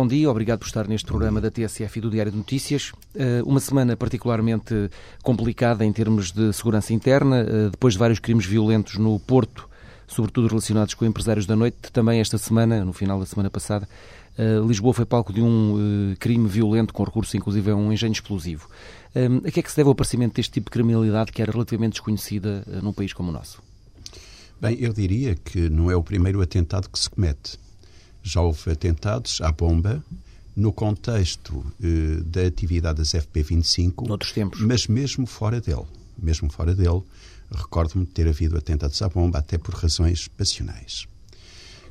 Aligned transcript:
Bom 0.00 0.06
dia. 0.06 0.30
Obrigado 0.30 0.60
por 0.60 0.64
estar 0.64 0.88
neste 0.88 1.06
programa 1.06 1.42
da 1.42 1.50
TSF 1.50 1.98
e 1.98 2.00
do 2.00 2.10
Diário 2.10 2.32
de 2.32 2.38
Notícias. 2.38 2.90
Uh, 3.14 3.44
uma 3.44 3.60
semana 3.60 3.94
particularmente 3.98 4.88
complicada 5.22 5.84
em 5.84 5.92
termos 5.92 6.32
de 6.32 6.54
segurança 6.54 6.94
interna, 6.94 7.42
uh, 7.42 7.68
depois 7.68 7.92
de 7.92 7.98
vários 7.98 8.18
crimes 8.18 8.46
violentos 8.46 8.96
no 8.96 9.20
Porto, 9.20 9.68
sobretudo 10.08 10.48
relacionados 10.48 10.94
com 10.94 11.04
empresários 11.04 11.44
da 11.44 11.54
noite. 11.54 11.76
Também 11.92 12.18
esta 12.18 12.38
semana, 12.38 12.82
no 12.82 12.94
final 12.94 13.20
da 13.20 13.26
semana 13.26 13.50
passada, 13.50 13.86
uh, 14.38 14.66
Lisboa 14.66 14.94
foi 14.94 15.04
palco 15.04 15.34
de 15.34 15.42
um 15.42 16.16
crime 16.18 16.48
violento 16.48 16.94
com 16.94 17.04
recurso 17.04 17.36
inclusive 17.36 17.70
a 17.70 17.76
um 17.76 17.92
engenho 17.92 18.12
explosivo. 18.12 18.70
a 19.46 19.50
que 19.50 19.60
é 19.60 19.62
que 19.62 19.70
se 19.70 19.76
deve 19.76 19.90
o 19.90 19.92
aparecimento 19.92 20.36
deste 20.36 20.52
tipo 20.52 20.70
de 20.70 20.72
criminalidade 20.72 21.30
que 21.30 21.42
era 21.42 21.52
relativamente 21.52 21.92
desconhecida 21.92 22.64
num 22.82 22.94
país 22.94 23.12
como 23.12 23.28
o 23.28 23.32
nosso? 23.32 23.62
Bem, 24.58 24.78
eu 24.80 24.94
diria 24.94 25.34
que 25.34 25.68
não 25.68 25.90
é 25.90 25.96
o 25.96 26.02
primeiro 26.02 26.40
atentado 26.40 26.88
que 26.88 26.98
se 26.98 27.10
comete 27.10 27.58
já 28.22 28.40
houve 28.40 28.70
atentados 28.70 29.40
à 29.40 29.50
bomba 29.50 30.04
no 30.54 30.72
contexto 30.72 31.64
eh, 31.82 32.20
da 32.24 32.42
atividade 32.46 32.98
das 32.98 33.12
FP25, 33.12 34.06
Noutros 34.06 34.32
tempos. 34.32 34.60
mas 34.60 34.86
mesmo 34.86 35.26
fora 35.26 35.60
dele, 35.60 35.86
mesmo 36.18 36.50
fora 36.50 36.74
dele, 36.74 37.02
recordo-me 37.50 38.04
de 38.04 38.12
ter 38.12 38.28
havido 38.28 38.56
atentados 38.56 39.00
à 39.02 39.08
bomba 39.08 39.38
até 39.38 39.58
por 39.58 39.74
razões 39.74 40.28
passionais. 40.28 41.06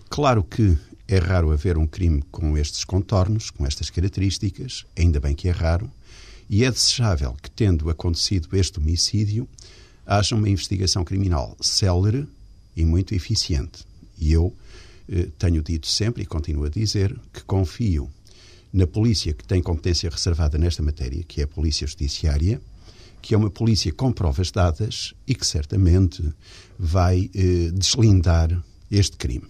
Claro 0.09 0.43
que 0.43 0.77
é 1.07 1.17
raro 1.17 1.51
haver 1.51 1.77
um 1.77 1.87
crime 1.87 2.21
com 2.31 2.57
estes 2.57 2.83
contornos, 2.83 3.49
com 3.49 3.65
estas 3.65 3.89
características, 3.89 4.85
ainda 4.97 5.19
bem 5.19 5.33
que 5.33 5.47
é 5.47 5.51
raro, 5.51 5.91
e 6.49 6.63
é 6.63 6.71
desejável 6.71 7.35
que, 7.41 7.49
tendo 7.49 7.89
acontecido 7.89 8.49
este 8.55 8.79
homicídio, 8.79 9.47
haja 10.05 10.35
uma 10.35 10.49
investigação 10.49 11.03
criminal 11.03 11.55
célere 11.61 12.27
e 12.75 12.83
muito 12.83 13.13
eficiente. 13.13 13.85
E 14.17 14.31
eu 14.31 14.53
tenho 15.37 15.61
dito 15.63 15.87
sempre 15.87 16.23
e 16.23 16.25
continuo 16.25 16.65
a 16.65 16.69
dizer 16.69 17.19
que 17.33 17.43
confio 17.43 18.09
na 18.71 18.85
polícia 18.85 19.33
que 19.33 19.45
tem 19.45 19.61
competência 19.61 20.09
reservada 20.09 20.57
nesta 20.57 20.83
matéria, 20.83 21.23
que 21.23 21.41
é 21.41 21.43
a 21.43 21.47
Polícia 21.47 21.87
Judiciária, 21.87 22.61
que 23.21 23.33
é 23.33 23.37
uma 23.37 23.49
polícia 23.49 23.91
com 23.91 24.11
provas 24.11 24.51
dadas 24.51 25.13
e 25.27 25.35
que 25.35 25.45
certamente 25.45 26.23
vai 26.77 27.29
eh, 27.33 27.71
deslindar 27.73 28.63
este 28.89 29.17
crime. 29.17 29.45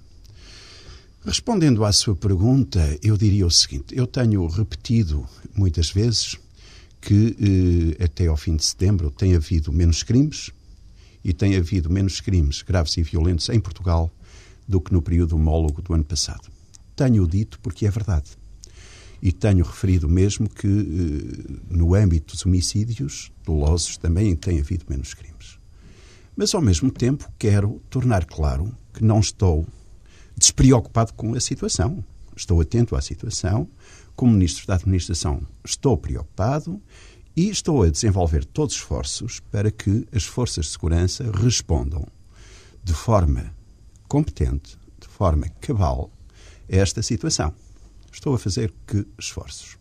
Respondendo 1.24 1.84
à 1.84 1.92
sua 1.92 2.16
pergunta, 2.16 2.98
eu 3.04 3.18
diria 3.18 3.46
o 3.46 3.52
seguinte: 3.52 3.96
eu 3.96 4.08
tenho 4.08 4.48
repetido 4.48 5.28
muitas 5.54 5.92
vezes 5.92 6.36
que 7.02 7.96
eh, 8.00 8.04
até 8.04 8.28
ao 8.28 8.38
fim 8.38 8.56
de 8.56 8.64
setembro 8.64 9.12
tem 9.12 9.36
havido 9.36 9.72
menos 9.72 10.02
crimes 10.02 10.52
e 11.24 11.34
tem 11.34 11.56
havido 11.56 11.90
menos 11.90 12.22
crimes 12.22 12.62
graves 12.62 12.96
e 12.98 13.04
violentos 13.04 13.50
em 13.50 13.60
Portugal 13.60 14.12
do 14.70 14.80
que 14.80 14.94
no 14.94 15.02
período 15.02 15.36
homólogo 15.36 15.82
do 15.82 15.96
ano 15.96 16.04
passado. 16.04 16.48
Tenho 16.96 17.28
dito 17.28 17.60
porque 17.60 17.88
é 17.88 17.90
verdade. 17.90 18.38
E 19.20 19.32
tenho 19.32 19.66
referido 19.66 20.08
mesmo 20.08 20.48
que, 20.48 20.68
eh, 20.68 21.60
no 21.70 21.96
âmbito 21.96 22.34
dos 22.34 22.46
homicídios 22.46 23.32
dolosos, 23.44 23.98
também 23.98 24.36
tem 24.36 24.60
havido 24.60 24.86
menos 24.88 25.16
crimes. 25.16 25.58
Mas, 26.38 26.54
ao 26.54 26.62
mesmo 26.62 26.92
tempo, 26.92 27.30
quero 27.40 27.82
tornar 27.90 28.26
claro 28.26 28.72
que 28.94 29.04
não 29.04 29.20
estou 29.20 29.68
despreocupado 30.38 31.14
com 31.16 31.34
a 31.34 31.40
situação. 31.40 32.04
Estou 32.36 32.62
atento 32.62 32.96
à 32.96 33.02
situação. 33.02 33.68
Como 34.16 34.32
Ministro 34.32 34.68
da 34.68 34.76
Administração, 34.76 35.42
estou 35.66 35.98
preocupado 35.98 36.80
e 37.36 37.50
estou 37.50 37.82
a 37.82 37.90
desenvolver 37.90 38.46
todos 38.46 38.76
os 38.76 38.82
esforços 38.82 39.40
para 39.52 39.72
que 39.72 40.08
as 40.14 40.26
forças 40.26 40.68
de 40.68 40.72
segurança 40.74 41.30
respondam 41.32 42.06
de 42.84 42.94
forma 42.94 43.59
competente, 44.10 44.76
de 45.00 45.08
forma 45.08 45.48
cabal, 45.62 46.12
a 46.70 46.76
esta 46.76 47.02
situação. 47.02 47.54
Estou 48.12 48.34
a 48.34 48.40
fazer 48.40 48.74
que 48.86 49.06
esforços? 49.20 49.78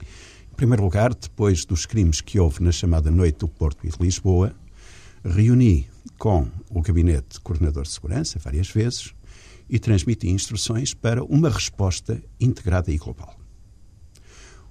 Em 0.00 0.56
primeiro 0.56 0.82
lugar, 0.82 1.14
depois 1.14 1.66
dos 1.66 1.84
crimes 1.84 2.22
que 2.22 2.40
houve 2.40 2.62
na 2.62 2.72
chamada 2.72 3.10
Noite 3.10 3.40
do 3.40 3.48
Porto 3.48 3.86
e 3.86 3.90
de 3.90 4.02
Lisboa, 4.02 4.56
reuni 5.22 5.86
com 6.18 6.48
o 6.70 6.80
Gabinete 6.80 7.34
de 7.34 7.40
Coordenador 7.40 7.82
de 7.82 7.90
Segurança 7.90 8.38
várias 8.38 8.70
vezes 8.70 9.12
e 9.68 9.78
transmiti 9.78 10.30
instruções 10.30 10.94
para 10.94 11.22
uma 11.22 11.50
resposta 11.50 12.22
integrada 12.40 12.90
e 12.90 12.96
global. 12.96 13.38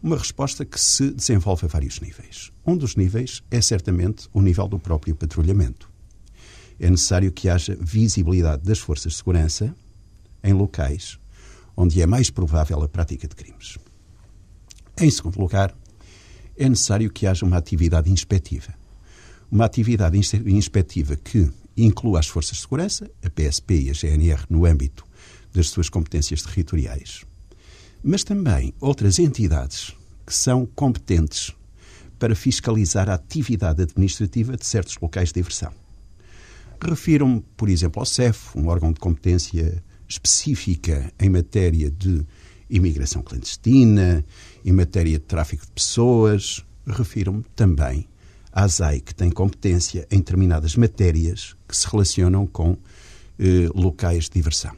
Uma 0.02 0.18
resposta 0.18 0.66
que 0.66 0.80
se 0.80 1.12
desenvolve 1.12 1.66
a 1.66 1.70
vários 1.70 2.00
níveis. 2.00 2.52
Um 2.66 2.75
dos 2.75 2.96
níveis 2.96 3.44
é 3.52 3.62
certamente 3.62 4.28
o 4.34 4.42
nível 4.42 4.68
do 4.68 4.80
próprio 4.80 5.16
patrulhamento 5.16 5.94
é 6.80 6.90
necessário 6.90 7.31
que 7.31 7.50
haja 7.50 7.78
visibilidade 7.80 8.63
das 8.63 8.80
forças 8.80 9.13
de 9.13 9.18
segurança 9.18 9.75
em 10.44 10.53
locais 10.53 11.18
onde 11.78 12.02
é 12.02 12.06
mais 12.06 12.30
provável 12.30 12.81
a 12.81 12.88
prática 12.88 13.28
de 13.28 13.36
crimes. 13.36 13.78
Em 15.00 15.12
segundo 15.12 15.40
lugar, 15.40 15.75
é 16.58 16.69
necessário 16.69 17.12
que 17.12 17.28
haja 17.28 17.46
uma 17.46 17.58
atividade 17.58 18.09
inspectiva. 18.09 18.74
Uma 19.52 19.66
atividade 19.66 20.18
inspectiva 20.46 21.16
que 21.16 21.52
inclua 21.75 22.19
as 22.19 22.28
forças 22.28 22.56
de 22.56 22.62
segurança, 22.62 23.09
a 23.24 23.30
PSP 23.30 23.81
e 23.81 23.90
a 23.90 23.94
GNR, 23.94 24.44
no 24.50 24.66
âmbito 24.66 25.06
das 25.53 25.68
suas 25.68 25.90
competências 25.90 26.42
territoriais, 26.42 27.24
mas 28.03 28.24
também 28.24 28.74
outras 28.80 29.19
entidades 29.19 29.94
que 30.25 30.34
são 30.34 30.66
competentes 30.66 31.53
para 32.18 32.36
fiscalizar 32.36 33.09
a 33.09 33.16
atividade 33.16 33.84
administrativa 33.84 34.56
de 34.56 34.66
certos 34.66 34.97
locais 35.02 35.30
de 35.30 35.36
diversão. 35.36 35.72
Refiro-me, 36.88 37.44
por 37.57 37.68
exemplo, 37.68 38.00
ao 38.00 38.06
CEF, 38.06 38.56
um 38.56 38.68
órgão 38.68 38.91
de 38.91 39.00
competência 39.00 39.84
específica 40.07 41.12
em 41.19 41.29
matéria 41.29 41.90
de 41.90 42.23
imigração 42.69 43.23
clandestina, 43.23 44.23
em 44.63 44.72
matéria 44.72 45.13
de 45.13 45.25
tráfico 45.25 45.66
de 45.66 45.72
pessoas. 45.72 46.63
Refiro-me 46.85 47.44
também 47.56 48.07
à 48.51 48.68
ZAI, 48.68 49.01
que 49.01 49.16
tem 49.16 49.31
competência 49.31 50.07
em 50.12 50.18
determinadas 50.18 50.75
matérias 50.75 51.56
que 51.68 51.75
se 51.75 51.88
relacionam 51.88 52.45
com 52.45 52.78
eh, 53.40 53.68
locais 53.74 54.25
de 54.25 54.31
diversão. 54.31 54.75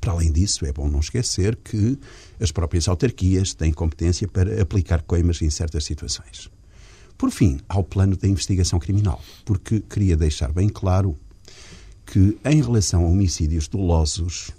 Para 0.00 0.12
além 0.12 0.32
disso, 0.32 0.66
é 0.66 0.72
bom 0.72 0.88
não 0.88 1.00
esquecer 1.00 1.56
que 1.56 1.96
as 2.40 2.50
próprias 2.50 2.88
autarquias 2.88 3.54
têm 3.54 3.72
competência 3.72 4.26
para 4.26 4.60
aplicar 4.60 5.02
coimas 5.02 5.40
em 5.42 5.50
certas 5.50 5.84
situações. 5.84 6.50
Por 7.16 7.30
fim, 7.30 7.60
ao 7.68 7.84
plano 7.84 8.16
da 8.16 8.26
investigação 8.26 8.78
criminal, 8.78 9.22
porque 9.44 9.80
queria 9.80 10.16
deixar 10.16 10.52
bem 10.52 10.68
claro 10.68 11.16
que, 12.04 12.36
em 12.44 12.60
relação 12.60 13.04
a 13.04 13.08
homicídios 13.08 13.68
dolosos, 13.68 14.50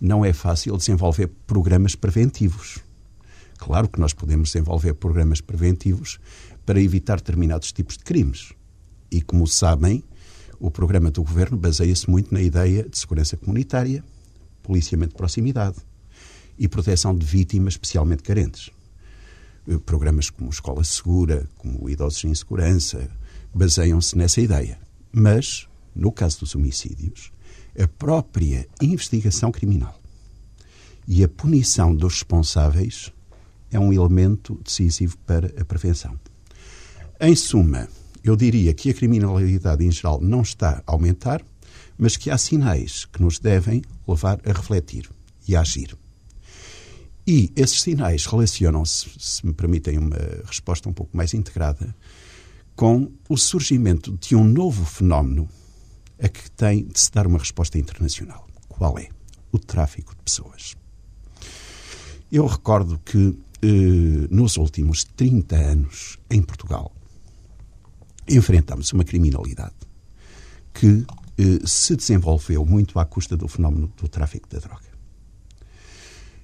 não 0.00 0.24
é 0.24 0.32
fácil 0.32 0.76
desenvolver 0.76 1.28
programas 1.46 1.94
preventivos. 1.94 2.78
Claro 3.56 3.88
que 3.88 3.98
nós 3.98 4.12
podemos 4.12 4.50
desenvolver 4.50 4.94
programas 4.94 5.40
preventivos 5.40 6.18
para 6.64 6.80
evitar 6.80 7.16
determinados 7.16 7.72
tipos 7.72 7.96
de 7.96 8.04
crimes. 8.04 8.52
E, 9.10 9.20
como 9.22 9.46
sabem, 9.46 10.04
o 10.60 10.70
programa 10.70 11.10
do 11.10 11.22
governo 11.22 11.56
baseia-se 11.56 12.08
muito 12.10 12.32
na 12.32 12.42
ideia 12.42 12.88
de 12.88 12.98
segurança 12.98 13.36
comunitária, 13.36 14.04
policiamento 14.62 15.12
de 15.12 15.16
proximidade 15.16 15.78
e 16.58 16.68
proteção 16.68 17.16
de 17.16 17.24
vítimas 17.24 17.74
especialmente 17.74 18.22
carentes. 18.22 18.70
Programas 19.84 20.30
como 20.30 20.50
Escola 20.50 20.82
Segura, 20.84 21.48
como 21.58 21.88
Idosos 21.90 22.24
em 22.24 22.34
Segurança, 22.34 23.10
baseiam-se 23.54 24.16
nessa 24.16 24.40
ideia. 24.40 24.78
Mas, 25.12 25.68
no 25.94 26.10
caso 26.10 26.40
dos 26.40 26.54
homicídios, 26.54 27.32
a 27.78 27.86
própria 27.86 28.66
investigação 28.80 29.52
criminal 29.52 29.98
e 31.06 31.22
a 31.22 31.28
punição 31.28 31.94
dos 31.94 32.14
responsáveis 32.14 33.12
é 33.70 33.78
um 33.78 33.92
elemento 33.92 34.60
decisivo 34.64 35.16
para 35.18 35.48
a 35.60 35.64
prevenção. 35.64 36.18
Em 37.20 37.34
suma, 37.34 37.88
eu 38.22 38.36
diria 38.36 38.74
que 38.74 38.90
a 38.90 38.94
criminalidade 38.94 39.84
em 39.84 39.90
geral 39.90 40.20
não 40.20 40.42
está 40.42 40.82
a 40.86 40.92
aumentar, 40.92 41.42
mas 41.96 42.16
que 42.16 42.30
há 42.30 42.38
sinais 42.38 43.04
que 43.06 43.20
nos 43.20 43.38
devem 43.38 43.82
levar 44.06 44.40
a 44.44 44.52
refletir 44.52 45.08
e 45.46 45.56
a 45.56 45.60
agir. 45.60 45.96
E 47.28 47.52
esses 47.54 47.82
sinais 47.82 48.24
relacionam-se, 48.24 49.10
se 49.18 49.44
me 49.44 49.52
permitem 49.52 49.98
uma 49.98 50.16
resposta 50.46 50.88
um 50.88 50.94
pouco 50.94 51.14
mais 51.14 51.34
integrada, 51.34 51.94
com 52.74 53.12
o 53.28 53.36
surgimento 53.36 54.16
de 54.16 54.34
um 54.34 54.42
novo 54.42 54.86
fenómeno 54.86 55.46
a 56.18 56.26
que 56.26 56.50
tem 56.52 56.86
de 56.86 56.98
se 56.98 57.12
dar 57.12 57.26
uma 57.26 57.38
resposta 57.38 57.78
internacional. 57.78 58.48
Qual 58.66 58.98
é? 58.98 59.10
O 59.52 59.58
tráfico 59.58 60.16
de 60.16 60.22
pessoas. 60.22 60.74
Eu 62.32 62.46
recordo 62.46 62.98
que 63.04 63.38
eh, 63.60 64.26
nos 64.30 64.56
últimos 64.56 65.04
30 65.04 65.54
anos 65.54 66.18
em 66.30 66.40
Portugal 66.40 66.90
enfrentamos 68.26 68.90
uma 68.94 69.04
criminalidade 69.04 69.76
que 70.72 71.04
eh, 71.36 71.66
se 71.66 71.94
desenvolveu 71.94 72.64
muito 72.64 72.98
à 72.98 73.04
custa 73.04 73.36
do 73.36 73.48
fenómeno 73.48 73.92
do 73.98 74.08
tráfico 74.08 74.48
da 74.48 74.60
droga. 74.60 74.97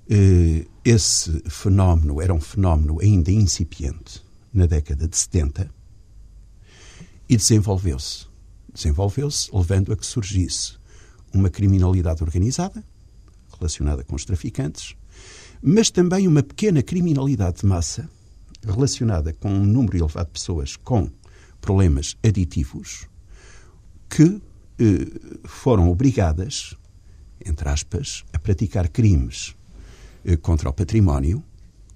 Eh, 0.09 0.67
esse 0.85 1.43
fenómeno 1.49 2.21
era 2.21 2.35
um 2.35 2.41
fenómeno 2.41 3.01
ainda 3.01 3.31
incipiente 3.31 4.23
na 4.53 4.67
década 4.67 5.09
de 5.09 5.17
70 5.17 5.71
e 7.29 7.37
desenvolveu-se. 7.37 8.27
Desenvolveu-se 8.73 9.49
levando 9.53 9.93
a 9.93 9.97
que 9.97 10.05
surgisse 10.05 10.75
uma 11.33 11.49
criminalidade 11.49 12.23
organizada, 12.23 12.85
relacionada 13.57 14.05
com 14.05 14.15
os 14.15 14.25
traficantes, 14.25 14.95
mas 15.63 15.91
também 15.91 16.29
uma 16.29 16.43
pequena 16.43 16.83
criminalidade 16.83 17.61
de 17.61 17.67
massa, 17.67 18.09
relacionada 18.63 19.33
com 19.33 19.51
um 19.51 19.65
número 19.65 19.97
elevado 19.97 20.27
de 20.27 20.33
pessoas 20.33 20.77
com 20.77 21.09
problemas 21.61 22.15
aditivos, 22.23 23.09
que 24.11 24.41
eh, 24.79 25.41
foram 25.45 25.89
obrigadas, 25.89 26.77
entre 27.45 27.69
aspas, 27.71 28.23
a 28.33 28.39
praticar 28.39 28.89
crimes 28.89 29.55
contra 30.43 30.69
o 30.69 30.73
património, 30.73 31.43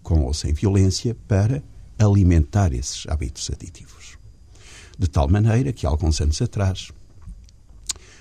com 0.03 0.23
ou 0.23 0.35
sem 0.35 0.53
violência, 0.53 1.17
para 1.27 1.63
alimentar 1.99 2.73
esses 2.73 3.07
hábitos 3.09 3.51
aditivos. 3.51 4.19
De 4.99 5.09
tal 5.09 5.29
maneira 5.29 5.73
que, 5.73 5.87
alguns 5.87 6.21
anos 6.21 6.41
atrás, 6.43 6.91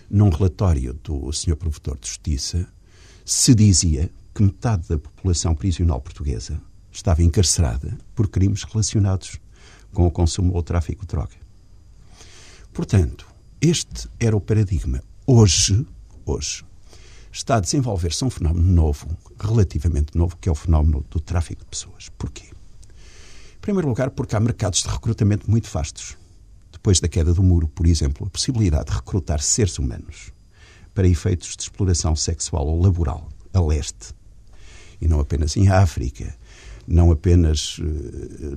num 0.09 0.29
relatório 0.29 0.93
do 0.93 1.31
Sr. 1.31 1.55
Provedor 1.55 1.97
de 1.99 2.07
Justiça, 2.07 2.67
se 3.25 3.53
dizia 3.53 4.09
que 4.33 4.43
metade 4.43 4.87
da 4.87 4.97
população 4.97 5.53
prisional 5.53 5.99
portuguesa 5.99 6.61
estava 6.91 7.23
encarcerada 7.23 7.97
por 8.15 8.27
crimes 8.27 8.63
relacionados 8.63 9.37
com 9.93 10.07
o 10.07 10.11
consumo 10.11 10.53
ou 10.53 10.59
o 10.59 10.63
tráfico 10.63 11.01
de 11.01 11.07
droga. 11.07 11.35
Portanto, 12.73 13.27
este 13.59 14.07
era 14.19 14.37
o 14.37 14.41
paradigma. 14.41 15.01
Hoje, 15.25 15.85
hoje, 16.25 16.63
está 17.37 17.57
a 17.57 17.59
desenvolver-se 17.59 18.25
um 18.25 18.29
fenómeno 18.29 18.65
novo, 18.65 19.07
relativamente 19.39 20.17
novo, 20.17 20.35
que 20.37 20.49
é 20.49 20.51
o 20.51 20.55
fenómeno 20.55 21.05
do 21.09 21.19
tráfico 21.19 21.63
de 21.63 21.69
pessoas. 21.69 22.09
Porquê? 22.17 22.45
Em 22.45 23.59
primeiro 23.61 23.87
lugar, 23.87 24.09
porque 24.09 24.35
há 24.35 24.39
mercados 24.39 24.81
de 24.81 24.89
recrutamento 24.89 25.49
muito 25.49 25.69
vastos. 25.69 26.17
Depois 26.71 26.99
da 26.99 27.07
queda 27.07 27.33
do 27.33 27.43
muro, 27.43 27.67
por 27.67 27.85
exemplo, 27.85 28.25
a 28.25 28.29
possibilidade 28.29 28.89
de 28.89 28.95
recrutar 28.95 29.41
seres 29.41 29.77
humanos 29.77 30.31
para 30.95 31.07
efeitos 31.07 31.55
de 31.55 31.63
exploração 31.63 32.15
sexual 32.15 32.65
ou 32.65 32.81
laboral 32.81 33.29
a 33.53 33.61
leste, 33.61 34.15
e 34.99 35.07
não 35.07 35.19
apenas 35.19 35.55
em 35.55 35.69
África, 35.69 36.35
não 36.87 37.11
apenas 37.11 37.77
uh, 37.77 37.83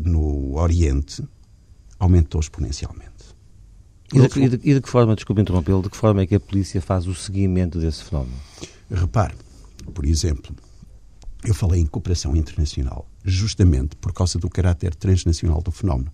no 0.03 0.57
Oriente, 0.57 1.23
aumentou 1.99 2.41
exponencialmente. 2.41 3.20
E 4.13 4.29
de, 4.29 4.41
e, 4.41 4.49
de, 4.49 4.71
e 4.71 4.75
de, 4.75 4.81
que 4.81 4.89
forma, 4.89 5.15
desculpe 5.15 5.41
interrompê-lo, 5.41 5.83
de 5.83 5.91
que 5.91 5.97
forma 5.97 6.23
é 6.23 6.27
que 6.27 6.35
a 6.35 6.41
polícia 6.41 6.81
faz 6.81 7.07
o 7.07 7.15
seguimento 7.15 7.79
desse 7.79 8.05
fenómeno? 8.05 8.37
Repare, 8.91 9.35
por 9.95 10.05
exemplo, 10.05 10.55
eu 11.45 11.55
falei 11.55 11.81
em 11.81 11.87
cooperação 11.87 12.37
internacional 12.37 13.09
justamente 13.25 13.97
por 13.97 14.13
causa 14.13 14.39
do 14.39 14.49
caráter 14.49 14.95
transnacional 14.95 15.63
do 15.63 15.71
fenómeno. 15.71 16.13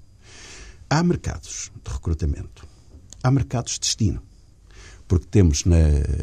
Há 0.88 1.02
mercados 1.02 1.70
de 1.84 1.92
recrutamento, 1.92 2.66
há 3.22 3.30
mercados 3.30 3.74
de 3.74 3.80
destino, 3.80 4.22
porque 5.08 5.26
temos 5.26 5.64
na 5.64 5.78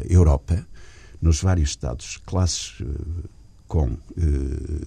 Europa, 0.08 0.66
nos 1.20 1.40
vários 1.40 1.70
Estados, 1.70 2.18
classes 2.24 2.80
uh, 2.80 3.28
com 3.66 3.88
uh, 3.88 3.98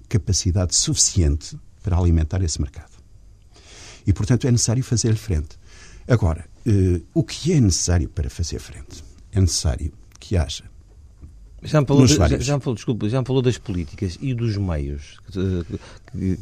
capacidade 0.07 0.75
suficiente 0.75 1.57
para 1.83 1.97
alimentar 1.97 2.41
esse 2.41 2.61
mercado. 2.61 2.91
E, 4.05 4.13
portanto, 4.13 4.47
é 4.47 4.51
necessário 4.51 4.83
fazer-lhe 4.83 5.17
frente. 5.17 5.56
Agora, 6.07 6.45
uh, 6.65 7.05
o 7.13 7.23
que 7.23 7.53
é 7.53 7.59
necessário 7.59 8.09
para 8.09 8.29
fazer 8.29 8.59
frente? 8.59 9.03
É 9.31 9.41
necessário 9.41 9.91
que 10.19 10.37
haja 10.37 10.63
já 11.63 11.81
me, 11.81 11.87
falou 11.87 12.05
de, 12.05 12.13
já, 12.15 12.27
já, 12.37 12.55
me 12.55 12.61
falou, 12.61 12.75
desculpa, 12.75 13.09
já 13.09 13.19
me 13.19 13.25
falou 13.25 13.41
das 13.41 13.57
políticas 13.57 14.17
e 14.21 14.33
dos 14.33 14.57
meios. 14.57 15.17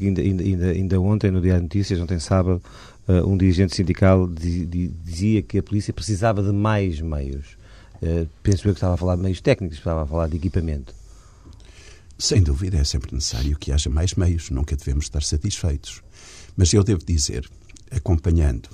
Ainda, 0.02 0.22
ainda, 0.22 0.66
ainda 0.68 1.02
ontem, 1.02 1.32
no 1.32 1.42
Diário 1.42 1.62
de 1.62 1.66
Notícias, 1.66 2.00
ontem 2.00 2.20
sábado, 2.20 2.62
eh, 3.08 3.22
um 3.24 3.38
dirigente 3.38 3.76
sindical 3.76 4.28
dizia 4.28 5.42
que 5.42 5.58
a 5.58 5.64
polícia 5.64 5.94
precisava 5.94 6.44
de 6.44 6.52
mais 6.52 7.00
meios. 7.00 7.58
Eh, 8.02 8.26
penso 8.44 8.68
eu 8.68 8.74
que 8.74 8.78
estava 8.78 8.96
a 8.96 8.98
falar 8.98 9.16
de 9.16 9.22
meios 9.22 9.40
técnicos, 9.40 9.78
estava 9.78 10.04
a 10.04 10.06
falar 10.06 10.28
de 10.28 10.36
equipamento. 10.36 10.94
Sem 12.18 12.44
dúvida, 12.44 12.78
é 12.78 12.84
sempre 12.84 13.14
necessário 13.16 13.58
que 13.58 13.72
haja 13.72 13.90
mais 13.90 14.16
meios, 14.16 14.50
nunca 14.50 14.76
devemos 14.76 15.06
estar 15.06 15.24
satisfeitos. 15.24 16.02
Mas 16.58 16.74
eu 16.74 16.84
devo 16.84 17.04
dizer, 17.06 17.50
acompanhando 17.90 18.70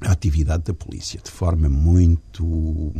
a 0.00 0.12
atividade 0.12 0.64
da 0.64 0.74
polícia 0.74 1.20
de 1.22 1.30
forma 1.30 1.68
muito, 1.68 2.92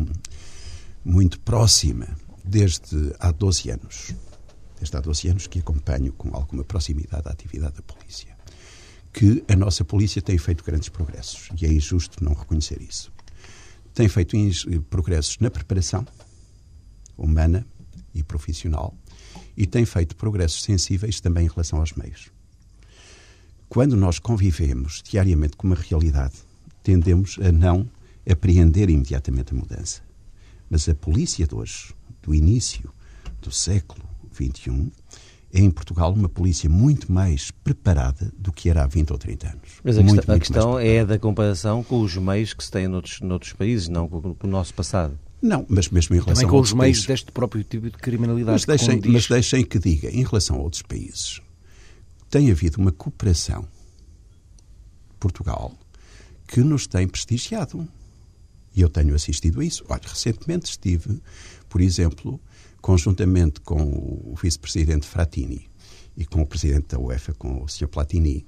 muito 1.05 1.41
próxima, 1.41 2.09
desde 2.45 3.15
há 3.19 3.31
12 3.31 3.71
anos, 3.71 4.15
desde 4.79 4.97
há 4.97 5.01
12 5.01 5.29
anos 5.29 5.47
que 5.47 5.59
acompanho 5.59 6.13
com 6.13 6.35
alguma 6.35 6.65
proximidade 6.65 7.29
a 7.29 7.33
atividade 7.33 7.77
da 7.77 7.83
polícia, 7.83 8.37
que 9.13 9.43
a 9.49 9.57
nossa 9.57 9.85
polícia 9.85 10.23
tem 10.23 10.39
feito 10.39 10.65
grandes 10.65 10.89
progressos 10.89 11.49
e 11.61 11.67
é 11.67 11.73
injusto 11.73 12.23
não 12.23 12.35
reconhecer 12.35 12.81
isso. 12.81 13.13
Tem 13.95 14.09
feito 14.09 14.37
progressos 14.89 15.39
na 15.39 15.51
preparação 15.51 16.07
humana 17.17 17.67
e 18.15 18.23
profissional 18.23 18.95
e 19.57 19.67
tem 19.67 19.85
feito 19.85 20.17
progressos 20.17 20.63
sensíveis 20.63 21.21
também 21.21 21.47
em 21.47 21.49
relação 21.49 21.81
aos 21.81 21.93
meios. 21.93 22.31
Quando 23.69 23.97
nós 23.97 24.19
convivemos 24.19 25.03
diariamente 25.03 25.57
com 25.57 25.67
uma 25.67 25.77
realidade, 25.77 26.35
tendemos 26.83 27.39
a 27.43 27.53
não 27.53 27.89
apreender 28.29 28.91
imediatamente 28.91 29.53
a 29.53 29.57
mudança. 29.57 30.03
Mas 30.69 30.89
a 30.89 30.95
polícia 30.95 31.47
de 31.47 31.55
hoje, 31.55 31.95
do 32.23 32.35
início 32.35 32.93
do 33.41 33.51
século 33.51 34.05
XXI, 34.33 34.93
é 35.53 35.61
em 35.61 35.71
Portugal 35.71 36.13
uma 36.13 36.29
polícia 36.29 36.71
muito 36.71 37.11
mais 37.11 37.51
preparada 37.51 38.33
do 38.39 38.53
que 38.53 38.71
era 38.71 38.85
há 38.85 38.87
20 38.87 39.11
ou 39.11 39.19
30 39.19 39.49
anos. 39.49 39.71
Mas 39.83 39.99
a 39.99 40.03
muito, 40.03 40.17
questão, 40.17 40.35
a 40.35 40.39
questão 40.39 40.79
é 40.79 41.05
da 41.05 41.19
comparação 41.19 41.83
com 41.83 42.01
os 42.01 42.17
meios 42.17 42.55
que 42.55 42.63
se 42.63 42.71
têm 42.71 42.87
noutros, 42.87 43.21
noutros 43.21 43.53
países, 43.53 43.89
não 43.89 44.09
com, 44.09 44.35
com 44.35 44.47
o 44.47 44.51
nosso 44.51 44.73
passado. 44.73 45.19
Não, 45.43 45.65
mas 45.69 45.89
mesmo 45.89 46.15
em 46.15 46.19
relação 46.19 46.35
Também 46.35 46.51
com 46.51 46.61
os 46.61 46.73
meios 46.73 46.99
países, 46.99 47.07
deste 47.07 47.33
próprio 47.33 47.65
tipo 47.65 47.91
de 47.91 47.97
criminalidade. 47.97 48.53
Mas 48.53 48.65
deixem, 48.65 49.01
diz... 49.01 49.13
mas 49.13 49.27
deixem 49.27 49.65
que 49.65 49.79
diga, 49.79 50.09
em 50.09 50.23
relação 50.23 50.57
a 50.57 50.61
outros 50.61 50.83
países, 50.83 51.41
tem 52.29 52.51
havido 52.51 52.79
uma 52.79 52.93
cooperação 52.93 53.67
Portugal 55.19 55.73
que 56.51 56.61
nos 56.63 56.89
tem 56.89 57.07
prestigiado. 57.07 57.87
E 58.75 58.81
eu 58.81 58.89
tenho 58.89 59.15
assistido 59.15 59.61
a 59.61 59.65
isso. 59.65 59.85
Olha, 59.89 60.03
recentemente 60.05 60.71
estive, 60.71 61.23
por 61.69 61.81
exemplo, 61.81 62.41
conjuntamente 62.81 63.61
com 63.61 63.81
o 63.81 64.35
vice-presidente 64.41 65.07
Fratini 65.07 65.71
e 66.17 66.25
com 66.25 66.43
o 66.43 66.47
presidente 66.47 66.89
da 66.89 66.99
UEFA, 66.99 67.33
com 67.35 67.63
o 67.63 67.69
Sr. 67.69 67.87
Platini, 67.87 68.45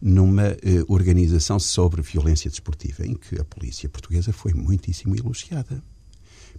numa 0.00 0.46
eh, 0.46 0.84
organização 0.86 1.58
sobre 1.58 2.00
violência 2.00 2.48
desportiva, 2.48 3.04
em 3.04 3.14
que 3.14 3.40
a 3.40 3.44
polícia 3.44 3.88
portuguesa 3.88 4.32
foi 4.32 4.52
muitíssimo 4.52 5.16
elogiada 5.16 5.82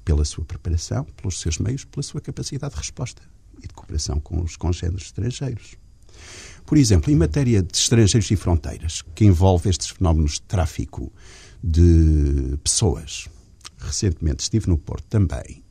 pela 0.04 0.26
sua 0.26 0.44
preparação, 0.44 1.06
pelos 1.06 1.40
seus 1.40 1.60
meios, 1.60 1.86
pela 1.86 2.04
sua 2.04 2.20
capacidade 2.20 2.74
de 2.74 2.80
resposta 2.80 3.22
e 3.58 3.68
de 3.68 3.74
cooperação 3.74 4.20
com 4.20 4.42
os 4.42 4.58
congêneres 4.58 5.06
estrangeiros. 5.06 5.78
Por 6.66 6.78
exemplo, 6.78 7.12
em 7.12 7.16
matéria 7.16 7.62
de 7.62 7.78
estrangeiros 7.78 8.30
e 8.32 8.36
fronteiras, 8.36 9.02
que 9.14 9.26
envolve 9.26 9.70
estes 9.70 9.90
fenómenos 9.90 10.34
de 10.34 10.42
tráfico 10.44 11.12
de 11.64 12.58
pessoas, 12.64 13.28
recentemente 13.78 14.44
estive 14.44 14.68
no 14.68 14.78
Porto 14.78 15.06
também, 15.10 15.64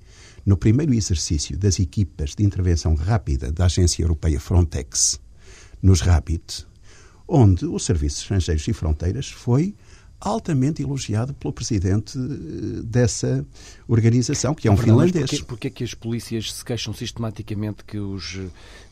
no 0.45 0.57
primeiro 0.57 0.93
exercício 0.93 1.57
das 1.57 1.79
equipas 1.79 2.35
de 2.35 2.45
intervenção 2.45 2.95
rápida 2.95 3.51
da 3.51 3.67
Agência 3.67 4.03
Europeia 4.03 4.41
Frontex, 4.41 5.21
nos 5.81 6.01
RAPID, 6.01 6.67
onde 7.27 7.65
o 7.65 7.79
Serviço 7.79 8.17
de 8.17 8.23
Estrangeiros 8.23 8.69
e 8.69 8.73
Fronteiras 8.73 9.31
foi 9.31 9.75
altamente 10.23 10.83
elogiado 10.83 11.35
pelo 11.35 11.53
presidente 11.53 12.17
eh, 12.17 12.83
dessa 12.85 13.45
organização, 13.89 14.55
que 14.55 14.69
é 14.69 14.71
um 14.71 14.77
Fernando, 14.77 15.01
finlandês. 15.01 15.31
Porquê, 15.31 15.45
porquê 15.45 15.67
é 15.67 15.71
que 15.71 15.85
as 15.85 15.95
polícias 15.95 16.53
se 16.53 16.65
queixam 16.65 16.95
sistematicamente 16.95 17.85
que 17.85 17.99
os, 17.99 18.39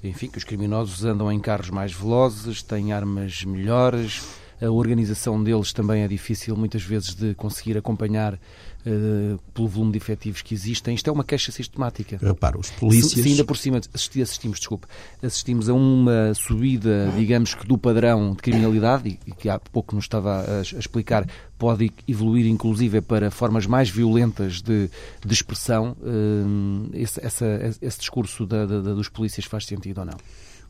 enfim, 0.02 0.28
que 0.28 0.38
os 0.38 0.44
criminosos 0.44 1.04
andam 1.04 1.30
em 1.30 1.38
carros 1.38 1.70
mais 1.70 1.92
velozes, 1.92 2.62
têm 2.62 2.92
armas 2.92 3.44
melhores, 3.44 4.22
a 4.61 4.71
organização 4.71 5.43
deles 5.43 5.73
também 5.73 6.02
é 6.02 6.09
difícil 6.09 6.57
muitas 6.57 6.83
vezes 6.83 7.14
de 7.14 7.35
conseguir 7.35 7.79
acompanhar 7.79 8.35
uh, 8.35 9.38
pelo 9.55 9.69
volume 9.69 9.93
de 9.93 9.99
efetivos 9.99 10.43
que 10.43 10.55
existem. 10.55 10.95
Isto 10.95 11.09
é 11.09 11.12
uma 11.12 11.25
queixa 11.25 11.50
sistemática. 11.50 12.19
Repara, 12.21 12.59
os 12.59 12.71
polícias... 12.71 13.12
Se, 13.12 13.23
se 13.23 13.29
ainda 13.29 13.45
por 13.45 13.57
cima 13.57 13.81
assisti, 13.95 14.21
assistimos, 14.21 14.59
desculpe, 14.59 14.87
assistimos 15.23 15.69
a 15.69 15.75
uma 15.75 16.35
subida, 16.35 17.12
digamos 17.17 17.55
que 17.55 17.67
do 17.67 17.79
padrão 17.79 18.33
de 18.33 18.43
criminalidade, 18.43 19.19
e, 19.26 19.33
que 19.33 19.49
há 19.49 19.59
pouco 19.59 19.95
nos 19.95 20.05
estava 20.05 20.40
a, 20.40 20.59
a 20.59 20.79
explicar, 20.79 21.26
pode 21.59 21.90
evoluir 22.07 22.47
inclusive 22.47 23.00
para 23.00 23.31
formas 23.31 23.67
mais 23.67 23.88
violentas 23.88 24.61
de, 24.61 24.90
de 25.25 25.33
expressão, 25.33 25.97
uh, 26.00 26.90
esse, 26.93 27.25
essa, 27.25 27.47
esse 27.81 27.99
discurso 27.99 28.47
da, 28.47 28.67
da, 28.67 28.81
dos 28.81 29.09
polícias 29.09 29.47
faz 29.47 29.64
sentido 29.64 29.99
ou 29.99 30.05
não? 30.05 30.17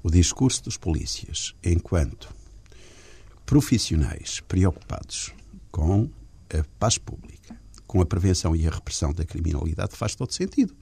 O 0.03 0.11
discurso 0.11 0.65
dos 0.65 0.79
polícias, 0.79 1.55
enquanto 1.63 2.40
profissionais 3.51 4.39
preocupados 4.47 5.35
com 5.73 6.09
a 6.57 6.65
paz 6.79 6.99
pública, 6.99 7.61
com 7.85 8.01
a 8.01 8.07
prevenção 8.07 8.55
e 8.55 8.65
a 8.65 8.71
repressão 8.71 9.13
da 9.13 9.25
criminalidade, 9.25 9.97
faz 9.97 10.15
todo 10.15 10.33
sentido. 10.33 10.73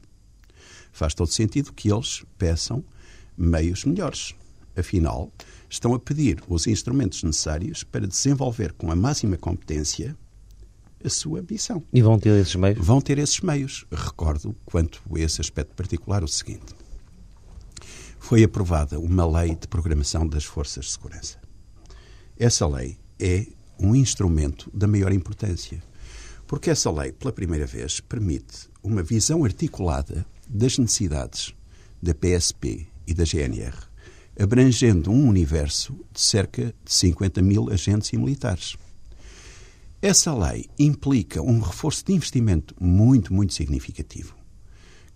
Faz 0.93 1.15
todo 1.15 1.33
sentido 1.33 1.73
que 1.73 1.91
eles 1.91 2.27
peçam 2.37 2.85
meios 3.39 3.87
melhores. 3.87 4.35
Afinal, 4.77 5.33
estão 5.71 5.95
a 5.95 5.99
pedir 5.99 6.43
os 6.47 6.67
instrumentos 6.67 7.23
necessários 7.23 7.85
para 7.85 8.07
desenvolver 8.07 8.75
com 8.75 8.93
a 8.93 8.97
máxima 8.97 9.39
competência 9.39 10.15
a 11.03 11.09
sua 11.09 11.43
missão. 11.51 11.83
E 11.91 12.03
vão 12.03 12.19
ter 12.19 12.39
esses 12.39 12.55
meios? 12.55 12.87
Vão 12.87 13.01
ter 13.01 13.17
esses 13.17 13.41
meios. 13.41 13.87
Recordo, 13.91 14.55
quanto 14.67 15.01
a 15.11 15.19
esse 15.19 15.41
aspecto 15.41 15.75
particular, 15.75 16.23
o 16.23 16.29
seguinte. 16.29 16.75
Foi 18.19 18.45
aprovada 18.45 19.01
uma 19.01 19.27
lei 19.27 19.57
de 19.57 19.67
programação 19.69 20.29
das 20.29 20.45
forças 20.45 20.85
de 20.85 20.91
segurança. 20.93 21.48
Essa 22.40 22.68
lei 22.68 22.97
é 23.18 23.49
um 23.80 23.97
instrumento 23.97 24.71
da 24.73 24.87
maior 24.87 25.12
importância, 25.12 25.83
porque 26.47 26.71
essa 26.71 26.88
lei, 26.88 27.11
pela 27.11 27.33
primeira 27.33 27.66
vez, 27.66 27.99
permite 27.99 28.68
uma 28.80 29.02
visão 29.02 29.45
articulada 29.45 30.25
das 30.49 30.78
necessidades 30.78 31.52
da 32.00 32.14
PSP 32.14 32.87
e 33.09 33.12
da 33.12 33.25
GNR, 33.25 33.76
abrangendo 34.38 35.11
um 35.11 35.26
universo 35.26 35.99
de 36.12 36.21
cerca 36.21 36.73
de 36.85 36.95
50 36.95 37.42
mil 37.42 37.73
agentes 37.73 38.12
e 38.12 38.16
militares. 38.16 38.76
Essa 40.00 40.33
lei 40.33 40.66
implica 40.78 41.42
um 41.42 41.59
reforço 41.59 42.04
de 42.04 42.12
investimento 42.12 42.73
muito, 42.78 43.35
muito 43.35 43.52
significativo, 43.52 44.37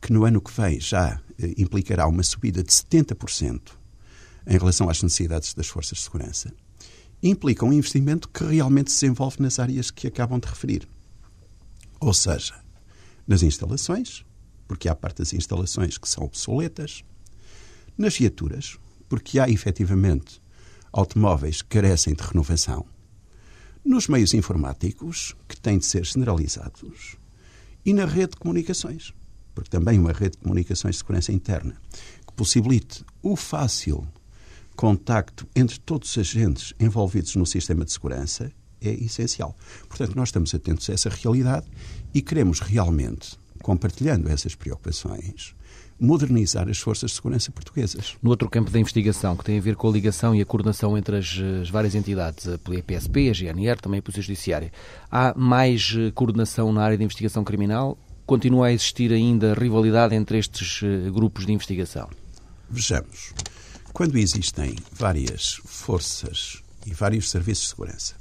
que 0.01 0.13
no 0.13 0.25
ano 0.25 0.41
que 0.41 0.51
vem 0.51 0.81
já 0.81 1.21
eh, 1.41 1.55
implicará 1.57 2.09
uma 2.09 2.25
subida 2.25 2.65
de 2.65 2.73
70% 2.73 3.61
em 4.45 4.59
relação 4.59 4.91
às 4.91 5.01
necessidades 5.01 5.55
das 5.55 5.69
forças 5.69 5.99
de 5.99 6.03
segurança 6.03 6.53
implica 7.23 7.65
um 7.65 7.73
investimento 7.73 8.29
que 8.29 8.45
realmente 8.45 8.91
se 8.91 9.01
desenvolve 9.03 9.41
nas 9.41 9.59
áreas 9.59 9.91
que 9.91 10.07
acabam 10.07 10.41
de 10.41 10.49
referir. 10.49 10.89
Ou 12.01 12.13
seja, 12.13 12.55
nas 13.27 13.43
instalações, 13.43 14.25
porque 14.67 14.89
há 14.89 14.95
parte 14.95 15.19
das 15.19 15.33
instalações 15.33 15.99
que 15.99 16.09
são 16.09 16.25
obsoletas, 16.25 17.05
nas 17.97 18.17
viaturas, 18.17 18.79
porque 19.09 19.39
há 19.39 19.49
efetivamente 19.49 20.41
automóveis 20.93 21.63
que 21.63 21.69
carecem 21.69 22.15
de 22.15 22.23
renovação, 22.23 22.85
nos 23.85 24.09
meios 24.09 24.35
informáticos, 24.35 25.35
que 25.49 25.61
têm 25.61 25.79
de 25.79 25.85
ser 25.85 26.05
generalizados, 26.05 27.17
e 27.85 27.93
na 27.93 28.05
rede 28.05 28.33
de 28.33 28.37
comunicações, 28.37 29.13
porque 29.55 29.71
também 29.71 29.99
uma 29.99 30.13
rede 30.13 30.33
de 30.33 30.39
comunicações 30.39 30.95
de 30.95 30.99
segurança 30.99 31.33
interna 31.33 31.77
que 32.27 32.33
possibilite 32.35 33.05
o 33.23 33.37
fácil 33.37 34.07
contacto 34.77 35.47
entre 35.55 35.79
todos 35.79 36.11
os 36.11 36.19
agentes 36.19 36.75
envolvidos 36.79 37.37
no 37.37 37.47
sistema 37.47 37.85
de 37.85 37.93
segurança 37.93 38.51
é 38.81 38.91
essencial. 38.91 39.57
Portanto, 39.89 40.17
nós 40.17 40.29
estamos 40.29 40.55
atentos 40.55 40.89
a 40.91 40.93
essa 40.93 41.09
realidade 41.09 41.67
e 42.13 42.21
queremos 42.21 42.61
realmente, 42.61 43.39
compartilhando 43.63 44.29
essas 44.29 44.55
preocupações, 44.55 45.55
modernizar 46.01 46.69
as 46.69 46.79
forças 46.79 47.13
de 47.13 47.17
segurança 47.17 47.53
portuguesas. 47.53 48.17
No 48.21 48.31
outro 48.31 48.51
campo 48.51 48.71
da 48.71 48.79
investigação, 48.81 49.37
que 49.37 49.45
tem 49.45 49.59
a 49.59 49.61
ver 49.61 49.77
com 49.77 49.89
a 49.89 49.93
ligação 49.93 50.35
e 50.35 50.41
a 50.41 50.45
coordenação 50.45 50.99
entre 50.99 51.17
as, 51.17 51.39
as 51.63 51.71
várias 51.71 51.95
entidades, 51.95 52.49
a 52.49 52.59
PSP, 52.59 53.31
a 53.31 53.33
GNR, 53.33 53.81
também 53.81 54.01
a 54.01 54.03
Polícia 54.03 54.23
Judiciária, 54.23 54.73
há 55.11 55.33
mais 55.37 55.95
eh, 55.97 56.11
coordenação 56.11 56.73
na 56.73 56.83
área 56.83 56.99
de 56.99 57.05
investigação 57.05 57.45
criminal? 57.45 57.97
Continua 58.27 58.67
a 58.67 58.73
existir 58.73 59.13
ainda 59.13 59.55
rivalidade 59.55 60.15
entre 60.15 60.39
estes 60.39 60.81
eh, 60.83 61.09
grupos 61.11 61.47
de 61.47 61.53
investigação? 61.53 62.09
Vejamos. 62.69 63.33
Quando 63.93 64.17
existem 64.17 64.75
várias 64.91 65.61
forças 65.67 66.63
e 66.87 66.95
vários 66.95 67.31
serviços 67.31 67.65
de 67.65 67.71
segurança, 67.71 68.15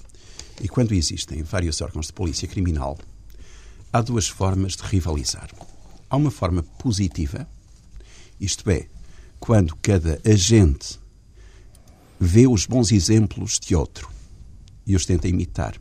e 0.62 0.68
quando 0.68 0.94
existem 0.94 1.44
vários 1.44 1.80
órgãos 1.80 2.08
de 2.08 2.13
polícia 2.13 2.46
criminal, 2.46 3.00
há 3.92 4.01
duas 4.01 4.28
formas 4.28 4.75
de 4.75 4.84
rivalizar. 4.84 5.50
Há 6.10 6.18
uma 6.18 6.30
forma 6.30 6.62
positiva, 6.62 7.48
isto 8.38 8.70
é, 8.70 8.86
quando 9.40 9.74
cada 9.78 10.20
agente 10.25 11.00
vê 12.20 12.46
os 12.48 12.66
bons 12.66 12.92
exemplos 12.92 13.58
de 13.58 13.74
outro 13.74 14.10
e 14.86 14.94
os 14.94 15.06
tenta 15.06 15.30
imitar. 15.30 15.80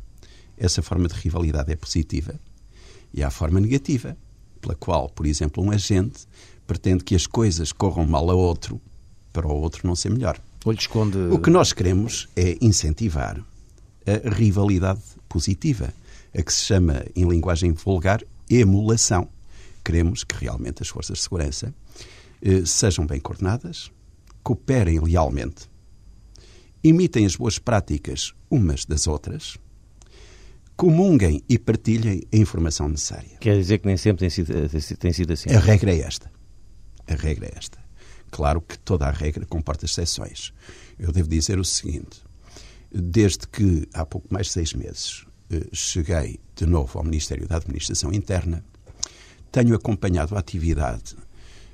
Essa 0.57 0.83
forma 0.83 1.09
de 1.09 1.15
rivalidade 1.15 1.73
é 1.73 1.77
positiva. 1.77 2.39
E 3.13 3.25
há 3.25 3.27
a 3.27 3.31
forma 3.31 3.59
negativa, 3.59 4.17
pela 4.61 4.77
qual, 4.77 5.09
por 5.09 5.27
exemplo, 5.27 5.65
um 5.65 5.73
agente 5.73 6.29
pretende 6.65 7.03
que 7.03 7.17
as 7.17 7.27
coisas 7.27 7.73
corram 7.73 8.07
mal 8.07 8.31
a 8.31 8.35
outro 8.35 8.81
para 9.33 9.47
o 9.47 9.53
outro 9.53 9.87
não 9.87 9.95
ser 9.95 10.11
melhor. 10.11 10.41
Ou 10.65 10.73
lhe 10.73 10.79
esconde... 10.79 11.19
O 11.31 11.39
que 11.39 11.51
nós 11.51 11.73
queremos 11.73 12.29
é 12.37 12.57
incentivar 12.61 13.43
a 14.07 14.29
rivalidade 14.31 15.01
positiva, 15.29 15.93
a 16.37 16.43
que 16.43 16.53
se 16.53 16.65
chama, 16.65 17.05
em 17.15 17.29
linguagem 17.29 17.73
vulgar, 17.73 18.23
emulação. 18.49 19.29
Queremos 19.85 20.25
que 20.25 20.35
realmente 20.37 20.83
as 20.83 20.89
forças 20.89 21.19
de 21.19 21.23
segurança 21.23 21.75
eh, 22.43 22.65
sejam 22.67 23.07
bem 23.07 23.21
coordenadas, 23.21 23.91
cooperem 24.43 24.99
lealmente, 25.01 25.69
imitem 26.83 27.27
as 27.27 27.37
boas 27.37 27.59
práticas 27.59 28.35
umas 28.51 28.85
das 28.85 29.07
outras, 29.07 29.57
comunguem 30.77 31.43
e 31.49 31.59
partilhem 31.59 32.23
a 32.33 32.37
informação 32.37 32.89
necessária. 32.89 33.37
Quer 33.41 33.57
dizer 33.57 33.79
que 33.79 33.87
nem 33.87 33.97
sempre 33.97 34.21
tem 34.21 34.31
sido, 34.31 34.53
tem 34.99 35.13
sido 35.13 35.33
assim? 35.33 35.51
A 35.51 35.61
regra 35.61 35.95
é 35.95 36.01
esta. 36.01 36.31
A 37.07 37.15
regra 37.15 37.47
é 37.47 37.53
esta. 37.57 37.79
Claro 38.31 38.61
que 38.61 38.79
toda 38.79 39.07
a 39.07 39.11
regra 39.11 39.45
comporta 39.45 39.85
exceções. 39.85 40.53
Eu 40.99 41.13
devo 41.13 41.29
dizer 41.29 41.59
o 41.59 41.65
seguinte: 41.65 42.23
desde 42.93 43.47
que 43.47 43.89
há 43.93 44.05
pouco 44.05 44.29
mais 44.31 44.47
de 44.47 44.53
seis 44.53 44.73
meses 44.73 45.25
eh, 45.51 45.67
cheguei 45.73 46.39
de 46.55 46.67
novo 46.67 46.99
ao 46.99 47.05
Ministério 47.05 47.47
da 47.47 47.57
Administração 47.57 48.13
Interna, 48.13 48.65
tenho 49.51 49.75
acompanhado 49.75 50.37
a 50.37 50.39
atividade 50.39 51.17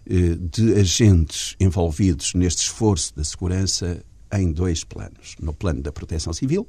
eh, 0.08 0.36
de 0.40 0.74
agentes 0.74 1.56
envolvidos 1.60 2.32
neste 2.34 2.62
esforço 2.62 3.14
da 3.14 3.24
segurança 3.24 4.02
em 4.32 4.52
dois 4.52 4.84
planos. 4.84 5.36
No 5.40 5.52
plano 5.52 5.82
da 5.82 5.92
proteção 5.92 6.32
civil, 6.32 6.68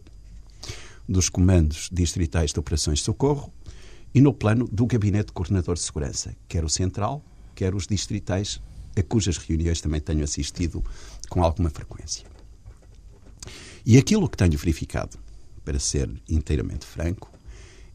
dos 1.08 1.30
comandos 1.30 1.90
distritais 1.92 2.52
de 2.52 2.60
operações 2.60 3.00
de 3.00 3.06
socorro 3.06 3.54
e 4.14 4.20
no 4.20 4.34
plano 4.34 4.68
do 4.68 4.86
Gabinete 4.86 5.28
de 5.28 5.34
Coordenador 5.34 5.76
de 5.76 5.82
Segurança, 5.82 6.36
quer 6.48 6.66
o 6.66 6.70
central, 6.70 7.24
quer 7.56 7.74
os 7.74 7.88
distritais 7.88 8.60
a 9.00 9.04
cujas 9.04 9.38
reuniões 9.38 9.82
também 9.82 10.02
tenho 10.02 10.24
assistido 10.24 10.84
com 11.30 11.44
alguma 11.44 11.70
frequência. 11.70 12.26
E 13.86 13.98
aquilo 13.98 14.28
que 14.28 14.38
tenho 14.38 14.58
verificado, 14.58 15.18
para 15.64 15.80
ser 15.80 16.10
inteiramente 16.28 16.86
franco, 16.86 17.32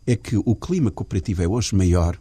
é 0.07 0.17
que 0.17 0.37
o 0.37 0.55
clima 0.57 0.91
cooperativo 0.91 1.43
é 1.43 1.49
hoje 1.49 1.75
maior, 1.75 2.19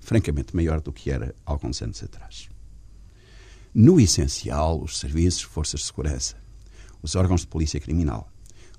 francamente 0.00 0.54
maior 0.54 0.80
do 0.80 0.92
que 0.92 1.10
era 1.10 1.34
alguns 1.44 1.80
anos 1.82 2.02
atrás. 2.02 2.48
No 3.74 4.00
essencial, 4.00 4.82
os 4.82 4.98
serviços, 4.98 5.42
forças 5.42 5.80
de 5.80 5.86
segurança, 5.86 6.36
os 7.02 7.14
órgãos 7.14 7.42
de 7.42 7.46
polícia 7.46 7.78
criminal, 7.78 8.30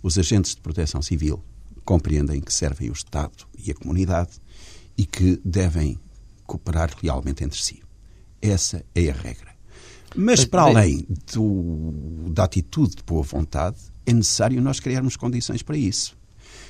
os 0.02 0.18
agentes 0.18 0.56
de 0.56 0.62
proteção 0.62 1.02
civil 1.02 1.44
compreendem 1.84 2.42
que 2.42 2.54
servem 2.54 2.90
o 2.90 2.94
Estado 2.94 3.46
e 3.58 3.70
a 3.70 3.76
comunidade 3.76 4.32
e 4.98 5.06
que 5.06 5.40
devem 5.46 6.00
cooperar 6.46 6.92
realmente 7.02 7.44
entre 7.44 7.62
si. 7.62 7.85
Essa 8.46 8.86
é 8.94 9.10
a 9.10 9.14
regra. 9.14 9.56
Mas, 10.16 10.46
para 10.46 10.62
além 10.62 11.06
do, 11.34 12.30
da 12.32 12.44
atitude 12.44 12.98
de 12.98 13.04
boa 13.04 13.24
vontade, 13.24 13.78
é 14.06 14.14
necessário 14.14 14.62
nós 14.62 14.80
criarmos 14.80 15.18
condições 15.18 15.64
para 15.64 15.76
isso. 15.76 16.16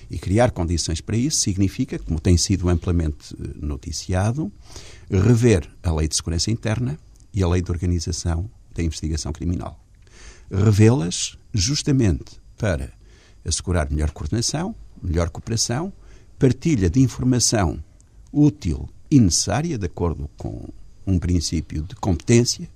E 0.09 0.17
criar 0.17 0.51
condições 0.51 1.01
para 1.01 1.17
isso 1.17 1.37
significa, 1.37 1.99
como 1.99 2.19
tem 2.19 2.37
sido 2.37 2.69
amplamente 2.69 3.35
eh, 3.35 3.49
noticiado, 3.55 4.51
rever 5.09 5.69
a 5.83 5.91
Lei 5.91 6.07
de 6.07 6.15
Segurança 6.15 6.49
Interna 6.49 6.97
e 7.33 7.43
a 7.43 7.47
Lei 7.47 7.61
de 7.61 7.71
Organização 7.71 8.49
da 8.73 8.81
Investigação 8.81 9.33
Criminal. 9.33 9.79
Revê-las 10.49 11.37
justamente 11.53 12.39
para 12.57 12.93
assegurar 13.43 13.89
melhor 13.91 14.11
coordenação, 14.11 14.75
melhor 15.01 15.29
cooperação, 15.29 15.91
partilha 16.39 16.89
de 16.89 17.01
informação 17.01 17.83
útil 18.31 18.87
e 19.11 19.19
necessária, 19.19 19.77
de 19.77 19.85
acordo 19.85 20.29
com 20.37 20.69
um 21.05 21.19
princípio 21.19 21.83
de 21.83 21.95
competência 21.95 22.69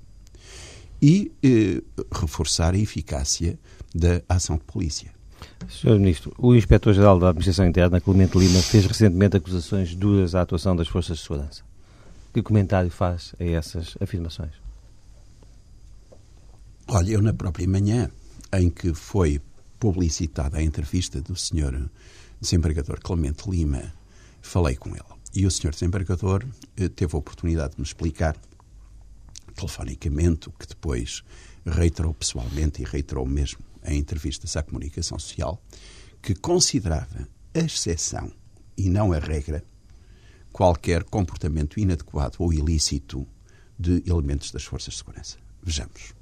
e 1.01 1.31
eh, 1.43 1.81
reforçar 2.11 2.73
a 2.73 2.77
eficácia 2.77 3.57
da 3.93 4.21
ação 4.27 4.57
de 4.57 4.63
polícia. 4.63 5.11
Sr. 5.69 5.97
Ministro, 5.99 6.33
o 6.37 6.55
Inspetor-Geral 6.55 7.19
da 7.19 7.29
Administração 7.29 7.67
Interna, 7.67 8.01
Clemente 8.01 8.37
Lima, 8.37 8.61
fez 8.61 8.85
recentemente 8.85 9.37
acusações 9.37 9.95
duras 9.95 10.35
à 10.35 10.41
atuação 10.41 10.75
das 10.75 10.87
Forças 10.87 11.17
de 11.17 11.23
Segurança. 11.23 11.63
Que 12.33 12.41
comentário 12.41 12.89
faz 12.89 13.33
a 13.39 13.43
essas 13.43 13.95
afirmações? 13.99 14.51
Olha, 16.87 17.11
eu 17.11 17.21
na 17.21 17.33
própria 17.33 17.67
manhã 17.67 18.09
em 18.53 18.69
que 18.69 18.93
foi 18.93 19.41
publicitada 19.79 20.57
a 20.57 20.63
entrevista 20.63 21.21
do 21.21 21.35
Sr. 21.35 21.89
Desembargador 22.41 22.99
Clemente 23.01 23.49
Lima, 23.49 23.93
falei 24.41 24.75
com 24.75 24.89
ele. 24.89 25.18
E 25.33 25.45
o 25.45 25.51
Sr. 25.51 25.71
Desembargador 25.71 26.45
eh, 26.75 26.89
teve 26.89 27.15
a 27.15 27.19
oportunidade 27.19 27.73
de 27.75 27.81
me 27.81 27.85
explicar 27.85 28.35
telefonicamente, 29.55 30.49
o 30.49 30.51
que 30.51 30.67
depois 30.67 31.23
reiterou 31.65 32.13
pessoalmente 32.13 32.81
e 32.81 32.85
reiterou 32.85 33.25
mesmo 33.25 33.59
em 33.83 33.99
entrevistas 33.99 34.55
à 34.55 34.63
comunicação 34.63 35.19
social, 35.19 35.61
que 36.21 36.33
considerava 36.35 37.27
a 37.53 37.59
exceção 37.59 38.31
e 38.77 38.89
não 38.89 39.11
a 39.11 39.19
regra 39.19 39.63
qualquer 40.51 41.03
comportamento 41.03 41.79
inadequado 41.79 42.37
ou 42.39 42.53
ilícito 42.53 43.27
de 43.77 44.03
elementos 44.05 44.51
das 44.51 44.63
forças 44.63 44.93
de 44.93 44.99
segurança. 44.99 45.37
Vejamos. 45.61 46.13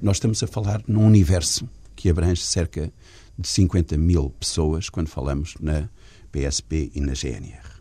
Nós 0.00 0.16
estamos 0.16 0.42
a 0.42 0.46
falar 0.46 0.82
num 0.88 1.06
universo 1.06 1.68
que 1.94 2.08
abrange 2.08 2.42
cerca 2.42 2.92
de 3.38 3.48
50 3.48 3.96
mil 3.96 4.30
pessoas 4.30 4.88
quando 4.88 5.08
falamos 5.08 5.54
na 5.60 5.88
PSP 6.32 6.90
e 6.94 7.00
na 7.00 7.12
GNR. 7.14 7.75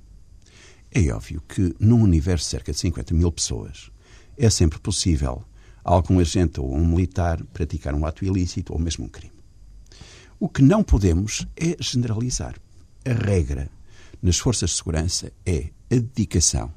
É 0.98 1.14
óbvio 1.14 1.44
que 1.46 1.76
num 1.78 2.02
universo 2.02 2.46
de 2.46 2.52
cerca 2.52 2.72
de 2.72 2.80
50 2.80 3.14
mil 3.14 3.30
pessoas 3.30 3.92
é 4.38 4.50
sempre 4.50 4.80
possível 4.80 5.44
algum 5.84 6.20
agente 6.20 6.62
ou 6.62 6.74
um 6.74 6.88
militar 6.88 7.44
praticar 7.54 7.94
um 7.94 8.06
ato 8.06 8.24
ilícito 8.24 8.72
ou 8.72 8.80
mesmo 8.80 9.04
um 9.04 9.10
crime. 9.10 9.36
O 10.40 10.48
que 10.48 10.62
não 10.62 10.82
podemos 10.82 11.46
é 11.58 11.76
generalizar. 11.82 12.56
A 13.04 13.12
regra 13.12 13.70
nas 14.22 14.38
forças 14.38 14.70
de 14.70 14.78
segurança 14.78 15.34
é 15.46 15.70
a 15.92 15.96
dedicação, 15.96 16.72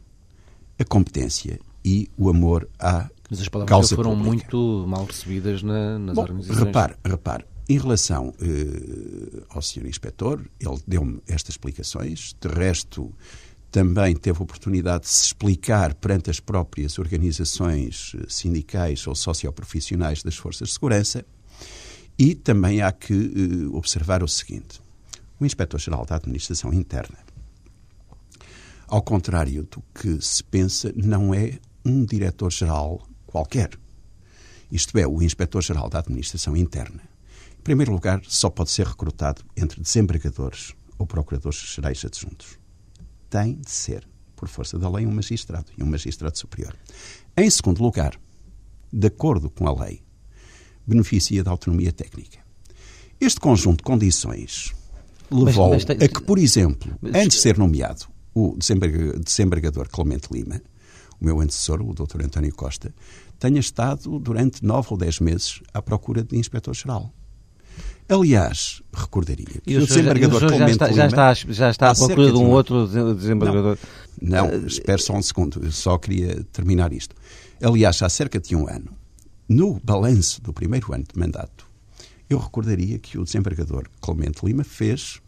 a 0.81 0.85
competência 0.85 1.61
e 1.85 2.11
o 2.19 2.29
amor 2.29 2.69
à 2.77 3.09
Mas 3.31 3.41
as 3.41 3.49
palavras 3.49 3.71
causa 3.71 3.95
foram 3.95 4.17
pública. 4.17 4.35
muito 4.35 4.85
mal 4.89 5.05
recebidas 5.05 5.63
na, 5.63 5.97
nas 5.97 6.17
Bom, 6.17 6.23
organizações. 6.23 6.59
repare, 6.67 6.97
repare, 7.05 7.45
em 7.69 7.79
relação 7.79 8.35
eh, 8.41 9.45
ao 9.51 9.63
Sr. 9.63 9.87
Inspetor, 9.87 10.45
ele 10.59 10.79
deu-me 10.87 11.21
estas 11.29 11.51
explicações, 11.51 12.35
de 12.41 12.49
resto 12.49 13.15
também 13.71 14.17
teve 14.17 14.43
oportunidade 14.43 15.05
de 15.05 15.11
se 15.11 15.27
explicar 15.27 15.95
perante 15.95 16.31
as 16.31 16.41
próprias 16.41 16.99
organizações 16.99 18.13
eh, 18.17 18.25
sindicais 18.29 19.07
ou 19.07 19.15
socioprofissionais 19.15 20.23
das 20.23 20.37
forças 20.37 20.69
de 20.69 20.75
segurança 20.75 21.25
e 22.19 22.35
também 22.35 22.81
há 22.81 22.91
que 22.91 23.13
eh, 23.13 23.77
observar 23.77 24.23
o 24.23 24.29
seguinte, 24.29 24.81
o 25.39 25.45
Inspetor-Geral 25.45 26.07
da 26.07 26.17
Administração 26.17 26.73
Interna, 26.73 27.19
ao 28.87 29.03
contrário 29.03 29.65
do 29.65 29.83
que 29.95 30.19
se 30.25 30.43
pensa, 30.43 30.93
não 30.97 31.35
é 31.35 31.59
um 31.85 32.05
diretor-geral 32.05 33.07
qualquer. 33.27 33.71
Isto 34.73 34.99
é, 34.99 35.07
o 35.07 35.23
Inspetor-Geral 35.23 35.89
da 35.91 35.99
Administração 35.99 36.57
Interna. 36.57 37.03
Em 37.59 37.63
primeiro 37.63 37.93
lugar, 37.93 38.23
só 38.27 38.49
pode 38.49 38.71
ser 38.71 38.87
recrutado 38.87 39.43
entre 39.55 39.81
desembargadores 39.81 40.75
ou 40.99 41.07
procuradores-gerais 41.07 42.03
adjuntos. 42.05 42.58
Tem 43.31 43.55
de 43.57 43.71
ser, 43.71 44.07
por 44.37 44.49
força 44.49 44.79
da 44.79 44.89
lei, 44.89 45.07
um 45.07 45.11
magistrado 45.13 45.67
e 45.77 45.83
um 45.83 45.87
magistrado 45.87 46.37
superior. 46.39 46.75
Em 47.37 47.49
segundo 47.51 47.83
lugar, 47.83 48.19
de 48.93 49.07
acordo 49.07 49.51
com 49.51 49.67
a 49.69 49.85
lei, 49.85 50.03
beneficia 50.87 51.45
da 51.45 51.51
autonomia 51.51 51.93
técnica. 51.93 52.39
Este 53.21 53.41
conjunto 53.41 53.79
de 53.79 53.85
condições 53.85 54.75
levou 55.31 55.71
mas 55.71 55.85
tem- 55.85 55.97
a 55.97 56.09
que, 56.09 56.23
por 56.23 56.39
exemplo, 56.39 56.97
Mas- 57.01 57.15
antes 57.15 57.37
de 57.37 57.43
ser 57.43 57.59
nomeado 57.59 58.07
o 58.35 58.57
desembarga- 58.57 59.19
desembargador 59.19 59.89
Clemente 59.89 60.29
Lima, 60.33 60.63
o 61.21 61.25
meu 61.25 61.41
antecessor, 61.41 61.83
o 61.83 61.93
Dr. 61.93 62.25
António 62.25 62.55
Costa, 62.55 62.95
tenha 63.39 63.59
estado 63.61 64.19
durante 64.21 64.65
nove 64.65 64.89
ou 64.93 64.97
dez 64.97 65.19
meses 65.21 65.61
à 65.75 65.83
procura 65.83 66.23
de 66.23 66.37
inspetor-geral. 66.39 67.13
Aliás, 68.09 68.83
recordaria 68.93 69.45
que 69.45 69.61
E 69.67 69.77
o 69.77 69.83
o 69.83 69.87
desembargador 69.87 70.41
já, 70.41 70.47
Clemente 70.49 70.71
está, 70.73 70.93
já, 70.93 71.07
está, 71.07 71.35
já 71.35 71.71
está 71.71 71.91
à 71.91 71.95
procura 71.95 72.33
de 72.33 72.39
um 72.39 72.51
outro 72.51 72.87
dese- 72.87 73.15
desembargador? 73.15 73.79
Não, 74.21 74.67
espere 74.67 75.03
só 75.03 75.15
um 75.15 75.23
segundo, 75.23 75.63
eu 75.63 75.71
só 75.71 75.99
queria 75.99 76.43
terminar 76.53 76.93
isto. 76.93 77.15
Aliás, 77.63 78.01
há 78.03 78.09
cerca 78.09 78.41
de 78.41 78.57
um 78.57 78.67
ano, 78.69 78.91
no 79.49 79.79
balanço 79.85 80.41
do 80.41 80.53
primeiro 80.53 80.93
ano 80.95 81.05
de 81.13 81.19
mandato, 81.19 81.67
eu 82.31 82.39
recordaria 82.39 82.99
que 82.99 83.19
o 83.19 83.25
desembargador 83.25 83.85
Clemente 84.01 84.45
Lima 84.45 84.65
fez 84.65 85.21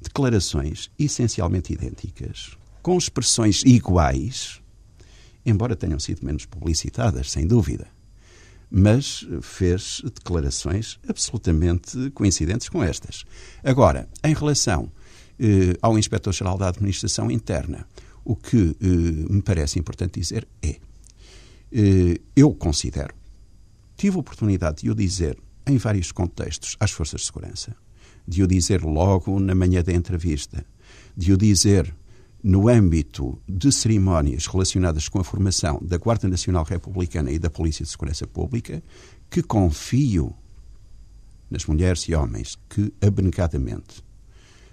declarações 0.00 0.90
essencialmente 0.98 1.72
idênticas, 1.72 2.56
com 2.82 2.96
expressões 2.96 3.62
iguais, 3.64 4.60
embora 5.44 5.74
tenham 5.74 5.98
sido 5.98 6.24
menos 6.24 6.44
publicitadas, 6.46 7.30
sem 7.32 7.46
dúvida, 7.46 7.88
mas 8.70 9.26
fez 9.40 10.02
declarações 10.04 10.98
absolutamente 11.08 12.10
coincidentes 12.10 12.68
com 12.68 12.82
estas. 12.82 13.24
Agora, 13.62 14.08
em 14.24 14.34
relação 14.34 14.90
eh, 15.38 15.76
ao 15.80 15.98
Inspetor-Geral 15.98 16.58
da 16.58 16.68
Administração 16.68 17.30
Interna, 17.30 17.86
o 18.24 18.34
que 18.34 18.76
eh, 18.80 19.32
me 19.32 19.42
parece 19.42 19.78
importante 19.78 20.18
dizer 20.18 20.46
é: 20.62 20.76
eh, 21.72 22.20
eu 22.34 22.52
considero, 22.52 23.14
tive 23.96 24.16
a 24.16 24.20
oportunidade 24.20 24.82
de 24.82 24.90
o 24.90 24.94
dizer 24.94 25.38
em 25.66 25.76
vários 25.76 26.10
contextos 26.10 26.76
às 26.80 26.90
Forças 26.90 27.20
de 27.20 27.26
Segurança, 27.26 27.76
de 28.26 28.42
o 28.42 28.46
dizer 28.46 28.82
logo 28.82 29.38
na 29.38 29.54
manhã 29.54 29.82
da 29.82 29.92
entrevista, 29.92 30.64
de 31.16 31.32
o 31.32 31.36
dizer 31.36 31.94
no 32.46 32.68
âmbito 32.68 33.42
de 33.48 33.72
cerimónias 33.72 34.46
relacionadas 34.46 35.08
com 35.08 35.18
a 35.18 35.24
formação 35.24 35.80
da 35.82 35.96
Guarda 35.96 36.28
Nacional 36.28 36.62
Republicana 36.62 37.32
e 37.32 37.40
da 37.40 37.50
Polícia 37.50 37.84
de 37.84 37.90
Segurança 37.90 38.24
Pública, 38.24 38.80
que 39.28 39.42
confio 39.42 40.32
nas 41.50 41.66
mulheres 41.66 42.02
e 42.02 42.14
homens 42.14 42.56
que, 42.68 42.94
abnegadamente, 43.04 44.00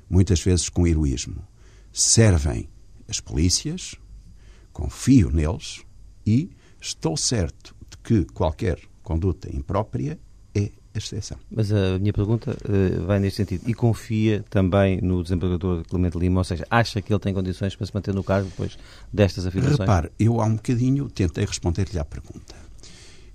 muitas 0.08 0.40
vezes 0.40 0.70
com 0.70 0.86
heroísmo, 0.86 1.44
servem 1.92 2.70
as 3.10 3.20
polícias, 3.20 3.96
confio 4.72 5.32
neles 5.32 5.82
e 6.28 6.52
estou 6.80 7.18
certo 7.18 7.76
de 7.90 7.98
que 8.04 8.26
qualquer 8.34 8.80
conduta 9.02 9.50
imprópria 9.52 10.20
exceção. 10.96 11.38
Mas 11.50 11.72
a 11.72 11.98
minha 12.00 12.14
pergunta 12.14 12.56
eh, 12.66 13.00
vai 13.00 13.20
neste 13.20 13.38
sentido. 13.38 13.68
E 13.68 13.74
confia 13.74 14.44
também 14.50 15.02
no 15.02 15.24
desembargador 15.24 15.84
Clemente 15.86 16.18
Lima, 16.18 16.40
ou 16.40 16.44
seja, 16.44 16.66
acha 16.70 17.02
que 17.02 17.12
ele 17.12 17.20
tem 17.20 17.34
condições 17.34 17.76
para 17.76 17.86
se 17.86 17.94
manter 17.94 18.14
no 18.14 18.24
cargo 18.24 18.50
depois 18.50 18.78
destas 19.12 19.46
afirmações? 19.46 19.80
Repare, 19.80 20.12
eu 20.20 20.40
há 20.42 20.46
um 20.46 20.56
bocadinho 20.56 21.10
tentei 21.10 21.46
responder-lhe 21.46 21.98
à 21.98 22.06
pergunta. 22.06 22.56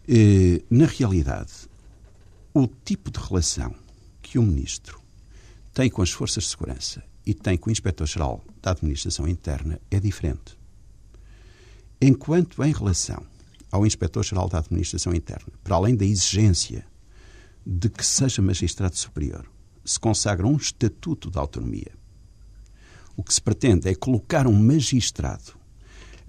Eh, 0.08 0.62
na 0.70 0.86
realidade, 0.86 1.52
o 2.54 2.66
tipo 2.66 3.10
de 3.10 3.18
relação 3.18 3.74
que 4.22 4.38
o 4.38 4.42
Ministro 4.42 5.00
tem 5.74 5.90
com 5.90 6.02
as 6.02 6.10
Forças 6.10 6.44
de 6.44 6.50
Segurança 6.50 7.02
e 7.26 7.34
tem 7.34 7.56
com 7.58 7.68
o 7.68 7.72
Inspetor-Geral 7.72 8.42
da 8.62 8.70
Administração 8.70 9.28
Interna 9.28 9.80
é 9.90 10.00
diferente. 10.00 10.58
Enquanto 12.00 12.62
em 12.62 12.72
relação 12.72 13.22
ao 13.70 13.86
Inspetor-Geral 13.86 14.48
da 14.48 14.58
Administração 14.58 15.12
Interna, 15.12 15.52
para 15.62 15.76
além 15.76 15.94
da 15.94 16.04
exigência 16.04 16.86
de 17.70 17.90
que 17.90 18.04
seja 18.04 18.40
magistrado 18.40 18.96
superior, 18.96 19.46
se 19.84 20.00
consagra 20.00 20.46
um 20.46 20.56
estatuto 20.56 21.30
de 21.30 21.38
autonomia. 21.38 21.92
O 23.14 23.22
que 23.22 23.34
se 23.34 23.42
pretende 23.42 23.90
é 23.90 23.94
colocar 23.94 24.46
um 24.46 24.58
magistrado 24.58 25.52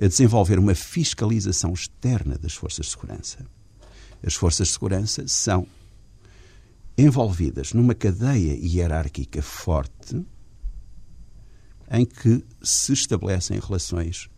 a 0.02 0.06
desenvolver 0.06 0.60
uma 0.60 0.76
fiscalização 0.76 1.72
externa 1.72 2.38
das 2.38 2.54
forças 2.54 2.88
de 2.88 2.92
segurança. 2.92 3.46
As 4.22 4.34
forças 4.34 4.68
de 4.68 4.74
segurança 4.74 5.26
são 5.30 5.66
envolvidas 6.98 7.72
numa 7.72 7.96
cadeia 7.96 8.58
hierárquica 8.58 9.42
forte 9.42 10.26
em 11.90 12.06
que 12.06 12.44
se 12.62 12.92
estabelecem 12.92 13.58
relações 13.60 14.30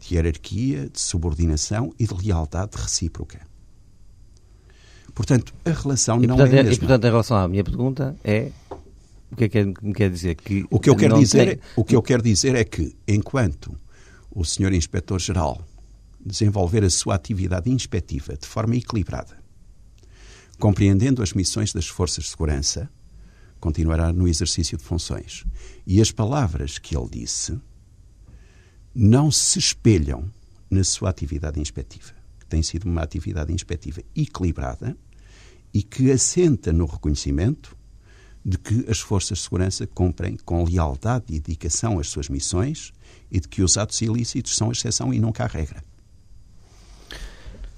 de 0.00 0.16
hierarquia, 0.16 0.88
de 0.88 1.00
subordinação 1.00 1.94
e 1.96 2.06
de 2.08 2.14
lealdade 2.14 2.76
recíproca. 2.76 3.49
Portanto, 5.14 5.52
a 5.64 5.70
relação 5.70 6.22
E 6.22 6.26
não 6.26 6.36
portanto, 6.36 6.54
é 6.54 6.58
a 6.58 6.62
e, 6.62 6.64
mesma. 6.66 6.78
portanto, 6.80 7.04
em 7.04 7.10
relação 7.10 7.36
à 7.36 7.48
minha 7.48 7.64
pergunta, 7.64 8.16
é 8.24 8.50
o 9.30 9.36
que 9.36 9.44
é 9.44 9.48
que 9.48 9.58
é- 9.58 9.64
me 9.64 9.92
quer 9.94 10.10
dizer? 10.10 10.34
Que 10.36 10.64
O 10.70 10.78
que 10.80 10.88
eu 10.90 10.96
quero 10.96 11.18
dizer, 11.18 11.46
tem- 11.58 11.60
o 11.76 11.84
que 11.84 11.94
eu 11.96 12.02
quero 12.02 12.22
dizer 12.22 12.54
é 12.54 12.64
que 12.64 12.94
enquanto 13.06 13.78
o 14.30 14.44
Sr. 14.44 14.72
Inspetor-Geral 14.72 15.62
desenvolver 16.24 16.84
a 16.84 16.90
sua 16.90 17.14
atividade 17.14 17.70
inspectiva 17.70 18.36
de 18.36 18.46
forma 18.46 18.76
equilibrada, 18.76 19.38
compreendendo 20.58 21.22
as 21.22 21.32
missões 21.32 21.72
das 21.72 21.86
forças 21.86 22.24
de 22.24 22.30
segurança, 22.30 22.88
continuará 23.58 24.12
no 24.12 24.28
exercício 24.28 24.76
de 24.78 24.84
funções. 24.84 25.44
E 25.86 26.00
as 26.00 26.10
palavras 26.12 26.78
que 26.78 26.96
ele 26.96 27.08
disse 27.10 27.58
não 28.94 29.30
se 29.30 29.58
espelham 29.58 30.30
na 30.70 30.84
sua 30.84 31.10
atividade 31.10 31.60
inspectiva, 31.60 32.12
tem 32.50 32.62
sido 32.62 32.84
uma 32.84 33.02
atividade 33.02 33.52
inspectiva 33.52 34.02
equilibrada 34.14 34.96
e 35.72 35.82
que 35.82 36.10
assenta 36.10 36.72
no 36.72 36.84
reconhecimento 36.84 37.76
de 38.44 38.58
que 38.58 38.86
as 38.90 39.00
forças 39.00 39.38
de 39.38 39.44
segurança 39.44 39.86
cumprem 39.86 40.36
com 40.44 40.64
lealdade 40.64 41.26
e 41.28 41.40
dedicação 41.40 41.98
as 41.98 42.08
suas 42.08 42.28
missões 42.28 42.92
e 43.30 43.40
de 43.40 43.48
que 43.48 43.62
os 43.62 43.76
atos 43.76 44.00
ilícitos 44.00 44.56
são 44.56 44.72
exceção 44.72 45.12
e 45.12 45.18
nunca 45.18 45.44
a 45.44 45.46
regra. 45.46 45.82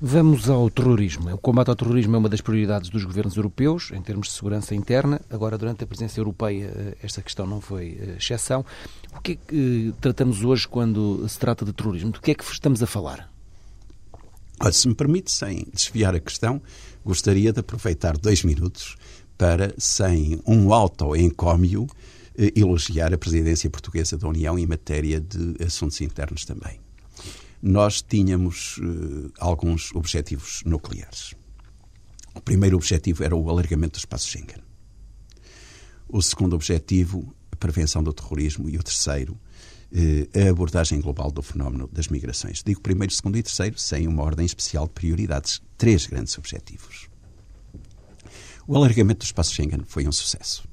Vamos 0.04 0.50
ao 0.50 0.68
terrorismo. 0.68 1.32
O 1.32 1.38
combate 1.38 1.68
ao 1.68 1.76
terrorismo 1.76 2.16
é 2.16 2.18
uma 2.18 2.28
das 2.28 2.40
prioridades 2.40 2.90
dos 2.90 3.04
governos 3.04 3.36
europeus 3.36 3.92
em 3.92 4.02
termos 4.02 4.26
de 4.26 4.32
segurança 4.34 4.74
interna. 4.74 5.20
Agora, 5.30 5.56
durante 5.56 5.84
a 5.84 5.86
presidência 5.86 6.20
europeia, 6.20 6.72
eh, 6.74 6.96
esta 7.04 7.22
questão 7.22 7.46
não 7.46 7.60
foi 7.60 8.00
eh, 8.00 8.16
exceção. 8.18 8.64
O 9.16 9.20
que 9.20 9.32
é 9.32 9.36
que 9.36 9.90
eh, 9.90 9.94
tratamos 10.00 10.42
hoje 10.42 10.66
quando 10.66 11.24
se 11.28 11.38
trata 11.38 11.64
de 11.64 11.72
terrorismo? 11.72 12.10
Do 12.10 12.20
que 12.20 12.32
é 12.32 12.34
que 12.34 12.42
estamos 12.42 12.82
a 12.82 12.86
falar? 12.86 13.31
Se 14.70 14.86
me 14.86 14.94
permite, 14.94 15.30
sem 15.30 15.66
desviar 15.72 16.14
a 16.14 16.20
questão, 16.20 16.62
gostaria 17.04 17.52
de 17.52 17.60
aproveitar 17.60 18.16
dois 18.16 18.44
minutos 18.44 18.96
para, 19.36 19.74
sem 19.78 20.40
um 20.46 20.72
auto-encómio, 20.72 21.86
elogiar 22.54 23.12
a 23.12 23.18
presidência 23.18 23.68
portuguesa 23.68 24.16
da 24.16 24.28
União 24.28 24.58
em 24.58 24.66
matéria 24.66 25.20
de 25.20 25.56
assuntos 25.64 26.00
internos 26.00 26.44
também 26.44 26.80
nós 27.62 28.02
tínhamos 28.02 28.78
uh, 28.78 29.32
alguns 29.38 29.94
objetivos 29.94 30.62
nucleares. 30.66 31.32
O 32.34 32.40
primeiro 32.40 32.76
objetivo 32.76 33.22
era 33.22 33.36
o 33.36 33.48
alargamento 33.48 33.92
do 33.92 33.98
espaço 33.98 34.26
Schengen. 34.26 34.60
O 36.08 36.20
segundo 36.20 36.56
objetivo, 36.56 37.32
a 37.52 37.56
prevenção 37.56 38.02
do 38.02 38.12
terrorismo. 38.12 38.68
E 38.68 38.76
o 38.76 38.82
terceiro, 38.82 39.38
a 40.34 40.50
abordagem 40.50 41.00
global 41.00 41.30
do 41.30 41.42
fenómeno 41.42 41.88
das 41.92 42.08
migrações. 42.08 42.62
Digo 42.64 42.80
primeiro, 42.80 43.12
segundo 43.12 43.36
e 43.36 43.42
terceiro, 43.42 43.78
sem 43.78 44.06
uma 44.06 44.22
ordem 44.22 44.46
especial 44.46 44.86
de 44.86 44.92
prioridades. 44.92 45.60
Três 45.76 46.06
grandes 46.06 46.36
objetivos. 46.38 47.08
O 48.66 48.76
alargamento 48.76 49.20
do 49.20 49.24
espaço 49.24 49.52
Schengen 49.54 49.82
foi 49.86 50.06
um 50.06 50.12
sucesso. 50.12 50.64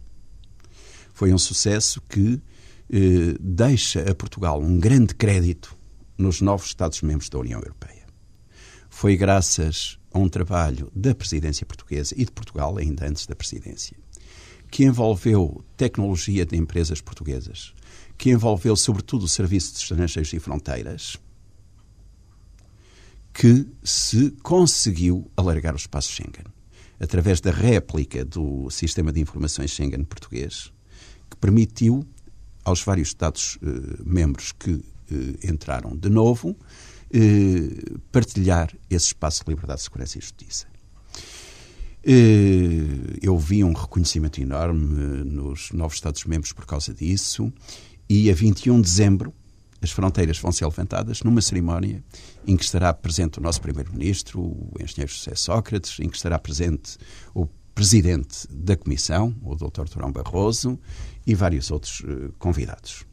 Foi 1.14 1.34
um 1.34 1.38
sucesso 1.38 2.02
que 2.08 2.42
eh, 2.92 3.36
deixa 3.40 4.10
a 4.10 4.16
Portugal 4.16 4.62
um 4.62 4.80
grande 4.80 5.14
crédito 5.14 5.76
nos 6.18 6.40
novos 6.40 6.68
Estados-membros 6.68 7.30
da 7.30 7.40
União 7.40 7.60
Europeia. 7.60 8.06
Foi 8.90 9.18
graças 9.18 10.00
a 10.12 10.20
um 10.20 10.30
trabalho 10.30 10.92
da 10.96 11.14
presidência 11.14 11.66
portuguesa 11.66 12.14
e 12.18 12.26
de 12.26 12.32
Portugal, 12.32 12.78
ainda 12.78 13.08
antes 13.08 13.26
da 13.26 13.36
presidência, 13.36 13.98
que 14.72 14.84
envolveu 14.84 15.64
tecnologia 15.78 16.46
de 16.46 16.58
empresas 16.58 17.02
portuguesas, 17.02 17.74
que 18.20 18.30
envolveu 18.30 18.76
sobretudo 18.76 19.24
o 19.24 19.30
Serviço 19.30 19.72
de 19.72 19.80
Estrangeiros 19.80 20.34
e 20.34 20.40
Fronteiras, 20.40 21.18
que 23.34 23.66
se 23.82 24.32
conseguiu 24.44 25.32
alargar 25.38 25.74
o 25.74 25.78
espaço 25.78 26.12
Schengen 26.12 26.44
através 27.00 27.40
da 27.40 27.50
réplica 27.50 28.26
do 28.26 28.70
sistema 28.70 29.14
de 29.14 29.22
informações 29.22 29.72
Schengen 29.72 30.04
português, 30.04 30.70
que 31.30 31.38
permitiu 31.38 32.06
aos 32.66 32.84
vários 32.84 33.08
Estados-membros 33.08 34.50
eh, 34.50 34.56
que 34.60 34.86
eh, 35.12 35.50
entraram 35.50 35.96
de 35.96 36.10
novo, 36.10 36.58
eh, 37.14 38.00
partilhar 38.12 38.76
esse 38.90 39.08
espaço 39.08 39.46
de 39.46 39.52
liberdade, 39.52 39.82
segurança 39.82 40.18
e 40.18 40.22
justiça. 40.22 40.68
Eu 43.22 43.38
vi 43.38 43.64
um 43.64 43.74
reconhecimento 43.74 44.42
enorme 44.42 45.24
nos 45.26 45.72
novos 45.72 45.96
Estados-membros 45.96 46.54
por 46.54 46.66
causa 46.66 46.94
disso, 46.94 47.52
e 48.10 48.30
a 48.32 48.34
21 48.34 48.78
de 48.78 48.82
dezembro 48.82 49.34
as 49.82 49.92
fronteiras 49.92 50.38
vão 50.40 50.52
ser 50.52 50.66
levantadas 50.66 51.24
numa 51.24 51.42
cerimónia 51.42 52.04
em 52.46 52.58
que 52.58 52.64
estará 52.64 52.94
presente 52.94 53.40
o 53.40 53.42
nosso 53.42 53.62
Primeiro-Ministro, 53.62 54.42
o 54.42 54.74
engenheiro 54.82 55.12
José 55.12 55.36
Sócrates, 55.36 56.00
em 56.00 56.10
que 56.10 56.18
estará 56.18 56.38
presente 56.38 56.98
o 57.34 57.48
Presidente 57.74 58.46
da 58.50 58.76
Comissão, 58.76 59.34
o 59.42 59.56
Dr. 59.56 59.86
Durão 59.90 60.12
Barroso, 60.12 60.78
e 61.26 61.34
vários 61.34 61.72
outros 61.72 62.04
convidados. 62.38 63.06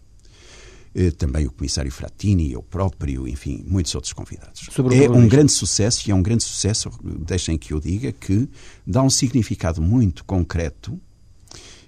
Eh, 0.92 1.10
também 1.12 1.46
o 1.46 1.52
comissário 1.52 1.92
Frattini, 1.92 2.52
eu 2.52 2.62
próprio, 2.62 3.28
enfim, 3.28 3.62
muitos 3.68 3.94
outros 3.94 4.12
convidados. 4.12 4.66
é 4.92 5.08
um 5.10 5.28
grande 5.28 5.52
sucesso, 5.52 6.08
e 6.08 6.10
é 6.10 6.14
um 6.14 6.22
grande 6.22 6.42
sucesso, 6.42 6.90
deixem 7.04 7.56
que 7.56 7.74
eu 7.74 7.78
diga, 7.78 8.10
que 8.10 8.48
dá 8.84 9.02
um 9.02 9.10
significado 9.10 9.80
muito 9.80 10.24
concreto 10.24 10.98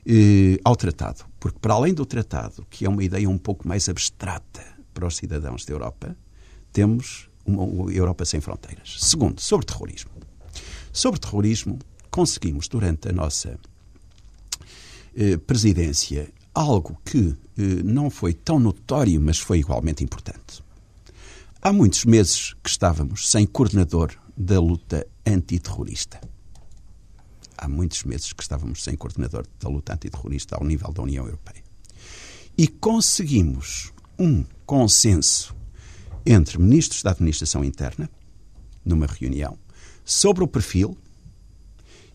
eh, 0.06 0.60
ao 0.62 0.76
tratado. 0.76 1.27
Porque, 1.40 1.58
para 1.58 1.74
além 1.74 1.94
do 1.94 2.04
tratado, 2.04 2.66
que 2.68 2.84
é 2.84 2.88
uma 2.88 3.04
ideia 3.04 3.28
um 3.28 3.38
pouco 3.38 3.66
mais 3.66 3.88
abstrata 3.88 4.64
para 4.92 5.06
os 5.06 5.16
cidadãos 5.16 5.64
da 5.64 5.72
Europa, 5.72 6.16
temos 6.72 7.28
uma 7.46 7.92
Europa 7.92 8.24
sem 8.24 8.40
fronteiras. 8.40 8.96
Segundo, 9.00 9.40
sobre 9.40 9.66
terrorismo. 9.66 10.10
Sobre 10.92 11.20
terrorismo, 11.20 11.78
conseguimos, 12.10 12.68
durante 12.68 13.08
a 13.08 13.12
nossa 13.12 13.58
eh, 15.16 15.36
presidência, 15.36 16.28
algo 16.54 17.00
que 17.04 17.36
eh, 17.56 17.82
não 17.84 18.10
foi 18.10 18.34
tão 18.34 18.58
notório, 18.58 19.20
mas 19.20 19.38
foi 19.38 19.60
igualmente 19.60 20.02
importante. 20.02 20.62
Há 21.62 21.72
muitos 21.72 22.04
meses 22.04 22.54
que 22.62 22.70
estávamos 22.70 23.30
sem 23.30 23.46
coordenador 23.46 24.12
da 24.36 24.60
luta 24.60 25.06
antiterrorista. 25.26 26.20
Há 27.60 27.68
muitos 27.68 28.04
meses 28.04 28.32
que 28.32 28.42
estávamos 28.42 28.84
sem 28.84 28.94
coordenador 28.96 29.44
da 29.60 29.68
luta 29.68 29.92
antiterrorista 29.92 30.54
ao 30.54 30.64
nível 30.64 30.92
da 30.92 31.02
União 31.02 31.24
Europeia. 31.24 31.62
E 32.56 32.68
conseguimos 32.68 33.92
um 34.16 34.44
consenso 34.64 35.54
entre 36.24 36.56
ministros 36.58 37.02
da 37.02 37.10
Administração 37.10 37.64
Interna, 37.64 38.08
numa 38.84 39.06
reunião, 39.06 39.58
sobre 40.04 40.44
o 40.44 40.48
perfil 40.48 40.96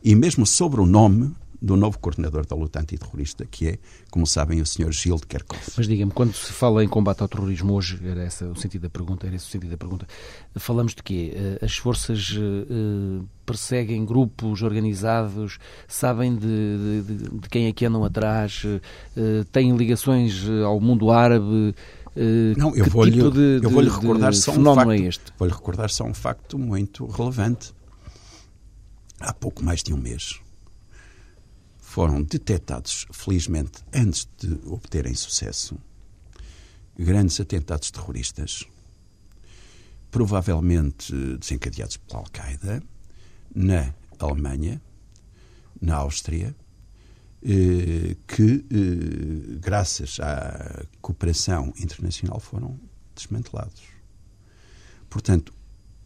e 0.01 0.15
mesmo 0.15 0.45
sobre 0.45 0.79
o 0.79 0.85
nome 0.85 1.35
do 1.63 1.77
novo 1.77 1.97
coordenador 1.97 2.45
da 2.45 2.57
luta 2.57 2.81
antiterrorista, 2.81 3.45
que 3.45 3.69
é, 3.69 3.77
como 4.11 4.27
sabem, 4.27 4.59
o 4.59 4.65
Sr. 4.65 4.91
Gil 4.91 5.15
de 5.15 5.25
Kerkhoff. 5.25 5.71
Mas 5.77 5.87
diga-me, 5.87 6.11
quando 6.11 6.33
se 6.33 6.51
fala 6.51 6.83
em 6.83 6.89
combate 6.89 7.21
ao 7.21 7.27
terrorismo 7.29 7.73
hoje, 7.73 7.97
era 8.05 8.25
esse 8.25 8.43
o 8.43 8.53
sentido 8.53 8.81
da 8.81 8.89
pergunta, 8.89 9.25
era 9.25 9.33
esse 9.33 9.47
o 9.47 9.49
sentido 9.49 9.69
da 9.69 9.77
pergunta, 9.77 10.05
falamos 10.57 10.93
de 10.93 11.01
quê? 11.01 11.31
Eh, 11.33 11.65
as 11.65 11.77
forças 11.77 12.31
uh, 12.31 13.25
perseguem 13.45 14.03
grupos 14.03 14.61
organizados, 14.61 15.57
sabem 15.87 16.35
de, 16.35 17.03
de, 17.07 17.39
de, 17.39 17.49
quem 17.49 17.67
é 17.67 17.71
que 17.71 17.85
andam 17.85 18.03
atrás, 18.03 18.63
têm 19.53 19.75
ligações 19.75 20.45
ao 20.65 20.81
mundo 20.81 21.11
árabe, 21.11 21.73
Uh, 22.15 22.53
não, 22.55 22.75
eu 22.75 22.85
vou-lhe 22.85 23.11
tipo 23.11 23.35
eu 23.39 23.69
vou 23.71 23.81
recordar 23.81 24.35
só 24.35 24.51
um 24.51 24.63
facto, 24.63 24.91
é 24.91 25.09
vou-lhe 25.35 25.51
recordar 25.51 25.89
só 25.89 26.03
um 26.03 26.13
facto 26.13 26.59
muito 26.59 27.07
relevante. 27.07 27.73
Há 29.19 29.33
pouco 29.33 29.63
mais 29.63 29.81
de 29.81 29.91
um 29.91 29.97
mês, 29.97 30.39
foram 31.93 32.23
detectados, 32.23 33.05
felizmente, 33.11 33.83
antes 33.93 34.27
de 34.39 34.51
obterem 34.65 35.13
sucesso, 35.13 35.77
grandes 36.97 37.39
atentados 37.39 37.91
terroristas, 37.91 38.65
provavelmente 40.09 41.13
desencadeados 41.37 41.97
pela 41.97 42.21
Al-Qaeda, 42.21 42.81
na 43.53 43.93
Alemanha, 44.17 44.81
na 45.79 45.97
Áustria, 45.97 46.55
eh, 47.43 48.15
que, 48.25 48.65
eh, 48.71 49.59
graças 49.59 50.19
à 50.19 50.87
cooperação 50.99 51.75
internacional, 51.77 52.39
foram 52.39 52.79
desmantelados. 53.15 53.83
Portanto, 55.11 55.53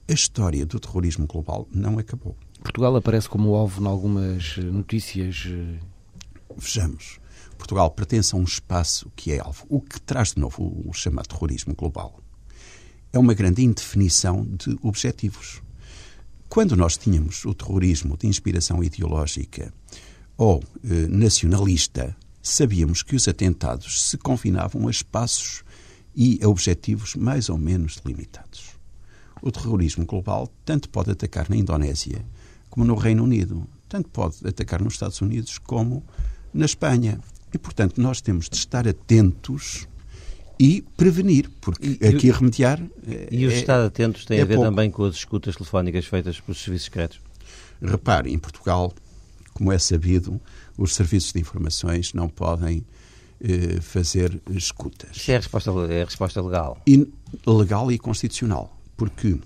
a 0.06 0.12
história 0.12 0.66
do 0.66 0.82
terrorismo 0.82 1.26
global 1.26 1.66
não 1.72 1.98
acabou. 1.98 2.36
Portugal 2.68 2.98
aparece 2.98 3.30
como 3.30 3.56
alvo 3.56 3.82
em 3.82 3.88
algumas 3.88 4.58
notícias. 4.58 5.46
Eh, 5.48 5.80
Vejamos. 6.58 7.18
Portugal 7.58 7.90
pertence 7.92 8.36
a 8.36 8.38
um 8.38 8.44
espaço 8.44 9.10
que 9.16 9.32
é 9.32 9.40
alvo. 9.40 9.66
O 9.70 9.80
que 9.80 10.02
traz 10.02 10.34
de 10.34 10.42
novo 10.42 10.84
o 10.86 10.92
chamado 10.92 11.30
terrorismo 11.30 11.74
global 11.74 12.20
é 13.14 13.18
uma 13.18 13.34
grande 13.34 13.64
indefinição 13.64 14.46
de 14.46 14.78
objetivos. 14.82 15.62
Quando 16.50 16.76
nós 16.76 16.98
tínhamos 16.98 17.46
o 17.46 17.54
terrorismo 17.54 18.18
de 18.18 18.28
inspiração 18.28 18.84
ideológica 18.84 19.74
ou 20.36 20.62
eh, 20.84 21.08
nacionalista, 21.08 22.16
sabíamos 22.44 23.02
que 23.02 23.16
os 23.16 23.30
atentados 23.30 24.10
se 24.10 24.18
confinavam 24.18 24.90
a 24.90 24.92
espaços 24.92 25.64
e 26.14 26.38
a 26.44 26.50
objetivos 26.50 27.16
mais 27.16 27.48
ou 27.48 27.58
menos 27.58 27.96
delimitados. 27.96 28.78
O 29.42 29.52
terrorismo 29.52 30.06
global 30.06 30.52
tanto 30.66 30.90
pode 30.90 31.12
atacar 31.12 31.50
na 31.50 31.56
Indonésia 31.56 32.26
como 32.78 32.86
no 32.86 32.96
Reino 32.96 33.24
Unido. 33.24 33.68
Tanto 33.90 34.08
pode 34.10 34.36
atacar 34.48 34.84
nos 34.84 34.94
Estados 34.94 35.20
Unidos 35.20 35.58
como 35.58 36.04
na 36.54 36.66
Espanha. 36.66 37.20
E, 37.52 37.58
portanto, 37.58 38.00
nós 38.00 38.22
temos 38.22 38.48
de 38.48 38.56
estar 38.56 38.88
atentos 38.88 39.88
e 40.60 40.84
prevenir, 40.96 41.50
porque 41.60 41.98
e, 42.00 42.08
aqui 42.08 42.30
remediar. 42.30 42.80
E 43.32 43.44
é, 43.44 43.48
os 43.48 43.54
estar 43.56 43.84
atentos 43.84 44.26
tem 44.26 44.38
é 44.38 44.42
a 44.44 44.46
ver 44.46 44.56
pouco. 44.56 44.70
também 44.70 44.92
com 44.92 45.06
as 45.06 45.16
escutas 45.16 45.56
telefónicas 45.56 46.06
feitas 46.06 46.40
pelos 46.40 46.62
serviços 46.62 46.86
secretos? 46.86 47.20
Repare, 47.82 48.32
em 48.32 48.38
Portugal, 48.38 48.94
como 49.56 49.72
é 49.72 49.80
sabido, 49.80 50.40
os 50.78 50.94
serviços 50.94 51.34
de 51.34 51.40
informações 51.40 52.14
não 52.14 52.30
podem 52.30 52.86
eh, 53.42 53.82
fazer 53.82 54.40
escutas. 54.52 55.18
Isso 55.18 55.32
é 55.32 55.36
a 55.36 55.40
resposta, 55.40 55.72
é 55.90 56.02
a 56.04 56.06
resposta 56.06 56.42
legal? 56.44 56.80
E, 56.86 57.12
legal 57.48 57.92
e 57.92 57.98
constitucional, 57.98 58.78
porque 58.96 59.40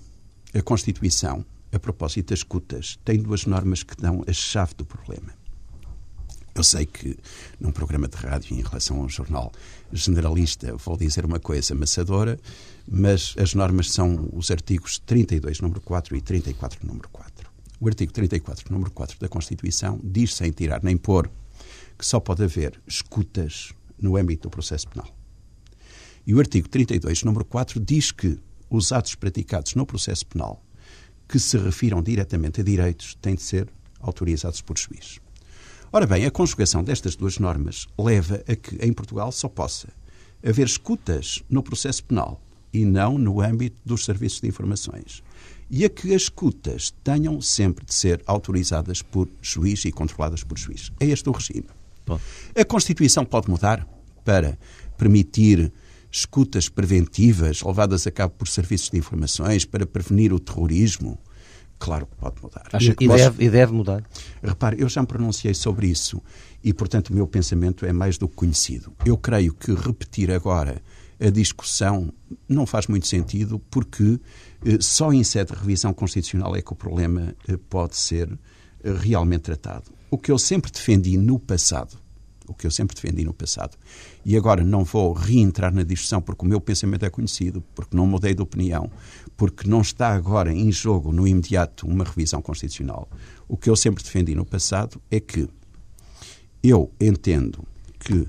a 0.53 0.61
Constituição 0.61 1.45
a 1.71 1.79
propósito 1.79 2.29
das 2.29 2.39
escutas, 2.39 2.99
tem 3.05 3.21
duas 3.21 3.45
normas 3.45 3.83
que 3.83 3.95
dão 3.95 4.23
a 4.27 4.33
chave 4.33 4.73
do 4.75 4.85
problema. 4.85 5.33
Eu 6.53 6.63
sei 6.63 6.85
que 6.85 7.17
num 7.59 7.71
programa 7.71 8.09
de 8.09 8.17
rádio, 8.17 8.57
em 8.57 8.61
relação 8.61 8.97
a 8.97 9.05
um 9.05 9.09
jornal 9.09 9.53
generalista, 9.91 10.75
vou 10.75 10.97
dizer 10.97 11.25
uma 11.25 11.39
coisa 11.39 11.73
amassadora, 11.73 12.37
mas 12.85 13.33
as 13.37 13.53
normas 13.53 13.91
são 13.91 14.29
os 14.33 14.51
artigos 14.51 14.99
32, 14.99 15.61
número 15.61 15.79
4 15.79 16.15
e 16.15 16.21
34, 16.21 16.85
número 16.85 17.07
4. 17.09 17.49
O 17.79 17.87
artigo 17.87 18.11
34, 18.11 18.71
número 18.71 18.91
4 18.91 19.17
da 19.17 19.29
Constituição 19.29 19.99
diz, 20.03 20.35
sem 20.35 20.51
tirar 20.51 20.83
nem 20.83 20.97
pôr, 20.97 21.31
que 21.97 22.05
só 22.05 22.19
pode 22.19 22.43
haver 22.43 22.79
escutas 22.85 23.73
no 23.97 24.17
âmbito 24.17 24.43
do 24.43 24.51
processo 24.51 24.89
penal. 24.89 25.07
E 26.27 26.35
o 26.35 26.39
artigo 26.39 26.67
32, 26.67 27.23
número 27.23 27.45
4, 27.45 27.79
diz 27.79 28.11
que 28.11 28.37
os 28.69 28.91
atos 28.91 29.15
praticados 29.15 29.73
no 29.73 29.85
processo 29.85 30.25
penal 30.27 30.61
que 31.31 31.39
se 31.39 31.57
refiram 31.57 32.03
diretamente 32.03 32.59
a 32.59 32.63
direitos 32.63 33.15
têm 33.21 33.35
de 33.35 33.41
ser 33.41 33.69
autorizados 34.01 34.59
por 34.59 34.77
juiz. 34.77 35.21
Ora 35.89 36.05
bem, 36.05 36.25
a 36.25 36.31
conjugação 36.31 36.83
destas 36.83 37.15
duas 37.15 37.39
normas 37.39 37.87
leva 37.97 38.43
a 38.45 38.55
que 38.55 38.75
em 38.85 38.91
Portugal 38.91 39.31
só 39.31 39.47
possa 39.47 39.87
haver 40.45 40.65
escutas 40.65 41.41
no 41.49 41.63
processo 41.63 42.03
penal 42.03 42.41
e 42.73 42.83
não 42.83 43.17
no 43.17 43.39
âmbito 43.39 43.77
dos 43.85 44.03
serviços 44.03 44.41
de 44.41 44.49
informações. 44.49 45.23
E 45.69 45.85
a 45.85 45.89
que 45.89 46.13
as 46.13 46.23
escutas 46.23 46.93
tenham 47.01 47.39
sempre 47.39 47.85
de 47.85 47.93
ser 47.93 48.21
autorizadas 48.25 49.01
por 49.01 49.29
juiz 49.41 49.85
e 49.85 49.91
controladas 49.91 50.43
por 50.43 50.57
juiz. 50.57 50.91
É 50.99 51.05
este 51.05 51.29
o 51.29 51.31
regime. 51.31 51.67
Bom. 52.05 52.19
A 52.53 52.65
Constituição 52.65 53.23
pode 53.23 53.49
mudar 53.49 53.87
para 54.25 54.57
permitir 54.97 55.71
escutas 56.11 56.67
preventivas 56.67 57.61
levadas 57.61 58.05
a 58.05 58.11
cabo 58.11 58.33
por 58.37 58.47
serviços 58.47 58.89
de 58.89 58.97
informações 58.97 59.65
para 59.65 59.85
prevenir 59.85 60.33
o 60.33 60.39
terrorismo. 60.39 61.17
Claro 61.79 62.05
que 62.05 62.15
pode 62.15 62.35
mudar. 62.43 62.67
Acha 62.73 62.93
que 62.93 63.05
e, 63.05 63.07
deve, 63.07 63.45
e 63.45 63.49
deve 63.49 63.73
mudar? 63.73 64.03
Repare, 64.43 64.79
eu 64.79 64.87
já 64.87 65.01
me 65.01 65.07
pronunciei 65.07 65.53
sobre 65.53 65.87
isso 65.87 66.21
e, 66.63 66.73
portanto, 66.73 67.09
o 67.09 67.13
meu 67.13 67.25
pensamento 67.25 67.85
é 67.85 67.93
mais 67.93 68.17
do 68.19 68.27
que 68.27 68.35
conhecido. 68.35 68.93
Eu 69.03 69.17
creio 69.17 69.53
que 69.53 69.73
repetir 69.73 70.29
agora 70.29 70.81
a 71.19 71.29
discussão 71.29 72.11
não 72.49 72.65
faz 72.65 72.87
muito 72.87 73.07
sentido 73.07 73.59
porque 73.69 74.19
eh, 74.65 74.77
só 74.79 75.13
em 75.13 75.23
sede 75.23 75.53
de 75.53 75.59
revisão 75.59 75.93
constitucional 75.93 76.55
é 76.55 76.61
que 76.61 76.73
o 76.73 76.75
problema 76.75 77.35
eh, 77.47 77.57
pode 77.69 77.95
ser 77.95 78.27
eh, 78.83 78.93
realmente 78.99 79.43
tratado. 79.43 79.91
O 80.09 80.17
que 80.17 80.31
eu 80.31 80.39
sempre 80.39 80.71
defendi 80.71 81.17
no 81.17 81.39
passado 81.39 82.00
o 82.51 82.53
que 82.53 82.67
eu 82.67 82.71
sempre 82.71 82.95
defendi 82.95 83.23
no 83.23 83.33
passado. 83.33 83.77
E 84.25 84.37
agora 84.37 84.63
não 84.63 84.83
vou 84.83 85.13
reentrar 85.13 85.73
na 85.73 85.83
discussão 85.83 86.21
porque 86.21 86.45
o 86.45 86.47
meu 86.47 86.61
pensamento 86.61 87.05
é 87.05 87.09
conhecido, 87.09 87.63
porque 87.73 87.95
não 87.95 88.05
mudei 88.05 88.35
de 88.35 88.41
opinião, 88.41 88.91
porque 89.35 89.67
não 89.67 89.81
está 89.81 90.09
agora 90.09 90.53
em 90.53 90.71
jogo, 90.71 91.11
no 91.11 91.27
imediato, 91.27 91.87
uma 91.87 92.03
revisão 92.03 92.41
constitucional. 92.41 93.09
O 93.47 93.57
que 93.57 93.69
eu 93.69 93.75
sempre 93.75 94.03
defendi 94.03 94.35
no 94.35 94.45
passado 94.45 95.01
é 95.09 95.19
que 95.19 95.47
eu 96.61 96.91
entendo 96.99 97.65
que 97.99 98.27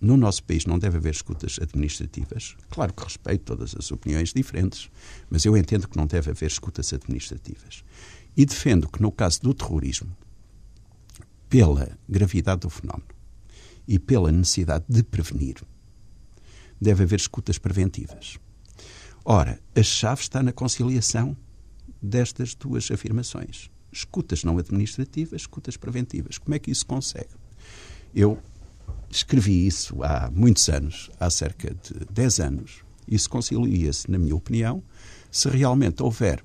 no 0.00 0.16
nosso 0.16 0.42
país 0.44 0.66
não 0.66 0.78
deve 0.78 0.98
haver 0.98 1.12
escutas 1.12 1.58
administrativas. 1.60 2.56
Claro 2.70 2.92
que 2.92 3.02
respeito 3.02 3.44
todas 3.44 3.74
as 3.78 3.90
opiniões 3.90 4.32
diferentes, 4.32 4.90
mas 5.30 5.44
eu 5.44 5.56
entendo 5.56 5.88
que 5.88 5.96
não 5.96 6.06
deve 6.06 6.30
haver 6.30 6.46
escutas 6.46 6.92
administrativas. 6.92 7.84
E 8.36 8.44
defendo 8.44 8.88
que 8.88 9.00
no 9.00 9.10
caso 9.10 9.40
do 9.42 9.54
terrorismo, 9.54 10.14
pela 11.48 11.88
gravidade 12.08 12.62
do 12.62 12.70
fenómeno, 12.70 13.13
e 13.86 13.98
pela 13.98 14.32
necessidade 14.32 14.84
de 14.88 15.02
prevenir, 15.02 15.56
deve 16.80 17.04
haver 17.04 17.18
escutas 17.18 17.58
preventivas. 17.58 18.38
Ora, 19.24 19.58
a 19.74 19.82
chave 19.82 20.20
está 20.20 20.42
na 20.42 20.52
conciliação 20.52 21.36
destas 22.00 22.54
duas 22.54 22.90
afirmações. 22.90 23.70
Escutas 23.90 24.44
não 24.44 24.58
administrativas, 24.58 25.42
escutas 25.42 25.76
preventivas. 25.76 26.36
Como 26.36 26.54
é 26.54 26.58
que 26.58 26.70
isso 26.70 26.84
consegue? 26.84 27.30
Eu 28.14 28.38
escrevi 29.10 29.66
isso 29.66 30.02
há 30.02 30.30
muitos 30.30 30.68
anos, 30.68 31.10
há 31.18 31.30
cerca 31.30 31.74
de 31.74 32.04
10 32.12 32.40
anos. 32.40 32.84
Isso 33.06 33.30
concilia-se, 33.30 34.10
na 34.10 34.18
minha 34.18 34.34
opinião, 34.34 34.82
se 35.30 35.48
realmente 35.48 36.02
houver 36.02 36.44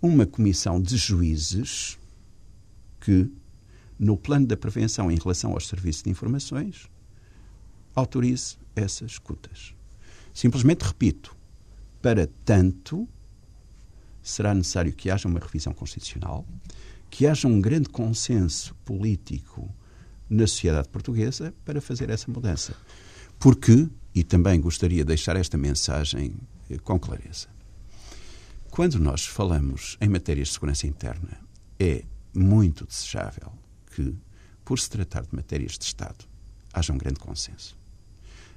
uma 0.00 0.26
comissão 0.26 0.80
de 0.80 0.96
juízes 0.96 1.98
que 3.00 3.30
no 3.98 4.16
plano 4.16 4.46
da 4.46 4.56
prevenção 4.56 5.10
em 5.10 5.16
relação 5.16 5.52
aos 5.52 5.68
serviços 5.68 6.02
de 6.02 6.10
informações, 6.10 6.88
autorize 7.94 8.56
essas 8.74 9.12
escutas. 9.12 9.74
Simplesmente 10.32 10.82
repito, 10.82 11.36
para 12.02 12.28
tanto 12.44 13.08
será 14.22 14.54
necessário 14.54 14.92
que 14.92 15.10
haja 15.10 15.28
uma 15.28 15.38
revisão 15.38 15.72
constitucional, 15.72 16.44
que 17.10 17.26
haja 17.26 17.46
um 17.46 17.60
grande 17.60 17.88
consenso 17.88 18.74
político 18.84 19.72
na 20.28 20.46
sociedade 20.46 20.88
portuguesa 20.88 21.54
para 21.64 21.80
fazer 21.80 22.10
essa 22.10 22.30
mudança. 22.30 22.74
Porque, 23.38 23.88
e 24.14 24.24
também 24.24 24.60
gostaria 24.60 24.98
de 24.98 25.08
deixar 25.08 25.36
esta 25.36 25.56
mensagem 25.56 26.34
eh, 26.70 26.78
com 26.78 26.98
clareza, 26.98 27.48
quando 28.70 28.98
nós 28.98 29.24
falamos 29.24 29.96
em 30.00 30.08
matérias 30.08 30.48
de 30.48 30.54
segurança 30.54 30.86
interna, 30.86 31.38
é 31.78 32.04
muito 32.34 32.86
desejável 32.86 33.52
que, 33.94 34.14
por 34.64 34.78
se 34.80 34.90
tratar 34.90 35.24
de 35.24 35.34
matérias 35.34 35.78
de 35.78 35.84
Estado, 35.84 36.24
haja 36.72 36.92
um 36.92 36.98
grande 36.98 37.20
consenso. 37.20 37.76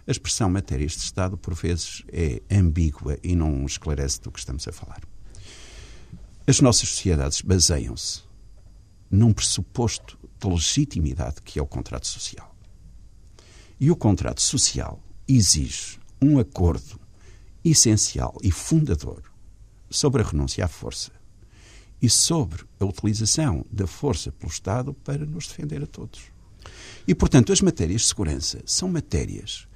A 0.08 0.12
expressão 0.12 0.50
matérias 0.50 0.94
de 0.94 1.00
Estado, 1.00 1.38
por 1.38 1.54
vezes, 1.54 2.04
é 2.08 2.42
ambígua 2.50 3.20
e 3.22 3.36
não 3.36 3.66
esclarece 3.66 4.22
do 4.22 4.32
que 4.32 4.40
estamos 4.40 4.68
a 4.68 4.72
falar. 4.72 5.02
As 6.48 6.62
nossas 6.62 6.90
sociedades 6.90 7.42
baseiam-se 7.42 8.24
num 9.12 9.34
pressuposto 9.34 10.18
de 10.40 10.48
legitimidade 10.48 11.42
que 11.42 11.60
é 11.60 11.62
o 11.62 11.68
contrato 11.68 12.08
social. 12.08 12.56
E 13.80 13.92
o 13.92 13.96
contrato 13.96 14.42
social 14.42 15.02
exige 15.28 16.00
um 16.22 16.40
acordo 16.40 17.00
essencial 17.64 18.38
e 18.42 18.50
fundador 18.50 19.22
sobre 19.90 20.22
a 20.22 20.26
renúncia 20.26 20.66
à 20.66 20.68
força, 20.68 21.12
e 22.02 22.10
sobre 22.10 22.64
a 22.80 22.86
utilização 22.86 23.66
da 23.72 23.88
força 23.88 24.32
pelo 24.32 24.52
Estado 24.52 24.94
para 24.94 25.26
nos 25.26 25.48
defender 25.48 25.82
a 25.84 25.88
todos. 25.88 26.22
E, 27.08 27.16
portanto, 27.16 27.52
as 27.52 27.62
matérias 27.62 28.02
de 28.02 28.08
segurança 28.08 28.62
são 28.66 28.90
matérias 28.90 29.68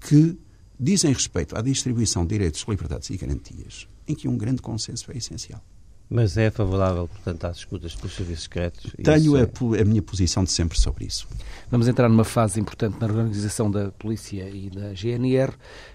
que 0.00 0.38
dizem 0.78 1.12
respeito 1.12 1.56
à 1.56 1.62
distribuição 1.62 2.24
de 2.24 2.34
direitos, 2.34 2.64
liberdades 2.68 3.10
e 3.10 3.16
garantias, 3.16 3.88
em 4.06 4.14
que 4.14 4.28
um 4.28 4.36
grande 4.36 4.60
consenso 4.60 5.10
é 5.10 5.16
essencial. 5.16 5.64
Mas 6.14 6.36
é 6.36 6.48
favorável, 6.48 7.08
portanto, 7.08 7.44
às 7.44 7.56
escutas 7.56 7.92
pelos 7.96 8.14
serviços 8.14 8.44
secretos? 8.44 8.94
Tenho 9.02 9.34
a, 9.34 9.42
a, 9.80 9.84
minha 9.84 10.00
posição 10.00 10.44
de 10.44 10.52
sempre 10.52 10.78
sobre 10.78 11.06
isso. 11.06 11.26
Vamos 11.68 11.88
entrar 11.88 12.08
numa 12.08 12.22
fase 12.22 12.60
importante 12.60 12.96
na 13.00 13.06
organização 13.08 13.68
da 13.68 13.90
Polícia 13.90 14.48
e 14.48 14.70
da 14.70 14.94
GNR. 14.94 15.52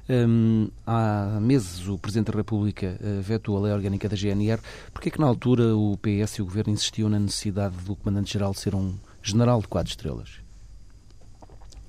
Um, 0.09 0.67
há 0.85 1.39
meses 1.41 1.87
o 1.87 1.97
Presidente 1.97 2.33
da 2.33 2.37
República 2.37 2.99
uh, 2.99 3.21
vetou 3.21 3.55
a 3.55 3.61
lei 3.61 3.71
orgânica 3.71 4.09
da 4.09 4.17
GNR. 4.17 4.61
Por 4.93 5.01
que 5.01 5.07
é 5.07 5.11
que 5.13 5.21
na 5.21 5.25
altura 5.25 5.73
o 5.73 5.97
PS 5.99 6.33
e 6.33 6.41
o 6.41 6.45
Governo 6.45 6.73
insistiam 6.73 7.07
na 7.07 7.17
necessidade 7.17 7.77
do 7.77 7.95
Comandante-Geral 7.95 8.53
ser 8.53 8.75
um 8.75 8.95
general 9.23 9.61
de 9.61 9.69
quatro 9.69 9.89
estrelas? 9.89 10.31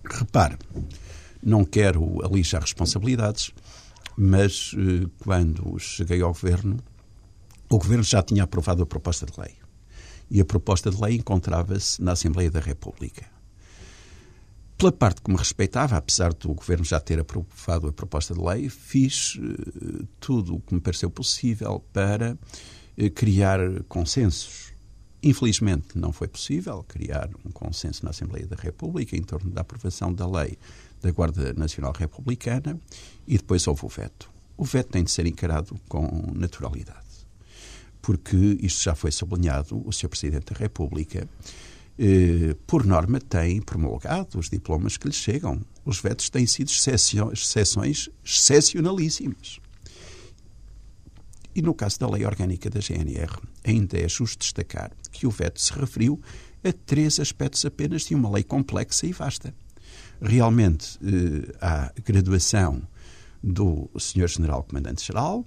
Repare, 0.08 0.56
não 1.42 1.64
quero 1.64 2.24
alijar 2.24 2.62
responsabilidades, 2.62 3.50
mas 4.16 4.72
uh, 4.74 5.10
quando 5.18 5.76
cheguei 5.80 6.22
ao 6.22 6.32
Governo 6.32 6.78
o 7.70 7.78
Governo 7.78 8.02
já 8.02 8.20
tinha 8.20 8.42
aprovado 8.42 8.82
a 8.82 8.86
proposta 8.86 9.24
de 9.24 9.40
lei. 9.40 9.54
E 10.28 10.40
a 10.40 10.44
proposta 10.44 10.90
de 10.90 11.00
lei 11.00 11.16
encontrava-se 11.16 12.02
na 12.02 12.12
Assembleia 12.12 12.50
da 12.50 12.58
República. 12.58 13.24
Pela 14.76 14.90
parte 14.90 15.22
que 15.22 15.30
me 15.30 15.36
respeitava, 15.36 15.96
apesar 15.96 16.34
do 16.34 16.52
Governo 16.52 16.84
já 16.84 16.98
ter 16.98 17.20
aprovado 17.20 17.86
a 17.86 17.92
proposta 17.92 18.34
de 18.34 18.40
lei, 18.40 18.68
fiz 18.68 19.36
uh, 19.36 20.08
tudo 20.18 20.56
o 20.56 20.60
que 20.60 20.74
me 20.74 20.80
pareceu 20.80 21.10
possível 21.10 21.84
para 21.92 22.32
uh, 22.32 23.10
criar 23.14 23.60
consensos. 23.84 24.72
Infelizmente, 25.22 25.96
não 25.96 26.12
foi 26.12 26.26
possível 26.26 26.82
criar 26.88 27.28
um 27.44 27.52
consenso 27.52 28.04
na 28.04 28.10
Assembleia 28.10 28.46
da 28.48 28.56
República 28.56 29.16
em 29.16 29.22
torno 29.22 29.50
da 29.50 29.60
aprovação 29.60 30.12
da 30.12 30.26
lei 30.26 30.58
da 31.00 31.10
Guarda 31.12 31.52
Nacional 31.52 31.92
Republicana 31.92 32.80
e 33.28 33.36
depois 33.36 33.66
houve 33.68 33.84
o 33.84 33.88
veto. 33.88 34.30
O 34.56 34.64
veto 34.64 34.90
tem 34.90 35.04
de 35.04 35.10
ser 35.10 35.26
encarado 35.26 35.78
com 35.88 36.32
naturalidade 36.34 37.09
porque 38.10 38.58
isto 38.60 38.82
já 38.82 38.96
foi 38.96 39.12
sublinhado, 39.12 39.80
o 39.86 39.92
Sr. 39.92 40.08
Presidente 40.08 40.52
da 40.52 40.58
República, 40.58 41.28
eh, 41.96 42.56
por 42.66 42.84
norma, 42.84 43.20
tem 43.20 43.62
promulgado 43.62 44.36
os 44.36 44.50
diplomas 44.50 44.96
que 44.96 45.06
lhe 45.06 45.14
chegam. 45.14 45.60
Os 45.84 46.00
vetos 46.00 46.28
têm 46.28 46.44
sido 46.44 46.72
exceções 47.32 48.10
excepcionalíssimas. 48.24 49.60
E 51.54 51.62
no 51.62 51.72
caso 51.72 52.00
da 52.00 52.10
lei 52.10 52.26
orgânica 52.26 52.68
da 52.68 52.80
GNR, 52.80 53.30
ainda 53.62 53.96
é 53.96 54.08
justo 54.08 54.40
destacar 54.40 54.90
que 55.12 55.24
o 55.24 55.30
veto 55.30 55.60
se 55.60 55.72
referiu 55.72 56.20
a 56.64 56.72
três 56.72 57.20
aspectos 57.20 57.64
apenas 57.64 58.02
de 58.02 58.16
uma 58.16 58.28
lei 58.28 58.42
complexa 58.42 59.06
e 59.06 59.12
vasta. 59.12 59.54
Realmente, 60.20 60.98
eh, 61.00 62.02
graduação 62.02 62.82
do 63.40 63.88
Sr. 63.96 64.26
General 64.26 64.64
Comandante-Geral, 64.64 65.46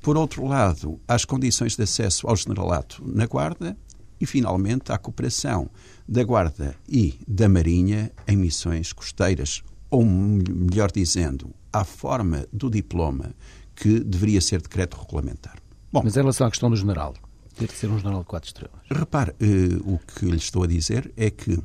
por 0.00 0.16
outro 0.16 0.46
lado, 0.46 1.00
as 1.06 1.24
condições 1.24 1.76
de 1.76 1.82
acesso 1.82 2.26
ao 2.26 2.36
generalato 2.36 3.02
na 3.06 3.26
Guarda 3.26 3.76
E, 4.20 4.26
finalmente, 4.26 4.92
a 4.92 4.98
cooperação 4.98 5.70
da 6.06 6.22
Guarda 6.22 6.74
e 6.88 7.18
da 7.26 7.48
Marinha 7.48 8.12
em 8.28 8.36
missões 8.36 8.92
costeiras, 8.92 9.62
ou 9.90 10.04
melhor 10.04 10.90
dizendo, 10.92 11.54
à 11.72 11.84
forma 11.84 12.46
do 12.52 12.68
diploma 12.68 13.34
que 13.74 14.00
deveria 14.00 14.40
ser 14.40 14.60
decreto 14.60 14.98
regulamentar. 14.98 15.56
Bom, 15.90 16.02
Mas 16.04 16.16
em 16.16 16.20
relação 16.20 16.46
à 16.46 16.50
questão 16.50 16.68
do 16.68 16.76
general, 16.76 17.14
ter 17.56 17.66
de 17.66 17.72
ser 17.72 17.90
um 17.90 17.98
general 17.98 18.20
de 18.20 18.26
quatro 18.26 18.48
estrelas. 18.48 18.80
Repare, 18.90 19.34
eh, 19.40 19.78
o 19.84 19.98
que 19.98 20.26
lhe 20.26 20.36
estou 20.36 20.64
a 20.64 20.66
dizer 20.66 21.12
é 21.16 21.30
que 21.30 21.58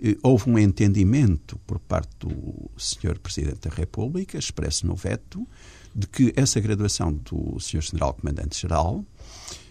eh, 0.00 0.16
houve 0.22 0.50
um 0.50 0.58
entendimento 0.58 1.58
por 1.66 1.78
parte 1.78 2.10
do 2.20 2.70
Sr. 2.76 3.18
Presidente 3.18 3.68
da 3.68 3.74
República, 3.74 4.38
expresso 4.38 4.86
no 4.86 4.94
veto, 4.94 5.46
de 5.94 6.06
que 6.06 6.32
essa 6.36 6.60
graduação 6.60 7.12
do 7.12 7.58
Sr. 7.60 7.82
General 7.82 8.14
Comandante-Geral 8.14 9.04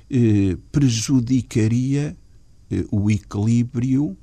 eh, 0.10 0.58
prejudicaria 0.72 2.16
eh, 2.72 2.86
o 2.92 3.10
equilíbrio 3.10 4.18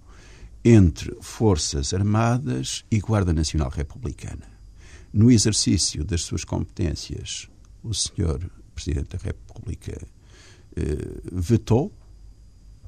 entre 0.64 1.14
Forças 1.20 1.92
Armadas 1.92 2.84
e 2.90 2.98
Guarda 2.98 3.32
Nacional 3.32 3.68
Republicana. 3.68 4.48
No 5.12 5.30
exercício 5.30 6.04
das 6.04 6.22
suas 6.22 6.44
competências, 6.44 7.48
o 7.82 7.92
Sr. 7.92 8.50
Presidente 8.74 9.16
da 9.16 9.22
República 9.22 10.06
eh, 10.76 11.20
vetou 11.30 11.92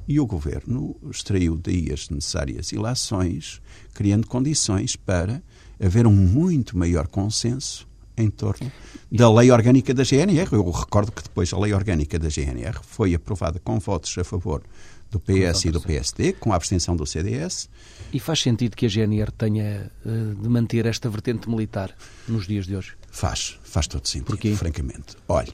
e 0.09 0.21
o 0.21 0.27
Governo 0.27 0.97
extraiu 1.11 1.57
daí 1.57 1.93
as 1.93 2.09
necessárias 2.09 2.73
ilações, 2.73 3.61
criando 3.93 4.27
condições 4.27 4.97
para 4.97 5.43
haver 5.81 6.07
um 6.07 6.15
muito 6.15 6.79
maior 6.79 7.09
consenso 7.09 7.87
em 8.17 8.31
torno 8.31 8.71
da 9.11 9.33
lei 9.33 9.51
orgânica 9.51 9.93
da 9.93 10.03
GNR. 10.03 10.49
Eu 10.53 10.71
recordo 10.71 11.13
que 11.13 11.23
depois 11.23 11.53
a 11.53 11.59
lei 11.59 11.73
orgânica 11.73 12.19
da 12.19 12.29
GNR 12.29 12.79
foi 12.83 13.15
aprovada 13.15 13.61
com 13.61 13.79
votos 13.79 14.17
a 14.19 14.25
favor 14.25 14.63
do 15.11 15.21
PS 15.21 15.67
e 15.67 15.71
do 15.71 15.81
PSD, 15.81 16.33
com 16.33 16.53
a 16.53 16.57
abstenção 16.57 16.97
do 16.97 17.07
CDS. 17.07 17.69
E 18.13 18.19
faz 18.19 18.41
sentido 18.41 18.77
que 18.77 18.87
a 18.87 18.89
GNR 18.89 19.31
tenha 19.33 19.91
uh, 20.05 20.35
de 20.35 20.49
manter 20.49 20.87
esta 20.87 21.09
vertente 21.09 21.49
militar 21.49 21.95
nos 22.27 22.47
dias 22.47 22.67
de 22.67 22.77
hoje? 22.77 22.95
Faz, 23.11 23.59
faz 23.63 23.87
todo 23.87 24.07
sentido, 24.07 24.27
Porquê? 24.27 24.55
francamente. 24.55 25.17
Olha, 25.29 25.53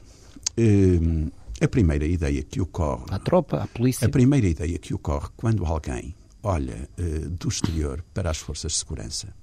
uh, 0.57 1.31
a 1.61 1.67
primeira 1.67 2.05
ideia 2.05 2.41
que 2.43 2.59
ocorre... 2.59 3.05
A 3.09 3.19
tropa, 3.19 3.63
a 3.63 3.67
polícia... 3.67 4.07
A 4.07 4.09
primeira 4.09 4.47
ideia 4.47 4.77
que 4.79 4.93
ocorre 4.93 5.29
quando 5.37 5.65
alguém 5.65 6.15
olha 6.41 6.89
uh, 6.97 7.29
do 7.29 7.47
exterior 7.47 8.03
para 8.13 8.31
as 8.31 8.37
forças 8.37 8.73
de 8.73 8.77
segurança 8.79 9.42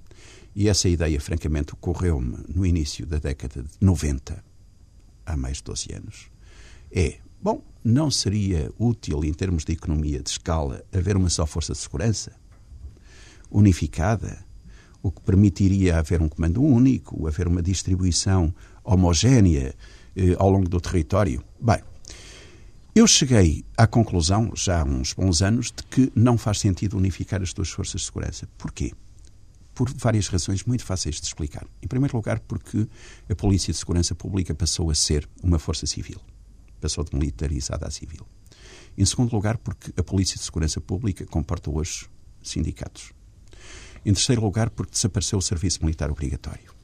e 0.55 0.69
essa 0.69 0.89
ideia, 0.89 1.21
francamente, 1.21 1.73
ocorreu-me 1.73 2.39
no 2.49 2.67
início 2.67 3.07
da 3.07 3.19
década 3.19 3.63
de 3.63 3.71
90, 3.81 4.43
há 5.25 5.37
mais 5.37 5.59
de 5.59 5.65
12 5.65 5.95
anos. 5.95 6.31
É, 6.91 7.19
bom, 7.41 7.63
não 7.85 8.11
seria 8.11 8.71
útil, 8.79 9.25
em 9.25 9.33
termos 9.33 9.65
de 9.65 9.73
economia 9.73 10.21
de 10.21 10.31
escala, 10.31 10.85
haver 10.93 11.17
uma 11.17 11.31
só 11.31 11.47
força 11.47 11.73
de 11.73 11.79
segurança? 11.79 12.33
Unificada? 13.51 14.45
O 15.03 15.11
que 15.11 15.21
permitiria 15.23 15.99
haver 15.99 16.21
um 16.21 16.29
comando 16.29 16.63
único, 16.63 17.27
haver 17.27 17.49
uma 17.49 17.63
distribuição 17.63 18.55
homogénea 18.85 19.75
eh, 20.15 20.37
ao 20.39 20.51
longo 20.51 20.69
do 20.69 20.81
território? 20.81 21.43
Bem, 21.59 21.81
eu 22.95 23.07
cheguei 23.07 23.65
à 23.77 23.87
conclusão, 23.87 24.53
já 24.55 24.83
há 24.83 24.85
uns 24.85 25.15
bons 25.15 25.41
anos, 25.41 25.73
de 25.75 25.83
que 25.85 26.13
não 26.15 26.37
faz 26.37 26.59
sentido 26.59 26.99
unificar 26.99 27.41
as 27.41 27.55
duas 27.55 27.71
forças 27.71 28.03
de 28.03 28.07
segurança. 28.09 28.49
Porquê? 28.59 28.93
Por 29.81 29.91
várias 29.95 30.29
razões 30.29 30.63
muito 30.65 30.85
fáceis 30.85 31.19
de 31.19 31.27
explicar. 31.27 31.67
Em 31.83 31.89
primeiro 31.89 32.15
lugar, 32.15 32.39
porque 32.41 32.87
a 33.31 33.35
Polícia 33.35 33.73
de 33.73 33.79
Segurança 33.79 34.15
Pública 34.15 34.55
passou 34.55 34.91
a 34.91 34.95
ser 34.95 35.27
uma 35.43 35.59
força 35.59 35.87
civil. 35.87 36.21
Passou 36.79 37.03
de 37.03 37.17
militarizada 37.17 37.87
a 37.87 37.91
civil. 37.91 38.27
Em 38.95 39.07
segundo 39.07 39.33
lugar, 39.33 39.57
porque 39.57 39.91
a 39.99 40.03
Polícia 40.03 40.37
de 40.37 40.43
Segurança 40.43 40.83
Pública 40.83 41.25
comporta 41.25 41.71
hoje 41.71 42.05
sindicatos. 42.43 43.15
Em 44.05 44.13
terceiro 44.13 44.43
lugar, 44.43 44.69
porque 44.69 44.93
desapareceu 44.93 45.39
o 45.39 45.43
serviço 45.43 45.83
militar 45.83 46.11
obrigatório. 46.11 46.75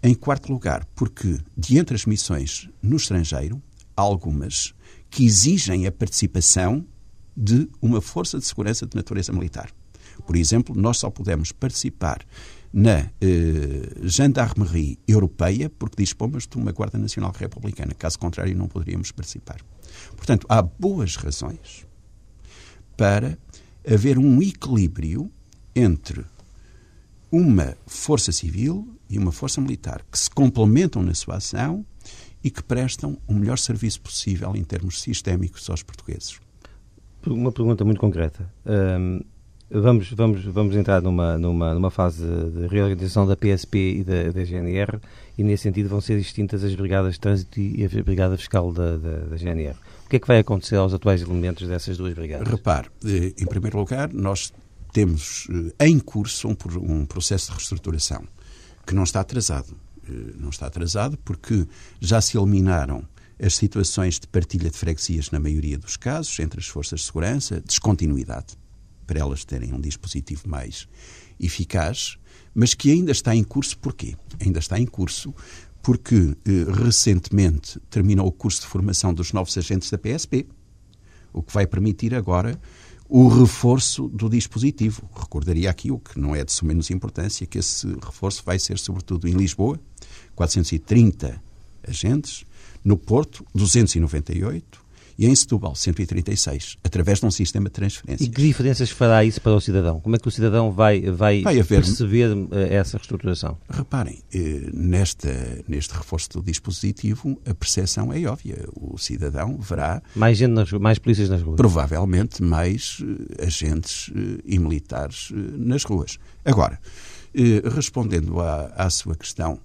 Em 0.00 0.14
quarto 0.14 0.52
lugar, 0.52 0.86
porque, 0.94 1.40
de 1.56 1.76
entre 1.76 1.96
as 1.96 2.06
missões 2.06 2.70
no 2.80 2.98
estrangeiro, 2.98 3.60
há 3.96 4.02
algumas 4.02 4.72
que 5.10 5.24
exigem 5.24 5.88
a 5.88 5.90
participação 5.90 6.86
de 7.36 7.68
uma 7.80 8.00
força 8.00 8.38
de 8.38 8.44
segurança 8.44 8.86
de 8.86 8.94
natureza 8.94 9.32
militar. 9.32 9.72
Por 10.26 10.36
exemplo, 10.36 10.74
nós 10.74 10.98
só 10.98 11.10
podemos 11.10 11.52
participar 11.52 12.24
na 12.72 13.10
eh, 13.20 13.90
Gendarmerie 14.02 14.98
Europeia 15.06 15.68
porque 15.68 16.02
dispomos 16.02 16.46
de 16.46 16.56
uma 16.56 16.72
Guarda 16.72 16.98
Nacional 16.98 17.32
Republicana. 17.36 17.92
Caso 17.94 18.18
contrário, 18.18 18.56
não 18.56 18.66
poderíamos 18.66 19.12
participar. 19.12 19.60
Portanto, 20.16 20.46
há 20.48 20.62
boas 20.62 21.16
razões 21.16 21.86
para 22.96 23.38
haver 23.86 24.18
um 24.18 24.40
equilíbrio 24.40 25.30
entre 25.74 26.24
uma 27.30 27.76
força 27.86 28.30
civil 28.32 28.88
e 29.08 29.18
uma 29.18 29.32
força 29.32 29.60
militar 29.60 30.04
que 30.10 30.18
se 30.18 30.30
complementam 30.30 31.02
na 31.02 31.14
sua 31.14 31.36
ação 31.36 31.84
e 32.44 32.50
que 32.50 32.62
prestam 32.62 33.18
o 33.26 33.34
melhor 33.34 33.58
serviço 33.58 34.00
possível 34.00 34.54
em 34.56 34.64
termos 34.64 35.00
sistémicos 35.00 35.68
aos 35.70 35.82
portugueses. 35.82 36.40
Uma 37.26 37.52
pergunta 37.52 37.84
muito 37.84 38.00
concreta. 38.00 38.52
Um, 38.66 39.20
Vamos, 39.74 40.10
vamos, 40.12 40.44
vamos 40.44 40.76
entrar 40.76 41.00
numa, 41.00 41.38
numa, 41.38 41.72
numa 41.72 41.90
fase 41.90 42.22
de 42.26 42.66
reorganização 42.66 43.26
da 43.26 43.34
PSP 43.34 44.00
e 44.00 44.04
da, 44.04 44.30
da 44.30 44.44
GNR 44.44 45.00
e, 45.38 45.42
nesse 45.42 45.62
sentido, 45.62 45.88
vão 45.88 45.98
ser 45.98 46.18
distintas 46.18 46.62
as 46.62 46.74
brigadas 46.74 47.14
de 47.14 47.20
trânsito 47.20 47.58
e 47.58 47.82
a 47.82 48.02
brigada 48.02 48.36
fiscal 48.36 48.70
da, 48.70 48.98
da, 48.98 49.18
da 49.30 49.36
GNR. 49.36 49.74
O 50.04 50.10
que 50.10 50.16
é 50.16 50.18
que 50.18 50.28
vai 50.28 50.40
acontecer 50.40 50.76
aos 50.76 50.92
atuais 50.92 51.22
elementos 51.22 51.66
dessas 51.66 51.96
duas 51.96 52.12
brigadas? 52.12 52.46
Repare, 52.46 52.88
eh, 53.02 53.32
em 53.38 53.46
primeiro 53.46 53.78
lugar, 53.78 54.12
nós 54.12 54.52
temos 54.92 55.48
eh, 55.78 55.86
em 55.86 55.98
curso 55.98 56.48
um, 56.48 56.56
um 56.82 57.06
processo 57.06 57.46
de 57.46 57.52
reestruturação 57.56 58.24
que 58.86 58.94
não 58.94 59.04
está 59.04 59.20
atrasado. 59.20 59.74
Eh, 60.06 60.34
não 60.36 60.50
está 60.50 60.66
atrasado 60.66 61.16
porque 61.24 61.66
já 61.98 62.20
se 62.20 62.36
eliminaram 62.36 63.08
as 63.42 63.54
situações 63.54 64.20
de 64.20 64.26
partilha 64.26 64.68
de 64.68 64.76
freguesias 64.76 65.30
na 65.30 65.40
maioria 65.40 65.78
dos 65.78 65.96
casos 65.96 66.38
entre 66.40 66.60
as 66.60 66.66
forças 66.66 67.00
de 67.00 67.06
segurança, 67.06 67.62
descontinuidade 67.66 68.60
para 69.12 69.20
elas 69.20 69.44
terem 69.44 69.74
um 69.74 69.80
dispositivo 69.80 70.48
mais 70.48 70.88
eficaz, 71.38 72.16
mas 72.54 72.72
que 72.72 72.90
ainda 72.90 73.12
está 73.12 73.36
em 73.36 73.44
curso 73.44 73.76
porquê? 73.76 74.16
Ainda 74.40 74.58
está 74.58 74.80
em 74.80 74.86
curso 74.86 75.34
porque 75.82 76.34
eh, 76.46 76.82
recentemente 76.82 77.78
terminou 77.90 78.26
o 78.26 78.32
curso 78.32 78.62
de 78.62 78.68
formação 78.68 79.12
dos 79.12 79.34
novos 79.34 79.58
agentes 79.58 79.90
da 79.90 79.98
PSP, 79.98 80.46
o 81.30 81.42
que 81.42 81.52
vai 81.52 81.66
permitir 81.66 82.14
agora 82.14 82.58
o 83.06 83.28
reforço 83.28 84.08
do 84.08 84.30
dispositivo. 84.30 85.06
Recordaria 85.14 85.68
aqui, 85.68 85.90
o 85.90 85.98
que 85.98 86.18
não 86.18 86.34
é 86.34 86.42
de 86.42 86.64
menos 86.64 86.90
importância, 86.90 87.46
que 87.46 87.58
esse 87.58 87.86
reforço 88.02 88.42
vai 88.46 88.58
ser 88.58 88.78
sobretudo 88.78 89.28
em 89.28 89.32
Lisboa, 89.32 89.78
430 90.34 91.38
agentes, 91.86 92.46
no 92.82 92.96
Porto, 92.96 93.44
298, 93.54 94.81
e 95.18 95.26
em 95.26 95.34
Setúbal 95.34 95.74
136, 95.74 96.76
através 96.82 97.20
de 97.20 97.26
um 97.26 97.30
sistema 97.30 97.66
de 97.66 97.72
transferência. 97.72 98.24
E 98.24 98.28
que 98.28 98.42
diferenças 98.42 98.90
fará 98.90 99.24
isso 99.24 99.40
para 99.40 99.52
o 99.52 99.60
cidadão? 99.60 100.00
Como 100.00 100.16
é 100.16 100.18
que 100.18 100.28
o 100.28 100.30
cidadão 100.30 100.70
vai, 100.72 101.00
vai, 101.10 101.42
vai 101.42 101.60
haver... 101.60 101.82
perceber 101.82 102.30
eh, 102.52 102.74
essa 102.76 102.96
reestruturação? 102.96 103.58
Reparem, 103.68 104.22
eh, 104.34 104.70
nesta, 104.72 105.30
neste 105.68 105.94
reforço 105.94 106.30
do 106.30 106.42
dispositivo, 106.42 107.40
a 107.46 107.54
percepção 107.54 108.12
é 108.12 108.24
óbvia. 108.26 108.64
O 108.74 108.98
cidadão 108.98 109.58
verá... 109.58 110.02
Mais 110.14 110.38
gente 110.38 110.52
nas, 110.52 110.72
mais 110.72 110.98
polícias 110.98 111.28
nas 111.28 111.42
ruas. 111.42 111.56
Provavelmente 111.56 112.42
mais 112.42 112.98
eh, 113.38 113.46
agentes 113.46 114.10
e 114.44 114.58
militares 114.58 115.28
nas 115.32 115.84
ruas. 115.84 116.18
Agora, 116.44 116.78
respondendo 117.74 118.40
à, 118.40 118.72
à 118.76 118.90
sua 118.90 119.14
questão, 119.14 119.60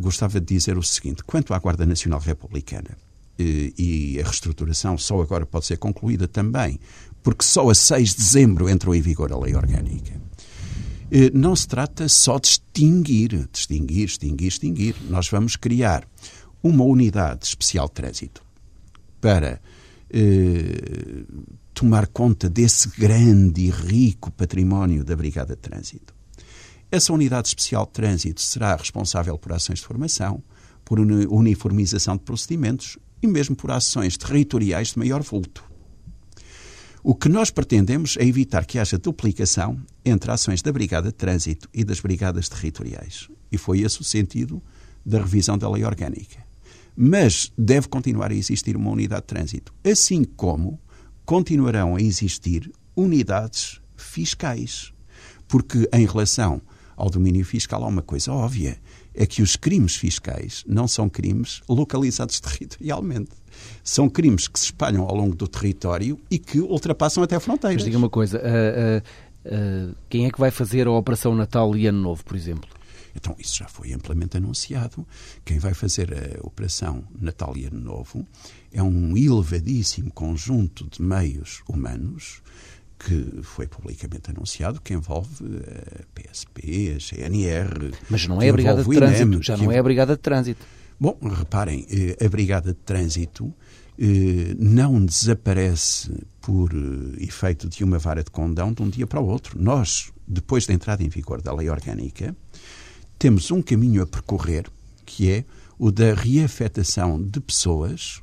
gostava 0.00 0.40
de 0.40 0.46
dizer 0.46 0.78
o 0.78 0.82
seguinte: 0.82 1.22
quanto 1.24 1.52
à 1.52 1.58
Guarda 1.58 1.84
Nacional 1.84 2.20
Republicana, 2.20 2.96
e 3.38 4.18
a 4.20 4.24
reestruturação 4.24 4.96
só 4.96 5.20
agora 5.20 5.44
pode 5.44 5.66
ser 5.66 5.76
concluída 5.76 6.26
também, 6.26 6.78
porque 7.22 7.44
só 7.44 7.68
a 7.68 7.74
6 7.74 8.10
de 8.10 8.16
dezembro 8.16 8.68
entrou 8.68 8.94
em 8.94 9.00
vigor 9.00 9.32
a 9.32 9.38
lei 9.38 9.54
orgânica. 9.54 10.20
Não 11.32 11.54
se 11.54 11.68
trata 11.68 12.08
só 12.08 12.38
de 12.38 12.48
extinguir, 12.48 13.48
distinguir, 13.52 14.06
extinguir, 14.06 14.48
extinguir. 14.48 14.96
Nós 15.08 15.28
vamos 15.28 15.54
criar 15.54 16.06
uma 16.62 16.84
unidade 16.84 17.46
especial 17.46 17.86
de 17.86 17.92
trânsito 17.94 18.42
para 19.20 19.60
eh, 20.10 21.24
tomar 21.74 22.06
conta 22.06 22.48
desse 22.48 22.88
grande 22.98 23.62
e 23.62 23.70
rico 23.70 24.30
património 24.30 25.04
da 25.04 25.14
Brigada 25.14 25.54
de 25.54 25.60
Trânsito. 25.60 26.14
Essa 26.90 27.12
unidade 27.12 27.48
especial 27.48 27.84
de 27.84 27.92
trânsito 27.92 28.40
será 28.40 28.74
responsável 28.76 29.36
por 29.36 29.52
ações 29.52 29.80
de 29.80 29.84
formação, 29.84 30.42
por 30.84 30.98
uniformização 30.98 32.16
de 32.16 32.22
procedimentos 32.22 32.96
e 33.22 33.26
mesmo 33.26 33.56
por 33.56 33.70
ações 33.70 34.16
territoriais 34.16 34.88
de 34.88 34.98
maior 34.98 35.22
vulto. 35.22 35.64
O 37.02 37.14
que 37.14 37.28
nós 37.28 37.50
pretendemos 37.50 38.16
é 38.16 38.24
evitar 38.24 38.66
que 38.66 38.78
haja 38.78 38.98
duplicação 38.98 39.80
entre 40.04 40.30
ações 40.30 40.60
da 40.60 40.72
Brigada 40.72 41.08
de 41.08 41.14
Trânsito 41.14 41.68
e 41.72 41.84
das 41.84 42.00
Brigadas 42.00 42.48
Territoriais. 42.48 43.28
E 43.50 43.56
foi 43.56 43.80
esse 43.82 44.00
o 44.00 44.04
sentido 44.04 44.60
da 45.04 45.18
revisão 45.18 45.56
da 45.56 45.70
lei 45.70 45.84
orgânica. 45.84 46.44
Mas 46.96 47.52
deve 47.56 47.86
continuar 47.86 48.32
a 48.32 48.34
existir 48.34 48.76
uma 48.76 48.90
unidade 48.90 49.20
de 49.22 49.26
trânsito, 49.28 49.72
assim 49.84 50.24
como 50.24 50.80
continuarão 51.24 51.94
a 51.94 52.00
existir 52.00 52.72
unidades 52.96 53.80
fiscais. 53.96 54.92
Porque, 55.46 55.88
em 55.92 56.06
relação 56.06 56.60
ao 56.96 57.10
domínio 57.10 57.44
fiscal, 57.44 57.84
há 57.84 57.86
uma 57.86 58.02
coisa 58.02 58.32
óbvia: 58.32 58.80
é 59.16 59.26
que 59.26 59.42
os 59.42 59.56
crimes 59.56 59.96
fiscais 59.96 60.62
não 60.66 60.86
são 60.86 61.08
crimes 61.08 61.62
localizados 61.68 62.38
territorialmente. 62.40 63.30
São 63.82 64.08
crimes 64.08 64.46
que 64.46 64.58
se 64.58 64.66
espalham 64.66 65.02
ao 65.04 65.16
longo 65.16 65.34
do 65.34 65.48
território 65.48 66.20
e 66.30 66.38
que 66.38 66.60
ultrapassam 66.60 67.22
até 67.22 67.40
fronteiras. 67.40 67.82
Mas 67.82 67.84
diga 67.84 67.96
uma 67.96 68.10
coisa: 68.10 68.38
uh, 68.38 69.48
uh, 69.48 69.90
uh, 69.90 69.96
quem 70.10 70.26
é 70.26 70.30
que 70.30 70.38
vai 70.38 70.50
fazer 70.50 70.86
a 70.86 70.90
Operação 70.90 71.34
Natal 71.34 71.74
e 71.74 71.86
Ano 71.86 72.00
Novo, 72.00 72.22
por 72.22 72.36
exemplo? 72.36 72.68
Então, 73.16 73.34
isso 73.38 73.56
já 73.56 73.66
foi 73.66 73.94
amplamente 73.94 74.36
anunciado. 74.36 75.06
Quem 75.42 75.58
vai 75.58 75.72
fazer 75.72 76.12
a 76.12 76.46
Operação 76.46 77.02
Natal 77.18 77.56
e 77.56 77.64
Ano 77.64 77.80
Novo 77.80 78.26
é 78.70 78.82
um 78.82 79.16
elevadíssimo 79.16 80.12
conjunto 80.12 80.86
de 80.90 81.00
meios 81.00 81.62
humanos 81.66 82.42
que 82.98 83.42
foi 83.42 83.66
publicamente 83.66 84.30
anunciado, 84.30 84.80
que 84.80 84.94
envolve 84.94 85.44
a 85.44 86.02
PSP, 86.14 86.94
a 86.94 86.98
GNR. 86.98 87.92
Mas 88.08 88.26
não 88.26 88.40
é 88.40 88.48
a 88.48 88.52
Brigada 88.52 88.82
de 88.82 88.90
Trânsito, 88.90 89.22
INEM, 89.22 89.42
já 89.42 89.56
não 89.56 89.70
é 89.70 89.78
a 89.78 89.82
Brigada 89.82 90.16
de 90.16 90.22
Trânsito. 90.22 90.64
Bom, 90.98 91.18
reparem, 91.22 91.86
eh, 91.90 92.24
a 92.24 92.28
Brigada 92.28 92.72
de 92.72 92.78
Trânsito 92.78 93.52
eh, 93.98 94.54
não 94.58 95.04
desaparece 95.04 96.10
por 96.40 96.72
eh, 96.72 97.22
efeito 97.22 97.68
de 97.68 97.84
uma 97.84 97.98
vara 97.98 98.24
de 98.24 98.30
condão 98.30 98.72
de 98.72 98.82
um 98.82 98.88
dia 98.88 99.06
para 99.06 99.20
o 99.20 99.26
outro. 99.26 99.60
Nós, 99.60 100.10
depois 100.26 100.66
da 100.66 100.72
entrada 100.72 101.02
em 101.02 101.08
vigor 101.08 101.42
da 101.42 101.54
lei 101.54 101.68
orgânica, 101.68 102.34
temos 103.18 103.50
um 103.50 103.60
caminho 103.60 104.02
a 104.02 104.06
percorrer 104.06 104.66
que 105.04 105.30
é 105.30 105.44
o 105.78 105.90
da 105.90 106.14
reafetação 106.14 107.22
de 107.22 107.40
pessoas 107.40 108.22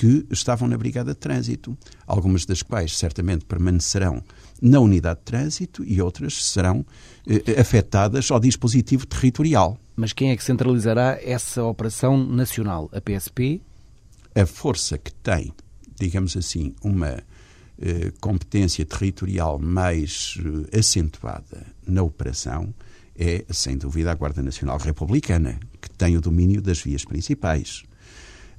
que 0.00 0.26
estavam 0.30 0.66
na 0.66 0.78
Brigada 0.78 1.12
de 1.12 1.18
Trânsito, 1.18 1.76
algumas 2.06 2.46
das 2.46 2.62
quais 2.62 2.96
certamente 2.96 3.44
permanecerão 3.44 4.22
na 4.62 4.80
unidade 4.80 5.18
de 5.18 5.26
trânsito 5.26 5.84
e 5.84 6.00
outras 6.00 6.42
serão 6.42 6.86
eh, 7.26 7.60
afetadas 7.60 8.30
ao 8.30 8.40
dispositivo 8.40 9.04
territorial. 9.04 9.78
Mas 9.94 10.14
quem 10.14 10.30
é 10.30 10.36
que 10.38 10.42
centralizará 10.42 11.18
essa 11.22 11.62
operação 11.64 12.16
nacional? 12.16 12.88
A 12.94 13.00
PSP? 13.02 13.60
A 14.34 14.46
força 14.46 14.96
que 14.96 15.12
tem, 15.12 15.52
digamos 16.00 16.34
assim, 16.34 16.74
uma 16.82 17.22
eh, 17.78 18.10
competência 18.22 18.86
territorial 18.86 19.58
mais 19.58 20.38
eh, 20.72 20.78
acentuada 20.78 21.66
na 21.86 22.02
operação 22.02 22.72
é, 23.14 23.44
sem 23.50 23.76
dúvida, 23.76 24.10
a 24.10 24.14
Guarda 24.14 24.40
Nacional 24.40 24.78
Republicana, 24.78 25.60
que 25.78 25.90
tem 25.90 26.16
o 26.16 26.22
domínio 26.22 26.62
das 26.62 26.80
vias 26.80 27.04
principais. 27.04 27.82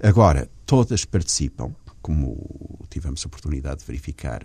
Agora, 0.03 0.49
todas 0.65 1.05
participam, 1.05 1.75
como 2.01 2.79
tivemos 2.89 3.23
a 3.23 3.27
oportunidade 3.27 3.81
de 3.81 3.85
verificar 3.85 4.43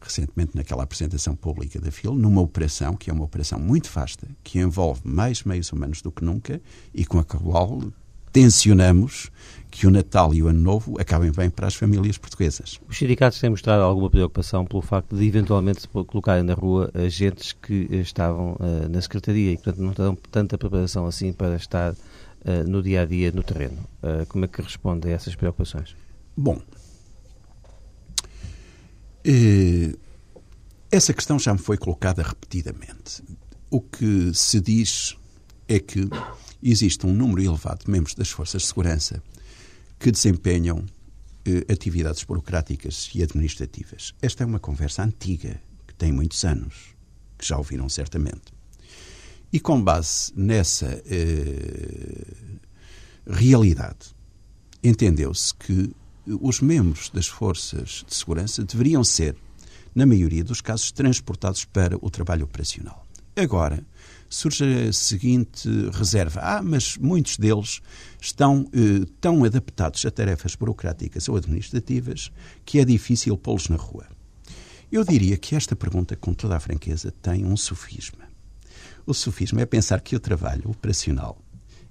recentemente 0.00 0.56
naquela 0.56 0.82
apresentação 0.82 1.34
pública 1.36 1.78
da 1.80 1.90
FIL, 1.90 2.14
numa 2.14 2.40
operação 2.40 2.94
que 2.94 3.10
é 3.10 3.12
uma 3.12 3.24
operação 3.24 3.58
muito 3.58 3.90
vasta, 3.90 4.26
que 4.42 4.58
envolve 4.58 5.02
mais 5.04 5.42
meios 5.44 5.70
humanos 5.72 6.00
do 6.00 6.10
que 6.10 6.24
nunca 6.24 6.60
e 6.94 7.04
com 7.04 7.18
a 7.18 7.24
qual 7.24 7.80
tensionamos 8.32 9.30
que 9.70 9.86
o 9.86 9.90
Natal 9.90 10.34
e 10.34 10.42
o 10.42 10.48
Ano 10.48 10.60
Novo 10.60 10.96
acabem 10.98 11.30
bem 11.30 11.48
para 11.48 11.68
as 11.68 11.74
famílias 11.74 12.18
portuguesas. 12.18 12.80
Os 12.88 12.98
sindicatos 12.98 13.38
têm 13.38 13.50
mostrado 13.50 13.82
alguma 13.82 14.10
preocupação 14.10 14.64
pelo 14.64 14.82
facto 14.82 15.16
de 15.16 15.24
eventualmente 15.24 15.82
se 15.82 15.88
colocarem 15.88 16.42
na 16.42 16.54
rua 16.54 16.90
agentes 16.94 17.52
que 17.52 17.88
estavam 17.92 18.54
uh, 18.54 18.88
na 18.90 19.00
Secretaria 19.00 19.52
e, 19.52 19.56
portanto, 19.56 19.82
não 19.82 19.92
terão 19.92 20.16
tanta 20.32 20.58
preparação 20.58 21.06
assim 21.06 21.32
para 21.32 21.56
estar 21.56 21.94
uh, 22.44 22.68
no 22.68 22.82
dia 22.82 23.02
a 23.02 23.04
dia 23.04 23.32
no 23.32 23.42
terreno. 23.42 23.86
Uh, 24.02 24.26
como 24.26 24.44
é 24.44 24.48
que 24.48 24.62
responde 24.62 25.08
a 25.08 25.12
essas 25.12 25.34
preocupações? 25.34 25.96
Bom, 26.36 26.60
eh, 29.24 29.96
essa 30.90 31.14
questão 31.14 31.38
já 31.38 31.52
me 31.52 31.58
foi 31.58 31.78
colocada 31.78 32.22
repetidamente. 32.22 33.22
O 33.70 33.80
que 33.80 34.32
se 34.34 34.60
diz 34.60 35.16
é 35.66 35.78
que 35.80 36.08
existe 36.62 37.06
um 37.06 37.12
número 37.12 37.42
elevado 37.42 37.84
de 37.84 37.90
membros 37.90 38.14
das 38.14 38.30
forças 38.30 38.62
de 38.62 38.68
segurança 38.68 39.22
que 39.98 40.10
desempenham 40.10 40.84
eh, 41.46 41.72
atividades 41.72 42.22
burocráticas 42.22 43.10
e 43.14 43.22
administrativas. 43.22 44.14
Esta 44.20 44.44
é 44.44 44.46
uma 44.46 44.60
conversa 44.60 45.02
antiga, 45.02 45.60
que 45.86 45.94
tem 45.94 46.12
muitos 46.12 46.44
anos, 46.44 46.94
que 47.38 47.46
já 47.46 47.56
ouviram 47.56 47.88
certamente. 47.88 48.53
E 49.54 49.60
com 49.60 49.80
base 49.80 50.32
nessa 50.34 51.00
eh, 51.06 52.26
realidade, 53.24 54.12
entendeu-se 54.82 55.54
que 55.54 55.94
os 56.26 56.60
membros 56.60 57.08
das 57.08 57.28
forças 57.28 58.04
de 58.04 58.12
segurança 58.16 58.64
deveriam 58.64 59.04
ser, 59.04 59.36
na 59.94 60.04
maioria 60.06 60.42
dos 60.42 60.60
casos, 60.60 60.90
transportados 60.90 61.64
para 61.64 61.96
o 62.04 62.10
trabalho 62.10 62.46
operacional. 62.46 63.06
Agora, 63.36 63.86
surge 64.28 64.64
a 64.88 64.92
seguinte 64.92 65.68
reserva: 65.92 66.40
ah, 66.42 66.60
mas 66.60 66.96
muitos 66.96 67.36
deles 67.36 67.80
estão 68.20 68.68
eh, 68.72 69.06
tão 69.20 69.44
adaptados 69.44 70.04
a 70.04 70.10
tarefas 70.10 70.56
burocráticas 70.56 71.28
ou 71.28 71.36
administrativas 71.36 72.32
que 72.64 72.80
é 72.80 72.84
difícil 72.84 73.38
pô-los 73.38 73.68
na 73.68 73.76
rua. 73.76 74.08
Eu 74.90 75.04
diria 75.04 75.36
que 75.36 75.54
esta 75.54 75.76
pergunta, 75.76 76.16
com 76.16 76.34
toda 76.34 76.56
a 76.56 76.60
franqueza, 76.60 77.12
tem 77.22 77.44
um 77.44 77.56
sofisma. 77.56 78.33
O 79.06 79.12
sofisma 79.12 79.60
é 79.60 79.66
pensar 79.66 80.00
que 80.00 80.16
o 80.16 80.20
trabalho 80.20 80.70
operacional 80.70 81.38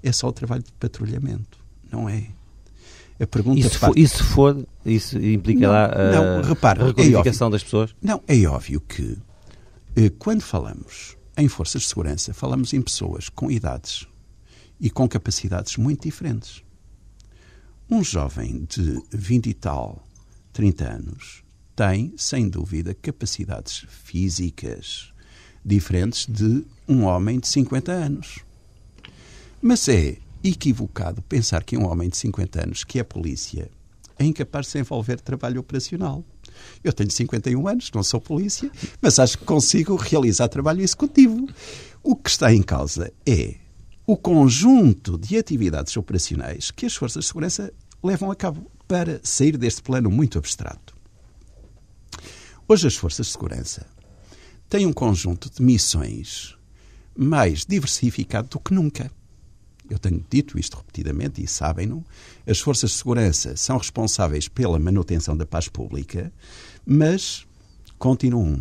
é 0.01 0.11
só 0.11 0.28
o 0.28 0.34
trabalho 0.34 0.64
de 0.64 0.72
patrulhamento. 0.74 1.57
Não 1.91 2.09
é. 2.09 2.28
A 3.20 3.28
pergunta 3.28 3.59
isso, 3.59 3.80
for, 3.80 3.97
isso 3.97 4.24
for, 4.24 4.68
isso 4.86 5.18
implicará 5.18 6.11
não, 6.11 6.41
não, 6.41 6.49
repare, 6.49 6.82
a 6.82 6.86
requalificação 6.88 7.47
é 7.47 7.51
das 7.51 7.64
pessoas? 7.64 7.95
Não, 8.01 8.22
é 8.28 8.43
óbvio 8.45 8.82
que 8.82 9.18
eh, 9.95 10.09
quando 10.18 10.41
falamos 10.41 11.16
em 11.38 11.47
forças 11.47 11.84
de 11.84 11.88
segurança, 11.88 12.34
falamos 12.34 12.74
em 12.74 12.82
pessoas 12.82 13.30
com 13.30 13.49
idades 13.49 14.07
e 14.80 14.89
com 14.89 15.07
capacidades 15.07 15.78
muito 15.78 16.03
diferentes. 16.03 16.64
Um 17.89 18.03
jovem 18.03 18.66
de 18.68 19.01
20 19.11 19.47
e 19.47 19.53
tal, 19.53 20.03
30 20.51 20.84
anos, 20.84 21.43
tem, 21.76 22.14
sem 22.18 22.49
dúvida, 22.49 22.93
capacidades 22.93 23.86
físicas 23.88 25.12
diferentes 25.66 26.26
de 26.28 26.64
um 26.88 27.03
homem 27.03 27.39
de 27.39 27.47
50 27.47 27.91
anos. 27.91 28.39
Mas 29.61 29.88
é 29.88 30.18
equivocado 30.43 31.22
pensar 31.22 31.64
que 31.64 31.78
um 31.78 31.86
homem 31.86 32.09
de 32.09 32.18
50 32.18 32.64
anos, 32.64 32.84
que 32.84 32.99
é 32.99 33.03
polícia, 33.03 33.70
é 34.20 34.26
incapaz 34.26 34.66
de 34.66 34.72
se 34.74 34.80
envolver 34.80 35.20
trabalho 35.20 35.61
operacional. 35.61 36.24
Eu 36.84 36.93
tenho 36.93 37.09
51 37.09 37.68
anos, 37.68 37.91
não 37.93 38.03
sou 38.03 38.20
polícia, 38.20 38.70
mas 39.01 39.20
acho 39.20 39.38
que 39.38 39.45
consigo 39.45 39.95
realizar 39.95 40.47
trabalho 40.49 40.82
executivo. 40.82 41.47
O 42.01 42.16
que 42.16 42.30
está 42.30 42.53
em 42.53 42.61
causa 42.61 43.11
é 43.26 43.55
o 44.05 44.18
conjunto 44.18 45.18
de 45.18 45.38
atividades 45.38 45.95
operacionais 45.95 46.70
que 46.72 46.86
as 46.86 46.93
forças 46.93 47.24
de 47.24 47.28
segurança 47.28 47.74
levam 48.03 48.30
a 48.30 48.36
cabo 48.36 48.70
para 48.88 49.20
sair 49.24 49.57
deste 49.57 49.82
plano 49.82 50.11
muito 50.11 50.38
abstrato. 50.38 50.93
Hoje, 52.68 52.88
as 52.88 52.95
forças 52.95 53.28
de 53.28 53.32
segurança 53.32 53.88
têm 54.74 54.88
um 54.88 54.94
conjunto 54.94 55.52
de 55.52 55.62
missões 55.62 56.58
mais 57.16 57.64
diversificado 57.64 58.48
do 58.48 58.60
que 58.60 58.74
nunca. 58.74 59.12
Eu 59.88 60.00
tenho 60.00 60.26
dito 60.28 60.58
isto 60.58 60.78
repetidamente 60.78 61.44
e 61.44 61.48
sabem-no. 61.48 62.04
As 62.48 62.60
forças 62.60 62.90
de 62.90 62.98
segurança 62.98 63.56
são 63.56 63.78
responsáveis 63.78 64.48
pela 64.48 64.80
manutenção 64.80 65.38
da 65.38 65.46
paz 65.46 65.68
pública, 65.68 66.34
mas 66.84 67.46
continuam, 68.00 68.60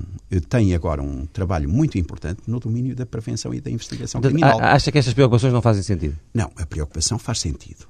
têm 0.50 0.74
agora 0.74 1.02
um 1.02 1.24
trabalho 1.24 1.66
muito 1.66 1.96
importante 1.96 2.42
no 2.46 2.60
domínio 2.60 2.94
da 2.94 3.06
prevenção 3.06 3.54
e 3.54 3.60
da 3.62 3.70
investigação 3.70 4.20
criminal. 4.20 4.60
Acha 4.60 4.92
que 4.92 4.98
estas 4.98 5.14
preocupações 5.14 5.54
não 5.54 5.62
fazem 5.62 5.82
sentido? 5.82 6.18
Não, 6.34 6.52
a 6.56 6.66
preocupação 6.66 7.18
faz 7.18 7.40
sentido. 7.40 7.88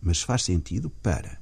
Mas 0.00 0.22
faz 0.22 0.44
sentido 0.44 0.88
para, 1.02 1.36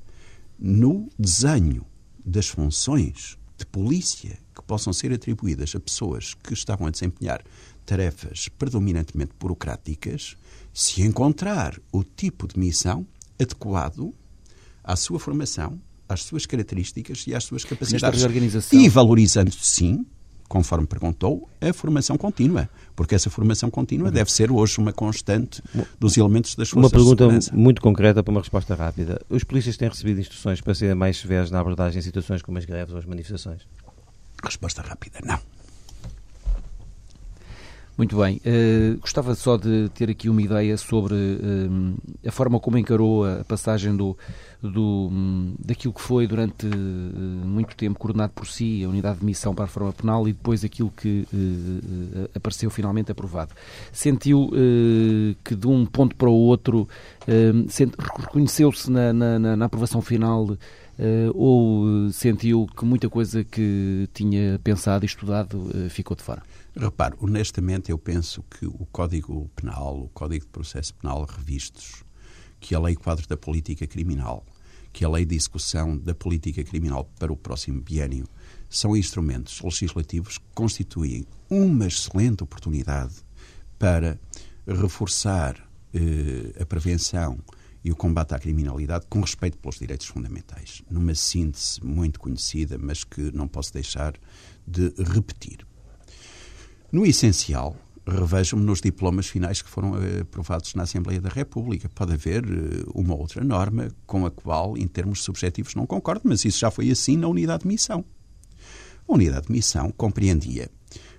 no 0.58 1.10
desenho 1.18 1.84
das 2.24 2.48
funções 2.48 3.36
de 3.58 3.66
polícia 3.66 4.38
que 4.58 4.64
possam 4.64 4.92
ser 4.92 5.12
atribuídas 5.12 5.74
a 5.74 5.80
pessoas 5.80 6.34
que 6.34 6.52
estavam 6.52 6.86
a 6.86 6.90
desempenhar 6.90 7.42
tarefas 7.86 8.48
predominantemente 8.58 9.32
burocráticas, 9.40 10.36
se 10.74 11.00
encontrar 11.02 11.78
o 11.90 12.04
tipo 12.04 12.46
de 12.46 12.58
missão 12.58 13.06
adequado 13.40 14.12
à 14.84 14.94
sua 14.94 15.18
formação, 15.18 15.80
às 16.08 16.22
suas 16.22 16.44
características 16.44 17.24
e 17.26 17.34
às 17.34 17.44
suas 17.44 17.64
capacidades. 17.64 18.20
E 18.84 18.88
valorizando, 18.88 19.52
sim, 19.52 20.04
conforme 20.48 20.86
perguntou, 20.86 21.48
a 21.60 21.72
formação 21.72 22.16
contínua. 22.16 22.68
Porque 22.96 23.14
essa 23.14 23.30
formação 23.30 23.70
contínua 23.70 24.10
deve 24.10 24.32
ser 24.32 24.50
hoje 24.50 24.78
uma 24.78 24.92
constante 24.92 25.62
dos 26.00 26.16
elementos 26.16 26.54
das 26.54 26.70
forças 26.70 26.90
Uma 26.92 27.16
pergunta 27.16 27.54
muito 27.54 27.80
concreta 27.80 28.22
para 28.22 28.30
uma 28.30 28.40
resposta 28.40 28.74
rápida. 28.74 29.20
Os 29.28 29.44
polícias 29.44 29.76
têm 29.76 29.88
recebido 29.88 30.20
instruções 30.20 30.60
para 30.60 30.74
serem 30.74 30.94
mais 30.94 31.18
severos 31.18 31.50
na 31.50 31.60
abordagem 31.60 32.00
em 32.00 32.02
situações 32.02 32.42
como 32.42 32.58
as 32.58 32.64
greves 32.64 32.92
ou 32.92 32.98
as 32.98 33.04
manifestações? 33.04 33.62
Resposta 34.42 34.82
rápida, 34.82 35.20
não. 35.22 35.38
Muito 37.98 38.16
bem. 38.16 38.40
Uh, 38.46 38.96
gostava 39.00 39.34
só 39.34 39.56
de 39.56 39.88
ter 39.88 40.08
aqui 40.08 40.28
uma 40.28 40.40
ideia 40.40 40.76
sobre 40.76 41.14
uh, 41.16 41.94
a 42.24 42.30
forma 42.30 42.60
como 42.60 42.78
encarou 42.78 43.26
a 43.26 43.42
passagem 43.42 43.96
do, 43.96 44.16
do, 44.62 45.08
um, 45.10 45.56
daquilo 45.58 45.92
que 45.92 46.00
foi 46.00 46.24
durante 46.28 46.64
uh, 46.64 46.70
muito 46.70 47.74
tempo 47.74 47.98
coordenado 47.98 48.32
por 48.36 48.46
si, 48.46 48.84
a 48.84 48.88
unidade 48.88 49.18
de 49.18 49.24
missão 49.24 49.52
para 49.52 49.64
a 49.64 49.66
reforma 49.66 49.92
penal, 49.92 50.28
e 50.28 50.32
depois 50.32 50.64
aquilo 50.64 50.92
que 50.96 51.26
apareceu 52.32 52.70
finalmente 52.70 53.10
aprovado. 53.10 53.50
Sentiu 53.92 54.52
que 55.42 55.56
de 55.56 55.66
um 55.66 55.84
ponto 55.84 56.14
para 56.14 56.28
o 56.28 56.32
outro 56.32 56.88
reconheceu-se 58.20 58.88
na, 58.90 59.12
na, 59.12 59.56
na 59.56 59.64
aprovação 59.64 60.00
final 60.00 60.56
ou 61.34 62.10
sentiu 62.10 62.66
que 62.76 62.84
muita 62.84 63.08
coisa 63.08 63.44
que 63.44 64.08
tinha 64.12 64.58
pensado 64.64 65.04
e 65.04 65.06
estudado 65.06 65.58
uh, 65.58 65.88
ficou 65.88 66.16
de 66.16 66.22
fora? 66.22 66.42
Repare, 66.76 67.14
honestamente, 67.20 67.90
eu 67.90 67.98
penso 67.98 68.42
que 68.50 68.66
o 68.66 68.86
Código 68.90 69.50
Penal, 69.54 70.02
o 70.02 70.08
Código 70.08 70.44
de 70.44 70.50
Processo 70.50 70.94
Penal 70.94 71.24
revistos, 71.24 72.04
que 72.60 72.74
a 72.74 72.80
Lei 72.80 72.96
Quadro 72.96 73.26
da 73.28 73.36
Política 73.36 73.86
Criminal, 73.86 74.44
que 74.92 75.04
a 75.04 75.08
Lei 75.08 75.24
de 75.24 75.36
Execução 75.36 75.96
da 75.96 76.14
Política 76.14 76.62
Criminal 76.64 77.08
para 77.18 77.32
o 77.32 77.36
próximo 77.36 77.80
biênio, 77.80 78.26
são 78.68 78.96
instrumentos 78.96 79.60
legislativos 79.62 80.38
que 80.38 80.44
constituem 80.54 81.26
uma 81.48 81.86
excelente 81.86 82.42
oportunidade 82.42 83.14
para 83.78 84.18
reforçar 84.66 85.56
eh, 85.94 86.60
a 86.60 86.66
prevenção 86.66 87.38
e 87.84 87.90
o 87.90 87.96
combate 87.96 88.34
à 88.34 88.38
criminalidade 88.38 89.06
com 89.08 89.20
respeito 89.20 89.58
pelos 89.58 89.78
direitos 89.78 90.06
fundamentais. 90.06 90.82
Numa 90.90 91.14
síntese 91.14 91.84
muito 91.84 92.18
conhecida, 92.20 92.76
mas 92.78 93.04
que 93.04 93.32
não 93.32 93.46
posso 93.46 93.72
deixar 93.72 94.14
de 94.66 94.92
repetir. 94.98 95.66
No 96.90 97.06
essencial, 97.06 97.76
revejo-me 98.06 98.64
nos 98.64 98.80
diplomas 98.80 99.26
finais 99.26 99.60
que 99.60 99.68
foram 99.68 99.96
eh, 100.02 100.20
aprovados 100.20 100.74
na 100.74 100.84
Assembleia 100.84 101.20
da 101.20 101.28
República. 101.28 101.88
Pode 101.88 102.14
haver 102.14 102.44
eh, 102.44 102.84
uma 102.94 103.14
outra 103.14 103.44
norma 103.44 103.88
com 104.06 104.24
a 104.24 104.30
qual, 104.30 104.76
em 104.76 104.86
termos 104.86 105.22
subjetivos, 105.22 105.74
não 105.74 105.86
concordo, 105.86 106.22
mas 106.24 106.44
isso 106.44 106.58
já 106.58 106.70
foi 106.70 106.90
assim 106.90 107.16
na 107.16 107.28
unidade 107.28 107.62
de 107.62 107.68
missão. 107.68 108.04
A 109.06 109.14
unidade 109.14 109.46
de 109.46 109.52
missão 109.52 109.90
compreendia 109.90 110.70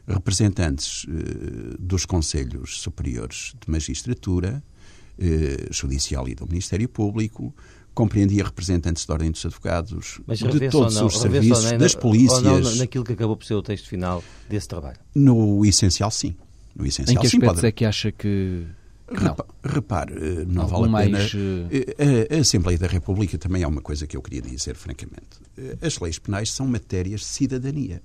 representantes 0.07 1.05
eh, 1.07 1.75
dos 1.79 2.05
Conselhos 2.05 2.81
Superiores 2.81 3.53
de 3.63 3.71
Magistratura, 3.71 4.63
eh, 5.19 5.67
judicial 5.71 6.27
e 6.27 6.35
do 6.35 6.47
Ministério 6.47 6.87
Público, 6.87 7.53
compreendia 7.93 8.43
representantes 8.43 9.05
da 9.05 9.13
Ordem 9.13 9.31
dos 9.31 9.45
Advogados, 9.45 10.21
Mas 10.25 10.39
de 10.39 10.69
todos 10.69 10.95
não, 10.95 11.07
os 11.07 11.19
serviços, 11.19 11.71
das 11.73 11.95
polícias. 11.95 12.45
Ou 12.45 12.61
não, 12.61 12.75
naquilo 12.75 13.03
que 13.03 13.13
acabou 13.13 13.35
por 13.35 13.45
ser 13.45 13.55
o 13.55 13.61
texto 13.61 13.89
final 13.89 14.23
desse 14.49 14.67
trabalho? 14.67 14.97
No 15.13 15.65
essencial, 15.65 16.09
sim. 16.09 16.35
No 16.75 16.85
essencial, 16.85 17.17
em 17.17 17.19
que 17.19 17.27
aspectos 17.27 17.55
pode... 17.55 17.67
é 17.67 17.71
que 17.71 17.85
acha 17.85 18.11
que. 18.11 18.65
Não. 19.11 19.35
Repare, 19.63 20.13
eh, 20.13 20.45
não 20.47 20.63
Algum 20.63 20.91
vale 20.91 20.95
a 20.95 21.05
pena. 21.05 21.17
Mais... 21.17 21.33
Eh, 21.35 22.37
a, 22.37 22.39
Assembleia 22.39 22.77
da 22.77 22.87
República 22.87 23.37
também 23.37 23.63
é 23.63 23.67
uma 23.67 23.81
coisa 23.81 24.07
que 24.07 24.15
eu 24.15 24.21
queria 24.21 24.41
dizer, 24.41 24.75
francamente. 24.75 25.41
As 25.81 25.99
leis 25.99 26.19
penais 26.19 26.51
são 26.51 26.67
matérias 26.67 27.21
de 27.21 27.25
cidadania. 27.25 28.01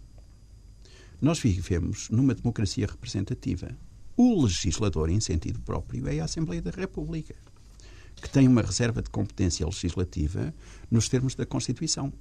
Nós 1.20 1.38
vivemos 1.38 2.08
numa 2.10 2.34
democracia 2.34 2.86
representativa. 2.86 3.76
O 4.16 4.42
legislador, 4.42 5.10
em 5.10 5.20
sentido 5.20 5.58
próprio, 5.60 6.06
é 6.08 6.20
a 6.20 6.24
Assembleia 6.24 6.62
da 6.62 6.70
República, 6.70 7.34
que 8.14 8.30
tem 8.30 8.46
uma 8.46 8.62
reserva 8.62 9.02
de 9.02 9.10
competência 9.10 9.66
legislativa 9.66 10.54
nos 10.90 11.08
termos 11.08 11.34
da 11.34 11.44
Constituição. 11.44 12.12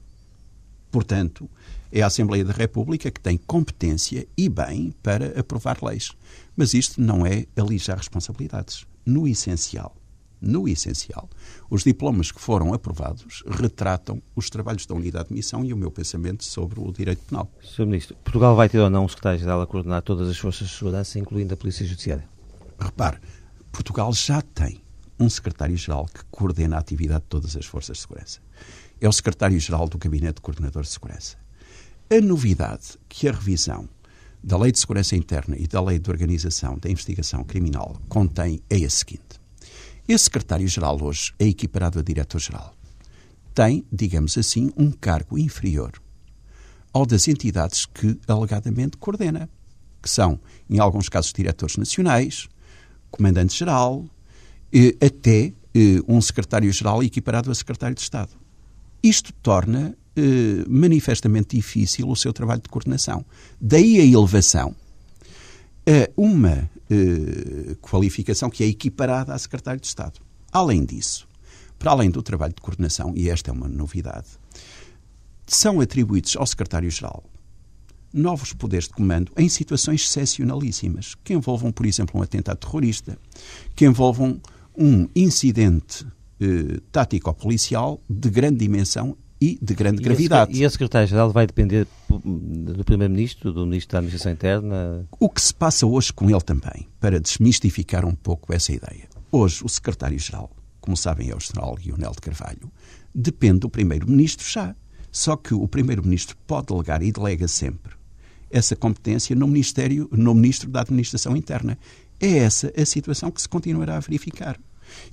Portanto, 0.91 1.49
é 1.91 2.01
a 2.01 2.07
Assembleia 2.07 2.43
da 2.43 2.53
República 2.53 3.09
que 3.09 3.19
tem 3.19 3.37
competência 3.37 4.27
e 4.37 4.49
bem 4.49 4.93
para 5.03 5.39
aprovar 5.39 5.83
leis. 5.83 6.11
Mas 6.55 6.73
isto 6.73 7.01
não 7.01 7.25
é 7.25 7.45
alijar 7.55 7.97
responsabilidades. 7.97 8.85
No 9.05 9.27
essencial, 9.27 9.95
no 10.43 10.67
essencial, 10.67 11.29
os 11.69 11.83
diplomas 11.83 12.31
que 12.31 12.41
foram 12.41 12.73
aprovados 12.73 13.43
retratam 13.47 14.21
os 14.35 14.49
trabalhos 14.49 14.85
da 14.85 14.93
unidade 14.93 15.29
de 15.29 15.35
missão 15.35 15.63
e 15.63 15.73
o 15.73 15.77
meu 15.77 15.89
pensamento 15.89 16.43
sobre 16.43 16.81
o 16.81 16.91
direito 16.91 17.23
penal. 17.25 17.49
Sr. 17.63 17.85
Ministro, 17.85 18.15
Portugal 18.17 18.55
vai 18.55 18.67
ter 18.67 18.79
ou 18.79 18.89
não 18.89 19.05
um 19.05 19.07
secretário-geral 19.07 19.61
a 19.61 19.67
coordenar 19.67 20.01
todas 20.01 20.27
as 20.27 20.37
forças 20.37 20.67
de 20.67 20.75
segurança, 20.75 21.17
incluindo 21.17 21.53
a 21.53 21.57
Polícia 21.57 21.85
Judiciária? 21.85 22.27
Repare, 22.77 23.19
Portugal 23.71 24.11
já 24.13 24.41
tem 24.41 24.81
um 25.17 25.29
secretário-geral 25.29 26.05
que 26.05 26.23
coordena 26.29 26.75
a 26.75 26.79
atividade 26.79 27.21
de 27.21 27.29
todas 27.29 27.55
as 27.55 27.65
forças 27.65 27.97
de 27.97 28.01
segurança. 28.01 28.39
É 28.99 29.07
o 29.07 29.13
secretário-geral 29.13 29.87
do 29.87 29.97
Gabinete 29.97 30.41
Coordenador 30.41 30.83
de 30.83 30.89
Segurança. 30.89 31.37
A 32.09 32.19
novidade 32.19 32.97
que 33.07 33.27
a 33.27 33.31
revisão 33.31 33.87
da 34.43 34.57
Lei 34.57 34.73
de 34.73 34.79
Segurança 34.79 35.15
Interna 35.15 35.55
e 35.57 35.65
da 35.67 35.81
Lei 35.81 35.97
de 35.97 36.09
Organização 36.09 36.77
da 36.77 36.89
Investigação 36.89 37.45
Criminal 37.45 37.95
contém 38.09 38.61
é 38.69 38.83
a 38.83 38.89
seguinte. 38.89 39.42
Esse 40.05 40.25
secretário-geral 40.25 41.01
hoje 41.01 41.33
é 41.39 41.45
equiparado 41.45 41.97
a 41.97 42.01
diretor-geral. 42.01 42.75
Tem, 43.55 43.85
digamos 43.91 44.37
assim, 44.37 44.69
um 44.75 44.91
cargo 44.91 45.37
inferior 45.37 45.93
ao 46.91 47.05
das 47.05 47.27
entidades 47.27 47.85
que 47.85 48.19
alegadamente 48.27 48.97
coordena, 48.97 49.49
que 50.01 50.09
são, 50.09 50.39
em 50.69 50.77
alguns 50.77 51.07
casos, 51.07 51.31
diretores 51.31 51.77
nacionais, 51.77 52.47
comandante-geral, 53.09 54.05
até 55.03 55.53
um 56.07 56.19
secretário-geral 56.21 57.01
equiparado 57.01 57.49
a 57.49 57.55
secretário 57.55 57.95
de 57.95 58.01
Estado. 58.01 58.31
Isto 59.01 59.33
torna 59.41 59.97
eh, 60.15 60.63
manifestamente 60.67 61.55
difícil 61.55 62.09
o 62.09 62.15
seu 62.15 62.31
trabalho 62.31 62.61
de 62.61 62.69
coordenação. 62.69 63.25
Daí 63.59 63.99
a 63.99 64.05
elevação 64.05 64.75
a 65.87 66.09
uma 66.15 66.69
eh, 66.89 67.75
qualificação 67.81 68.49
que 68.49 68.63
é 68.63 68.67
equiparada 68.67 69.34
a 69.34 69.38
secretário 69.38 69.79
de 69.79 69.88
Estado. 69.88 70.19
Além 70.51 70.86
disso, 70.86 71.27
para 71.79 71.91
além 71.91 72.09
do 72.09 72.21
trabalho 72.21 72.53
de 72.53 72.61
coordenação, 72.61 73.13
e 73.15 73.29
esta 73.29 73.51
é 73.51 73.53
uma 73.53 73.67
novidade, 73.67 74.27
são 75.45 75.81
atribuídos 75.81 76.36
ao 76.38 76.45
secretário-geral 76.45 77.23
novos 78.13 78.53
poderes 78.53 78.88
de 78.88 78.93
comando 78.93 79.31
em 79.36 79.49
situações 79.49 80.03
excepcionalíssimas, 80.03 81.15
que 81.23 81.34
envolvam, 81.34 81.71
por 81.71 81.86
exemplo, 81.86 82.19
um 82.19 82.23
atentado 82.23 82.57
terrorista, 82.57 83.17
que 83.75 83.86
envolvam 83.86 84.39
um 84.77 85.07
incidente 85.15 86.05
eh, 86.39 86.79
tático-policial 86.91 87.99
de 88.07 88.29
grande 88.29 88.57
dimensão 88.57 89.17
e 89.41 89.57
de 89.61 89.73
grande 89.73 90.01
e 90.01 90.03
gravidade. 90.03 90.53
A, 90.53 90.55
e 90.55 90.63
a 90.63 90.69
Secretária-Geral 90.69 91.31
vai 91.31 91.47
depender 91.47 91.88
do 92.24 92.84
Primeiro-Ministro, 92.84 93.51
do 93.51 93.65
Ministro 93.65 93.93
da 93.93 93.99
Administração 93.99 94.32
Interna? 94.32 95.07
O 95.19 95.30
que 95.30 95.41
se 95.41 95.53
passa 95.53 95.86
hoje 95.86 96.13
com 96.13 96.30
ele 96.30 96.41
também, 96.41 96.88
para 96.99 97.19
desmistificar 97.19 98.05
um 98.05 98.15
pouco 98.15 98.53
essa 98.53 98.71
ideia. 98.71 99.07
Hoje, 99.32 99.63
o 99.63 99.69
Secretário-Geral, 99.69 100.49
como 100.80 100.95
sabem, 100.95 101.30
é 101.30 101.36
o 101.36 101.39
General 101.39 101.76
Lionel 101.78 102.11
de 102.11 102.21
Carvalho, 102.21 102.71
depende 103.13 103.59
do 103.59 103.69
Primeiro-Ministro 103.69 104.47
já. 104.47 104.76
Só 105.11 105.36
que 105.36 105.53
o 105.53 105.67
Primeiro-Ministro 105.67 106.36
pode 106.47 106.67
delegar 106.67 107.03
e 107.03 107.11
delega 107.11 107.47
sempre 107.47 107.93
essa 108.53 108.76
competência 108.76 109.36
no 109.36 109.47
Ministério, 109.47 110.07
no 110.11 110.34
Ministro 110.36 110.69
da 110.69 110.82
Administração 110.82 111.36
Interna. 111.36 111.78
É 112.19 112.38
essa 112.38 112.71
a 112.78 112.86
situação 112.86 113.32
que 113.32 113.41
se 113.41 113.49
continuará 113.49 113.97
a 113.97 113.99
verificar. 113.99 114.59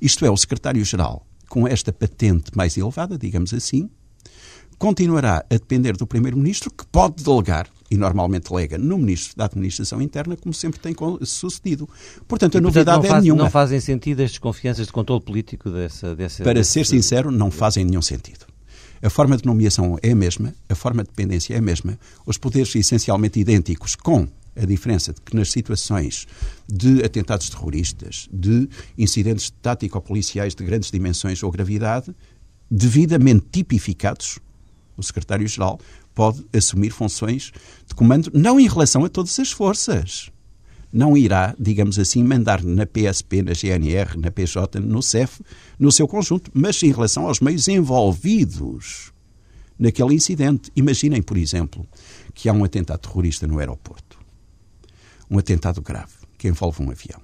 Isto 0.01 0.27
é, 0.27 0.31
o 0.31 0.37
Secretário-Geral, 0.37 1.27
com 1.49 1.67
esta 1.67 1.91
patente 1.91 2.51
mais 2.55 2.77
elevada, 2.77 3.17
digamos 3.17 3.55
assim, 3.55 3.91
continuará 4.81 5.45
a 5.51 5.55
depender 5.55 5.95
do 5.95 6.07
Primeiro-Ministro, 6.07 6.71
que 6.71 6.87
pode 6.87 7.23
delegar, 7.23 7.69
e 7.91 7.99
normalmente 7.99 8.49
delega, 8.49 8.79
no 8.79 8.97
Ministro 8.97 9.37
da 9.37 9.45
Administração 9.45 10.01
Interna, 10.01 10.39
como 10.39 10.55
sempre 10.55 10.81
tem 10.81 10.97
sucedido. 11.23 11.87
Portanto, 12.27 12.57
a 12.57 12.59
e, 12.59 12.63
novidade 12.63 12.87
portanto, 12.87 13.05
é 13.05 13.09
faz, 13.11 13.23
nenhuma. 13.23 13.43
Não 13.43 13.51
fazem 13.51 13.79
sentido 13.79 14.23
as 14.23 14.31
desconfianças 14.31 14.87
de 14.87 14.93
controle 14.93 15.21
político 15.21 15.69
dessa... 15.71 16.17
dessa 16.17 16.43
Para 16.43 16.65
ser 16.65 16.87
sincero, 16.87 17.31
não 17.31 17.51
fazem 17.51 17.85
nenhum 17.85 18.01
sentido. 18.01 18.47
A 19.03 19.11
forma 19.11 19.37
de 19.37 19.45
nomeação 19.45 19.99
é 20.03 20.13
a 20.13 20.17
mesma, 20.17 20.55
a 20.67 20.75
forma 20.75 21.03
de 21.03 21.11
dependência 21.11 21.53
é 21.55 21.59
a 21.59 21.63
mesma, 21.63 21.99
os 22.25 22.39
poderes 22.39 22.75
essencialmente 22.75 23.39
idênticos, 23.39 23.95
com 23.95 24.27
a 24.57 24.65
diferença 24.65 25.13
de 25.13 25.21
que 25.21 25.37
nas 25.37 25.51
situações 25.51 26.27
de 26.67 27.05
atentados 27.05 27.51
terroristas, 27.51 28.31
de 28.33 28.67
incidentes 28.97 29.53
tático-policiais 29.61 30.55
de 30.55 30.65
grandes 30.65 30.91
dimensões 30.91 31.43
ou 31.43 31.51
gravidade, 31.51 32.15
devidamente 32.71 33.45
tipificados, 33.53 34.39
o 35.01 35.05
secretário-geral 35.05 35.81
pode 36.15 36.45
assumir 36.53 36.91
funções 36.91 37.53
de 37.87 37.95
comando, 37.95 38.31
não 38.35 38.61
em 38.61 38.69
relação 38.69 39.05
a 39.05 39.09
todas 39.09 39.39
as 39.39 39.51
forças. 39.51 40.31
Não 40.93 41.17
irá, 41.17 41.55
digamos 41.59 41.99
assim, 41.99 42.23
mandar 42.23 42.63
na 42.65 42.85
PSP, 42.85 43.43
na 43.43 43.53
GNR, 43.53 44.19
na 44.19 44.31
PJ, 44.31 44.81
no 44.81 45.03
CEF, 45.03 45.41
no 45.79 45.93
seu 45.93 46.09
conjunto, 46.09 46.51
mas 46.53 46.83
em 46.83 46.91
relação 46.91 47.27
aos 47.27 47.41
meios 47.41 47.69
envolvidos 47.69 49.13
naquele 49.79 50.15
incidente. 50.15 50.71
Imaginem, 50.75 51.23
por 51.23 51.37
exemplo, 51.37 51.87
que 52.35 52.49
há 52.49 52.53
um 52.53 52.65
atentado 52.65 52.99
terrorista 52.99 53.47
no 53.47 53.59
aeroporto. 53.59 54.19
Um 55.31 55.39
atentado 55.39 55.81
grave 55.81 56.15
que 56.37 56.49
envolve 56.49 56.83
um 56.83 56.91
avião. 56.91 57.21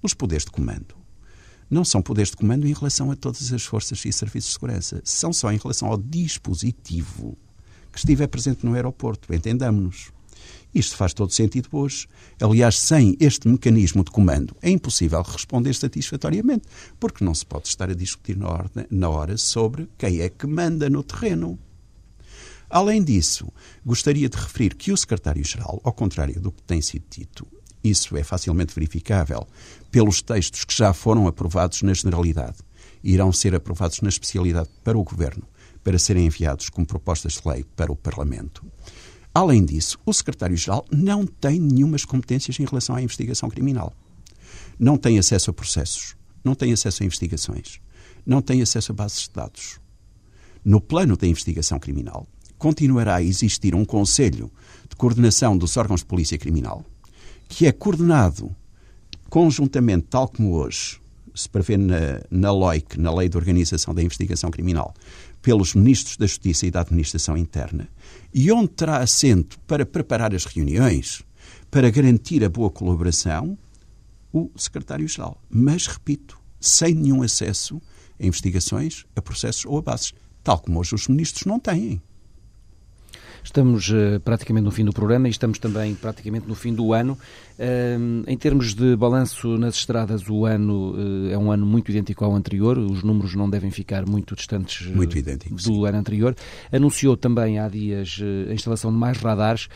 Os 0.00 0.14
poderes 0.14 0.44
de 0.44 0.52
comando 0.52 0.97
não 1.70 1.84
são 1.84 2.00
poderes 2.00 2.30
de 2.30 2.36
comando 2.36 2.66
em 2.66 2.72
relação 2.72 3.10
a 3.10 3.16
todas 3.16 3.52
as 3.52 3.64
forças 3.64 4.04
e 4.04 4.12
serviços 4.12 4.50
de 4.50 4.54
segurança. 4.54 5.00
São 5.04 5.32
só 5.32 5.52
em 5.52 5.58
relação 5.58 5.88
ao 5.88 5.98
dispositivo 5.98 7.36
que 7.92 7.98
estiver 7.98 8.26
presente 8.26 8.64
no 8.64 8.74
aeroporto. 8.74 9.32
Entendamos-nos. 9.34 10.10
Isto 10.74 10.96
faz 10.96 11.14
todo 11.14 11.32
sentido 11.32 11.68
hoje. 11.72 12.06
Aliás, 12.40 12.78
sem 12.78 13.16
este 13.18 13.48
mecanismo 13.48 14.04
de 14.04 14.10
comando, 14.10 14.54
é 14.62 14.70
impossível 14.70 15.22
responder 15.22 15.74
satisfatoriamente, 15.74 16.66
porque 17.00 17.24
não 17.24 17.34
se 17.34 17.44
pode 17.44 17.68
estar 17.68 17.90
a 17.90 17.94
discutir 17.94 18.36
na 18.36 18.48
hora, 18.48 18.70
na 18.90 19.08
hora 19.08 19.36
sobre 19.36 19.88
quem 19.96 20.20
é 20.20 20.28
que 20.28 20.46
manda 20.46 20.88
no 20.90 21.02
terreno. 21.02 21.58
Além 22.70 23.02
disso, 23.02 23.50
gostaria 23.84 24.28
de 24.28 24.36
referir 24.36 24.74
que 24.74 24.92
o 24.92 24.96
secretário-geral, 24.96 25.80
ao 25.82 25.92
contrário 25.92 26.38
do 26.38 26.52
que 26.52 26.62
tem 26.62 26.82
sido 26.82 27.04
dito, 27.10 27.46
isso 27.82 28.16
é 28.16 28.22
facilmente 28.22 28.74
verificável 28.74 29.46
pelos 29.90 30.22
textos 30.22 30.64
que 30.64 30.76
já 30.76 30.92
foram 30.92 31.26
aprovados 31.26 31.82
na 31.82 31.94
generalidade, 31.94 32.58
irão 33.02 33.32
ser 33.32 33.54
aprovados 33.54 34.00
na 34.00 34.08
especialidade 34.08 34.68
para 34.84 34.98
o 34.98 35.04
governo, 35.04 35.44
para 35.82 35.98
serem 35.98 36.26
enviados 36.26 36.68
como 36.68 36.86
propostas 36.86 37.34
de 37.34 37.48
lei 37.48 37.64
para 37.76 37.92
o 37.92 37.96
Parlamento. 37.96 38.64
Além 39.34 39.64
disso, 39.64 39.98
o 40.04 40.12
secretário-geral 40.12 40.84
não 40.90 41.26
tem 41.26 41.60
nenhumas 41.60 42.04
competências 42.04 42.58
em 42.58 42.64
relação 42.64 42.96
à 42.96 43.02
investigação 43.02 43.48
criminal. 43.48 43.92
Não 44.78 44.96
tem 44.96 45.18
acesso 45.18 45.50
a 45.50 45.52
processos, 45.52 46.16
não 46.42 46.54
tem 46.54 46.72
acesso 46.72 47.02
a 47.02 47.06
investigações, 47.06 47.80
não 48.26 48.42
tem 48.42 48.62
acesso 48.62 48.92
a 48.92 48.94
bases 48.94 49.22
de 49.22 49.30
dados. 49.30 49.78
No 50.64 50.80
plano 50.80 51.16
da 51.16 51.26
investigação 51.26 51.78
criminal, 51.78 52.26
continuará 52.58 53.16
a 53.16 53.22
existir 53.22 53.74
um 53.74 53.84
Conselho 53.84 54.50
de 54.88 54.96
Coordenação 54.96 55.56
dos 55.56 55.76
órgãos 55.76 56.00
de 56.00 56.06
polícia 56.06 56.36
criminal, 56.36 56.84
que 57.48 57.66
é 57.66 57.72
coordenado 57.72 58.54
conjuntamente, 59.30 60.06
tal 60.10 60.28
como 60.28 60.54
hoje 60.54 61.00
se 61.34 61.48
prevê 61.48 61.76
na, 61.76 62.20
na 62.30 62.50
LOIC, 62.50 62.98
na 62.98 63.14
Lei 63.14 63.28
de 63.28 63.36
Organização 63.36 63.94
da 63.94 64.02
Investigação 64.02 64.50
Criminal, 64.50 64.92
pelos 65.40 65.74
Ministros 65.74 66.16
da 66.16 66.26
Justiça 66.26 66.66
e 66.66 66.70
da 66.70 66.80
Administração 66.80 67.36
Interna, 67.36 67.88
e 68.34 68.50
onde 68.50 68.68
terá 68.68 68.98
assento 68.98 69.58
para 69.60 69.86
preparar 69.86 70.34
as 70.34 70.44
reuniões, 70.44 71.22
para 71.70 71.90
garantir 71.90 72.42
a 72.42 72.48
boa 72.48 72.70
colaboração, 72.70 73.56
o 74.32 74.50
Secretário-Geral. 74.56 75.40
Mas, 75.48 75.86
repito, 75.86 76.38
sem 76.60 76.94
nenhum 76.94 77.22
acesso 77.22 77.80
a 78.20 78.26
investigações, 78.26 79.04
a 79.14 79.22
processos 79.22 79.64
ou 79.64 79.78
a 79.78 79.82
bases, 79.82 80.12
tal 80.42 80.58
como 80.58 80.80
hoje 80.80 80.94
os 80.94 81.06
ministros 81.06 81.44
não 81.44 81.60
têm. 81.60 82.02
Estamos 83.42 83.88
uh, 83.88 84.20
praticamente 84.24 84.64
no 84.64 84.70
fim 84.70 84.84
do 84.84 84.92
programa 84.92 85.28
e 85.28 85.30
estamos 85.30 85.58
também 85.58 85.94
praticamente 85.94 86.46
no 86.46 86.54
fim 86.54 86.74
do 86.74 86.92
ano. 86.92 87.18
Uh, 87.58 88.24
em 88.26 88.36
termos 88.36 88.74
de 88.74 88.96
balanço 88.96 89.56
nas 89.56 89.74
estradas, 89.76 90.28
o 90.28 90.44
ano 90.44 90.94
uh, 90.94 91.30
é 91.30 91.38
um 91.38 91.50
ano 91.50 91.66
muito 91.66 91.90
idêntico 91.90 92.24
ao 92.24 92.34
anterior. 92.34 92.78
Os 92.78 93.02
números 93.02 93.34
não 93.34 93.48
devem 93.48 93.70
ficar 93.70 94.06
muito 94.06 94.34
distantes 94.34 94.86
muito 94.86 95.16
idêntico, 95.16 95.54
do 95.54 95.60
sim. 95.60 95.86
ano 95.86 95.98
anterior. 95.98 96.36
Anunciou 96.72 97.16
também 97.16 97.58
há 97.58 97.68
dias 97.68 98.20
a 98.48 98.52
instalação 98.52 98.92
de 98.92 98.98
mais 98.98 99.18
radares 99.18 99.68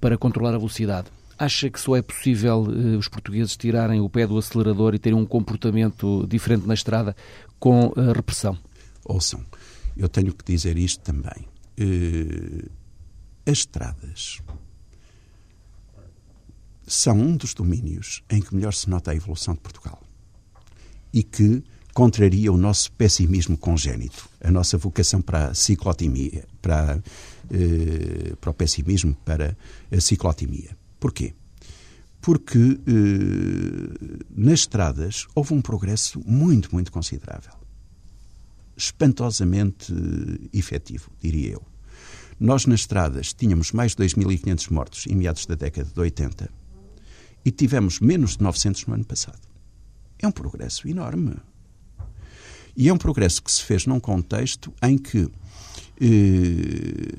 para 0.00 0.16
controlar 0.16 0.54
a 0.54 0.58
velocidade. 0.58 1.08
Acha 1.38 1.68
que 1.68 1.80
só 1.80 1.96
é 1.96 2.02
possível 2.02 2.60
os 2.98 3.08
portugueses 3.08 3.56
tirarem 3.56 4.00
o 4.00 4.08
pé 4.08 4.26
do 4.26 4.38
acelerador 4.38 4.94
e 4.94 4.98
terem 4.98 5.18
um 5.18 5.26
comportamento 5.26 6.26
diferente 6.28 6.66
na 6.66 6.74
estrada 6.74 7.16
com 7.58 7.92
a 7.96 8.12
repressão? 8.12 8.56
Ouçam, 9.04 9.44
eu 9.96 10.08
tenho 10.08 10.32
que 10.32 10.44
dizer 10.44 10.78
isto 10.78 11.02
também 11.02 11.46
as 13.46 13.58
estradas 13.58 14.40
são 16.86 17.18
um 17.18 17.36
dos 17.36 17.54
domínios 17.54 18.22
em 18.28 18.40
que 18.40 18.54
melhor 18.54 18.74
se 18.74 18.88
nota 18.88 19.10
a 19.10 19.14
evolução 19.14 19.54
de 19.54 19.60
Portugal 19.60 20.00
e 21.12 21.22
que 21.22 21.62
contraria 21.92 22.52
o 22.52 22.56
nosso 22.56 22.90
pessimismo 22.92 23.56
congénito, 23.56 24.28
a 24.40 24.50
nossa 24.50 24.78
vocação 24.78 25.20
para 25.20 25.48
a 25.48 25.54
ciclotimia, 25.54 26.46
para, 26.60 27.02
eh, 27.50 28.34
para 28.40 28.50
o 28.50 28.54
pessimismo, 28.54 29.14
para 29.24 29.56
a 29.90 30.00
ciclotimia. 30.00 30.76
Porquê? 30.98 31.34
Porque 32.20 32.58
eh, 32.58 34.24
nas 34.30 34.60
estradas 34.60 35.26
houve 35.34 35.52
um 35.52 35.60
progresso 35.60 36.22
muito, 36.24 36.72
muito 36.72 36.90
considerável. 36.90 37.52
Espantosamente 38.76 39.92
eh, 39.92 40.48
efetivo, 40.58 41.10
diria 41.20 41.52
eu. 41.52 41.71
Nós, 42.42 42.66
nas 42.66 42.80
estradas, 42.80 43.32
tínhamos 43.32 43.70
mais 43.70 43.94
de 43.94 44.02
2.500 44.02 44.72
mortos 44.72 45.06
em 45.06 45.14
meados 45.14 45.46
da 45.46 45.54
década 45.54 45.88
de 45.88 46.00
80 46.00 46.50
e 47.44 47.52
tivemos 47.52 48.00
menos 48.00 48.36
de 48.36 48.42
900 48.42 48.84
no 48.86 48.94
ano 48.94 49.04
passado. 49.04 49.38
É 50.18 50.26
um 50.26 50.32
progresso 50.32 50.88
enorme. 50.88 51.36
E 52.76 52.88
é 52.88 52.92
um 52.92 52.98
progresso 52.98 53.40
que 53.40 53.52
se 53.52 53.62
fez 53.62 53.86
num 53.86 54.00
contexto 54.00 54.74
em 54.82 54.98
que 54.98 55.30
eh, 56.00 57.12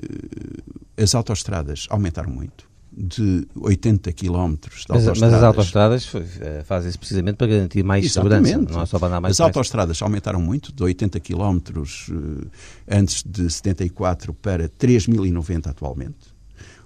as 1.01 1.15
autoestradas 1.15 1.87
aumentaram 1.89 2.29
muito, 2.29 2.69
de 2.95 3.47
80 3.55 4.11
km 4.13 4.27
de 4.27 4.29
mas, 4.29 5.07
autoestradas. 5.07 5.19
Mas 5.19 5.33
as 5.33 5.43
autoestradas 5.43 6.11
eh, 6.41 6.63
fazem-se 6.65 6.97
precisamente 6.97 7.35
para 7.35 7.47
garantir 7.47 7.83
mais 7.83 8.05
Exatamente. 8.05 8.49
segurança, 8.49 8.73
não 8.73 8.81
é 8.81 8.85
só 8.85 8.99
para 8.99 9.07
andar 9.07 9.21
mais 9.21 9.31
As 9.31 9.37
depressa. 9.37 9.59
autoestradas 9.59 10.01
aumentaram 10.01 10.41
muito, 10.41 10.71
de 10.71 10.83
80 10.83 11.19
km 11.19 11.57
uh, 11.79 12.47
antes 12.89 13.23
de 13.25 13.49
74 13.49 14.33
para 14.33 14.69
3.090 14.69 15.67
atualmente. 15.67 16.33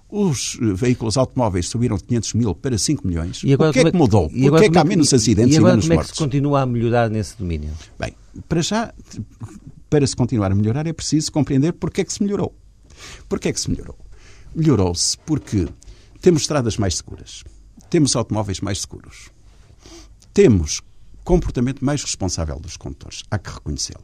Os 0.10 0.58
eh, 0.62 0.74
veículos 0.74 1.18
automóveis 1.18 1.68
subiram 1.68 1.98
de 1.98 2.04
500 2.06 2.34
mil 2.36 2.56
para 2.56 2.78
5 2.78 3.06
milhões. 3.06 3.42
E 3.44 3.54
agora, 3.54 3.72
o 3.72 3.74
que 3.74 3.80
é 3.80 3.84
que 3.84 3.96
é 3.96 4.00
mudou? 4.00 4.30
E 4.34 4.50
Porquê 4.50 4.66
é 4.66 4.70
que 4.70 4.78
há 4.78 4.84
menos 4.86 5.14
acidentes 5.14 5.56
e, 5.56 5.58
agora, 5.58 5.74
e 5.74 5.76
menos 5.76 5.86
como 5.86 5.96
mortes? 5.96 6.10
é 6.10 6.14
que 6.14 6.18
se 6.18 6.24
continua 6.24 6.62
a 6.62 6.66
melhorar 6.66 7.10
nesse 7.10 7.38
domínio? 7.38 7.72
Bem, 8.00 8.14
para 8.48 8.62
já, 8.62 8.94
para 9.90 10.08
se 10.08 10.16
continuar 10.16 10.52
a 10.52 10.56
melhorar 10.56 10.88
é 10.88 10.94
preciso 10.94 11.30
compreender 11.32 11.74
porque 11.74 12.02
é 12.02 12.06
que 12.06 12.14
se 12.14 12.24
melhorou. 12.24 12.56
Porquê 13.28 13.50
é 13.50 13.54
que 13.54 13.60
se 13.60 13.70
melhorou? 13.70 13.98
Melhorou-se 14.56 15.18
porque 15.20 15.68
temos 16.22 16.44
estradas 16.44 16.78
mais 16.78 16.98
seguras. 16.98 17.44
Temos 17.90 18.16
automóveis 18.16 18.60
mais 18.60 18.82
seguros. 18.82 19.30
Temos 20.34 20.82
comportamento 21.24 21.84
mais 21.84 22.02
responsável 22.04 22.60
dos 22.60 22.78
condutores. 22.78 23.24
Há 23.30 23.38
que 23.38 23.50
reconhecê-lo. 23.50 24.04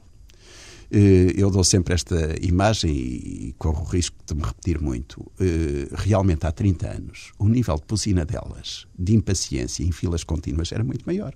Eh, 0.92 1.34
eu 1.36 1.50
dou 1.50 1.64
sempre 1.64 1.94
esta 1.94 2.36
imagem 2.42 2.92
e 2.92 3.56
corro 3.58 3.82
o 3.82 3.86
risco 3.86 4.16
de 4.28 4.36
me 4.36 4.44
repetir 4.44 4.80
muito. 4.80 5.26
Eh, 5.40 5.88
realmente, 5.94 6.46
há 6.46 6.52
30 6.52 6.88
anos, 6.88 7.32
o 7.40 7.48
nível 7.48 7.76
de 7.78 7.84
buzina 7.88 8.24
delas, 8.24 8.86
de 8.98 9.16
impaciência 9.16 9.84
em 9.84 9.92
filas 9.92 10.24
contínuas, 10.24 10.72
era 10.72 10.84
muito 10.84 11.04
maior. 11.06 11.34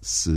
Se 0.00 0.30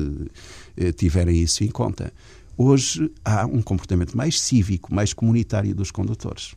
eh, 0.75 0.91
tiverem 0.91 1.41
isso 1.41 1.63
em 1.63 1.69
conta. 1.69 2.13
Hoje 2.57 3.09
há 3.23 3.45
um 3.45 3.61
comportamento 3.61 4.17
mais 4.17 4.41
cívico, 4.41 4.93
mais 4.93 5.13
comunitário 5.13 5.73
dos 5.73 5.89
condutores. 5.89 6.53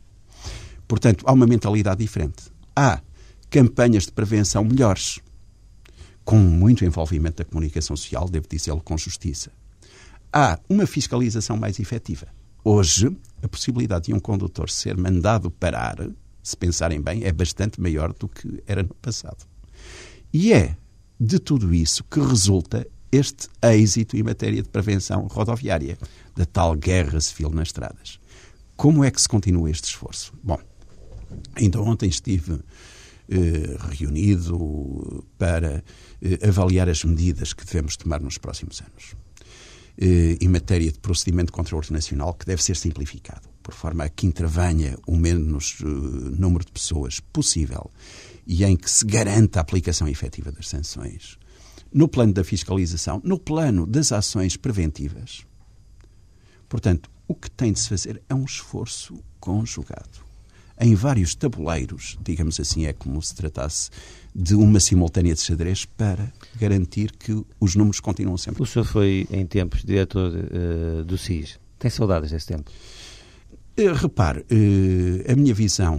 Portanto, 0.87 1.23
há 1.27 1.31
uma 1.31 1.47
mentalidade 1.47 2.01
diferente 2.01 2.54
há 2.75 3.01
campanhas 3.49 4.05
de 4.05 4.11
prevenção 4.11 4.63
melhores, 4.63 5.19
com 6.23 6.37
muito 6.37 6.83
envolvimento 6.83 7.37
da 7.37 7.45
comunicação 7.45 7.95
social, 7.95 8.27
devo 8.27 8.47
dizê-lo 8.49 8.81
com 8.81 8.97
justiça. 8.97 9.51
Há 10.33 10.59
uma 10.67 10.85
fiscalização 10.85 11.55
mais 11.55 11.79
efetiva. 11.79 12.27
Hoje, 12.63 13.15
a 13.41 13.47
possibilidade 13.47 14.05
de 14.05 14.13
um 14.13 14.19
condutor 14.19 14.69
ser 14.69 14.97
mandado 14.97 15.51
parar, 15.51 15.95
se 16.41 16.57
pensarem 16.57 16.99
bem, 16.99 17.23
é 17.23 17.31
bastante 17.31 17.79
maior 17.79 18.11
do 18.11 18.27
que 18.27 18.61
era 18.65 18.83
no 18.83 18.93
passado. 18.95 19.45
E 20.33 20.51
é 20.51 20.75
de 21.19 21.39
tudo 21.39 21.73
isso 21.73 22.03
que 22.03 22.19
resulta 22.19 22.85
este 23.11 23.47
êxito 23.61 24.17
em 24.17 24.23
matéria 24.23 24.61
de 24.61 24.67
prevenção 24.67 25.27
rodoviária, 25.27 25.97
da 26.35 26.45
tal 26.45 26.75
guerra 26.75 27.21
civil 27.21 27.49
nas 27.49 27.69
estradas. 27.69 28.19
Como 28.75 29.03
é 29.03 29.11
que 29.11 29.21
se 29.21 29.29
continua 29.29 29.69
este 29.69 29.85
esforço? 29.85 30.33
Bom, 30.43 30.59
Ainda 31.55 31.81
ontem 31.81 32.09
estive 32.09 32.59
eh, 33.29 33.77
reunido 33.97 35.25
para 35.37 35.83
eh, 36.21 36.47
avaliar 36.47 36.89
as 36.89 37.03
medidas 37.03 37.53
que 37.53 37.65
devemos 37.65 37.97
tomar 37.97 38.21
nos 38.21 38.37
próximos 38.37 38.81
anos. 38.81 39.15
Eh, 39.97 40.37
em 40.41 40.49
matéria 40.49 40.91
de 40.91 40.99
procedimento 40.99 41.47
de 41.47 41.53
controle 41.53 41.87
nacional, 41.89 42.33
que 42.33 42.45
deve 42.45 42.61
ser 42.61 42.75
simplificado, 42.75 43.47
por 43.63 43.73
forma 43.73 44.03
a 44.03 44.09
que 44.09 44.27
intervenha 44.27 44.97
o 45.07 45.15
menos 45.15 45.77
eh, 45.81 45.85
número 45.85 46.65
de 46.65 46.71
pessoas 46.71 47.21
possível 47.21 47.89
e 48.45 48.65
em 48.65 48.75
que 48.75 48.91
se 48.91 49.05
garanta 49.05 49.59
a 49.59 49.61
aplicação 49.61 50.07
efetiva 50.07 50.51
das 50.51 50.67
sanções. 50.67 51.37
No 51.93 52.09
plano 52.09 52.33
da 52.33 52.43
fiscalização, 52.43 53.21
no 53.23 53.39
plano 53.39 53.85
das 53.85 54.11
ações 54.11 54.57
preventivas. 54.57 55.45
Portanto, 56.67 57.09
o 57.25 57.33
que 57.33 57.49
tem 57.49 57.71
de 57.71 57.79
se 57.79 57.87
fazer 57.87 58.21
é 58.27 58.35
um 58.35 58.43
esforço 58.43 59.23
conjugado 59.39 60.24
em 60.79 60.93
vários 60.93 61.35
tabuleiros, 61.35 62.17
digamos 62.21 62.59
assim, 62.59 62.85
é 62.85 62.93
como 62.93 63.21
se 63.21 63.33
tratasse 63.33 63.89
de 64.33 64.53
uma 64.53 64.79
simultânea 64.79 65.33
de 65.33 65.39
xadrez 65.39 65.85
para 65.85 66.31
garantir 66.59 67.11
que 67.13 67.43
os 67.59 67.75
números 67.75 68.01
continuam 68.01 68.37
sempre. 68.37 68.61
O 68.61 68.65
senhor 68.65 68.85
foi, 68.85 69.25
em 69.31 69.45
tempos, 69.45 69.83
diretor 69.83 70.33
uh, 70.33 71.05
do 71.05 71.17
SIS. 71.17 71.57
Tem 71.79 71.89
saudades 71.89 72.31
desse 72.31 72.47
tempo? 72.47 72.69
Uh, 73.77 73.93
repare, 73.93 74.41
uh, 74.41 75.31
a 75.31 75.35
minha 75.35 75.53
visão 75.53 75.97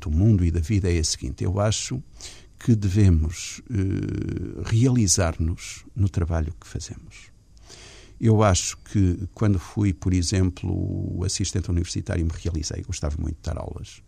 do 0.00 0.10
mundo 0.10 0.44
e 0.44 0.50
da 0.50 0.60
vida 0.60 0.92
é 0.92 0.98
a 0.98 1.04
seguinte: 1.04 1.44
eu 1.44 1.60
acho 1.60 2.02
que 2.58 2.74
devemos 2.74 3.60
realizar-nos 4.64 5.84
no 5.94 6.08
trabalho 6.08 6.54
que 6.58 6.66
fazemos. 6.66 7.33
Eu 8.26 8.42
acho 8.42 8.78
que 8.78 9.28
quando 9.34 9.58
fui, 9.58 9.92
por 9.92 10.14
exemplo, 10.14 11.22
assistente 11.26 11.70
universitário, 11.70 12.24
me 12.24 12.32
realizei, 12.34 12.82
gostava 12.82 13.20
muito 13.20 13.36
de 13.36 13.42
dar 13.42 13.58
aulas. 13.58 14.00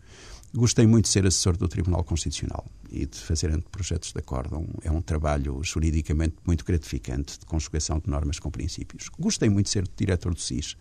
Gostei 0.54 0.86
muito 0.86 1.04
de 1.04 1.10
ser 1.10 1.26
assessor 1.26 1.54
do 1.54 1.68
Tribunal 1.68 2.02
Constitucional 2.02 2.64
e 2.90 3.04
de 3.04 3.18
fazer 3.18 3.62
projetos 3.70 4.14
de 4.14 4.18
acórdão. 4.18 4.66
É 4.82 4.90
um 4.90 5.02
trabalho 5.02 5.62
juridicamente 5.62 6.34
muito 6.46 6.64
gratificante, 6.64 7.38
de 7.38 7.44
conjugação 7.44 7.98
de 7.98 8.08
normas 8.08 8.38
com 8.38 8.50
princípios. 8.50 9.10
Gostei 9.18 9.50
muito 9.50 9.66
de 9.66 9.72
ser 9.72 9.86
diretor 9.94 10.32
do 10.32 10.40
SIS, 10.40 10.78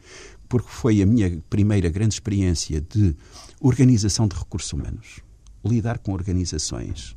porque 0.48 0.70
foi 0.70 1.02
a 1.02 1.06
minha 1.06 1.44
primeira 1.50 1.90
grande 1.90 2.14
experiência 2.14 2.80
de 2.80 3.18
organização 3.60 4.30
de 4.30 4.38
recursos 4.38 4.72
humanos. 4.72 5.20
Lidar 5.62 5.98
com 5.98 6.14
organizações 6.14 7.14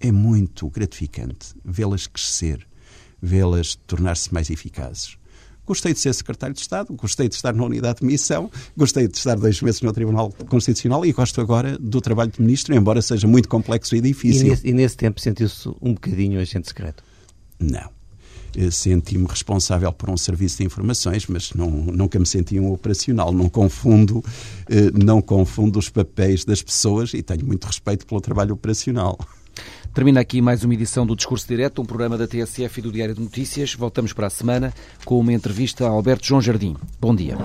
é 0.00 0.10
muito 0.10 0.68
gratificante, 0.68 1.54
vê-las 1.64 2.08
crescer, 2.08 2.66
vê-las 3.22 3.76
tornar-se 3.76 4.34
mais 4.34 4.50
eficazes. 4.50 5.19
Gostei 5.70 5.94
de 5.94 6.00
ser 6.00 6.12
secretário 6.12 6.52
de 6.52 6.62
Estado, 6.62 6.92
gostei 6.94 7.28
de 7.28 7.36
estar 7.36 7.54
na 7.54 7.64
unidade 7.64 8.00
de 8.00 8.04
missão, 8.04 8.50
gostei 8.76 9.06
de 9.06 9.16
estar 9.16 9.36
dois 9.36 9.62
meses 9.62 9.80
no 9.82 9.92
Tribunal 9.92 10.32
Constitucional 10.48 11.06
e 11.06 11.12
gosto 11.12 11.40
agora 11.40 11.78
do 11.78 12.00
trabalho 12.00 12.32
de 12.32 12.42
ministro, 12.42 12.74
embora 12.74 13.00
seja 13.00 13.28
muito 13.28 13.48
complexo 13.48 13.94
e 13.94 14.00
difícil. 14.00 14.48
E 14.48 14.50
nesse, 14.50 14.66
e 14.66 14.72
nesse 14.72 14.96
tempo 14.96 15.20
sentiu-se 15.20 15.68
um 15.80 15.94
bocadinho 15.94 16.40
agente 16.40 16.66
secreto? 16.66 17.04
Não. 17.56 17.88
Senti-me 18.72 19.28
responsável 19.28 19.92
por 19.92 20.10
um 20.10 20.16
serviço 20.16 20.58
de 20.58 20.64
informações, 20.64 21.28
mas 21.28 21.52
não, 21.54 21.70
nunca 21.70 22.18
me 22.18 22.26
senti 22.26 22.58
um 22.58 22.72
operacional. 22.72 23.30
Não 23.30 23.48
confundo, 23.48 24.24
eh, 24.68 24.90
não 24.92 25.22
confundo 25.22 25.78
os 25.78 25.88
papéis 25.88 26.44
das 26.44 26.60
pessoas 26.60 27.14
e 27.14 27.22
tenho 27.22 27.46
muito 27.46 27.64
respeito 27.64 28.04
pelo 28.04 28.20
trabalho 28.20 28.54
operacional. 28.54 29.16
Termina 29.92 30.20
aqui 30.20 30.40
mais 30.40 30.62
uma 30.62 30.72
edição 30.72 31.04
do 31.04 31.16
Discurso 31.16 31.48
Direto, 31.48 31.82
um 31.82 31.84
programa 31.84 32.16
da 32.16 32.26
TSF 32.26 32.78
e 32.78 32.82
do 32.82 32.92
Diário 32.92 33.14
de 33.14 33.20
Notícias. 33.20 33.74
Voltamos 33.74 34.12
para 34.12 34.28
a 34.28 34.30
semana 34.30 34.72
com 35.04 35.18
uma 35.18 35.32
entrevista 35.32 35.84
a 35.84 35.90
Alberto 35.90 36.26
João 36.26 36.40
Jardim. 36.40 36.76
Bom 37.00 37.14
dia. 37.14 37.36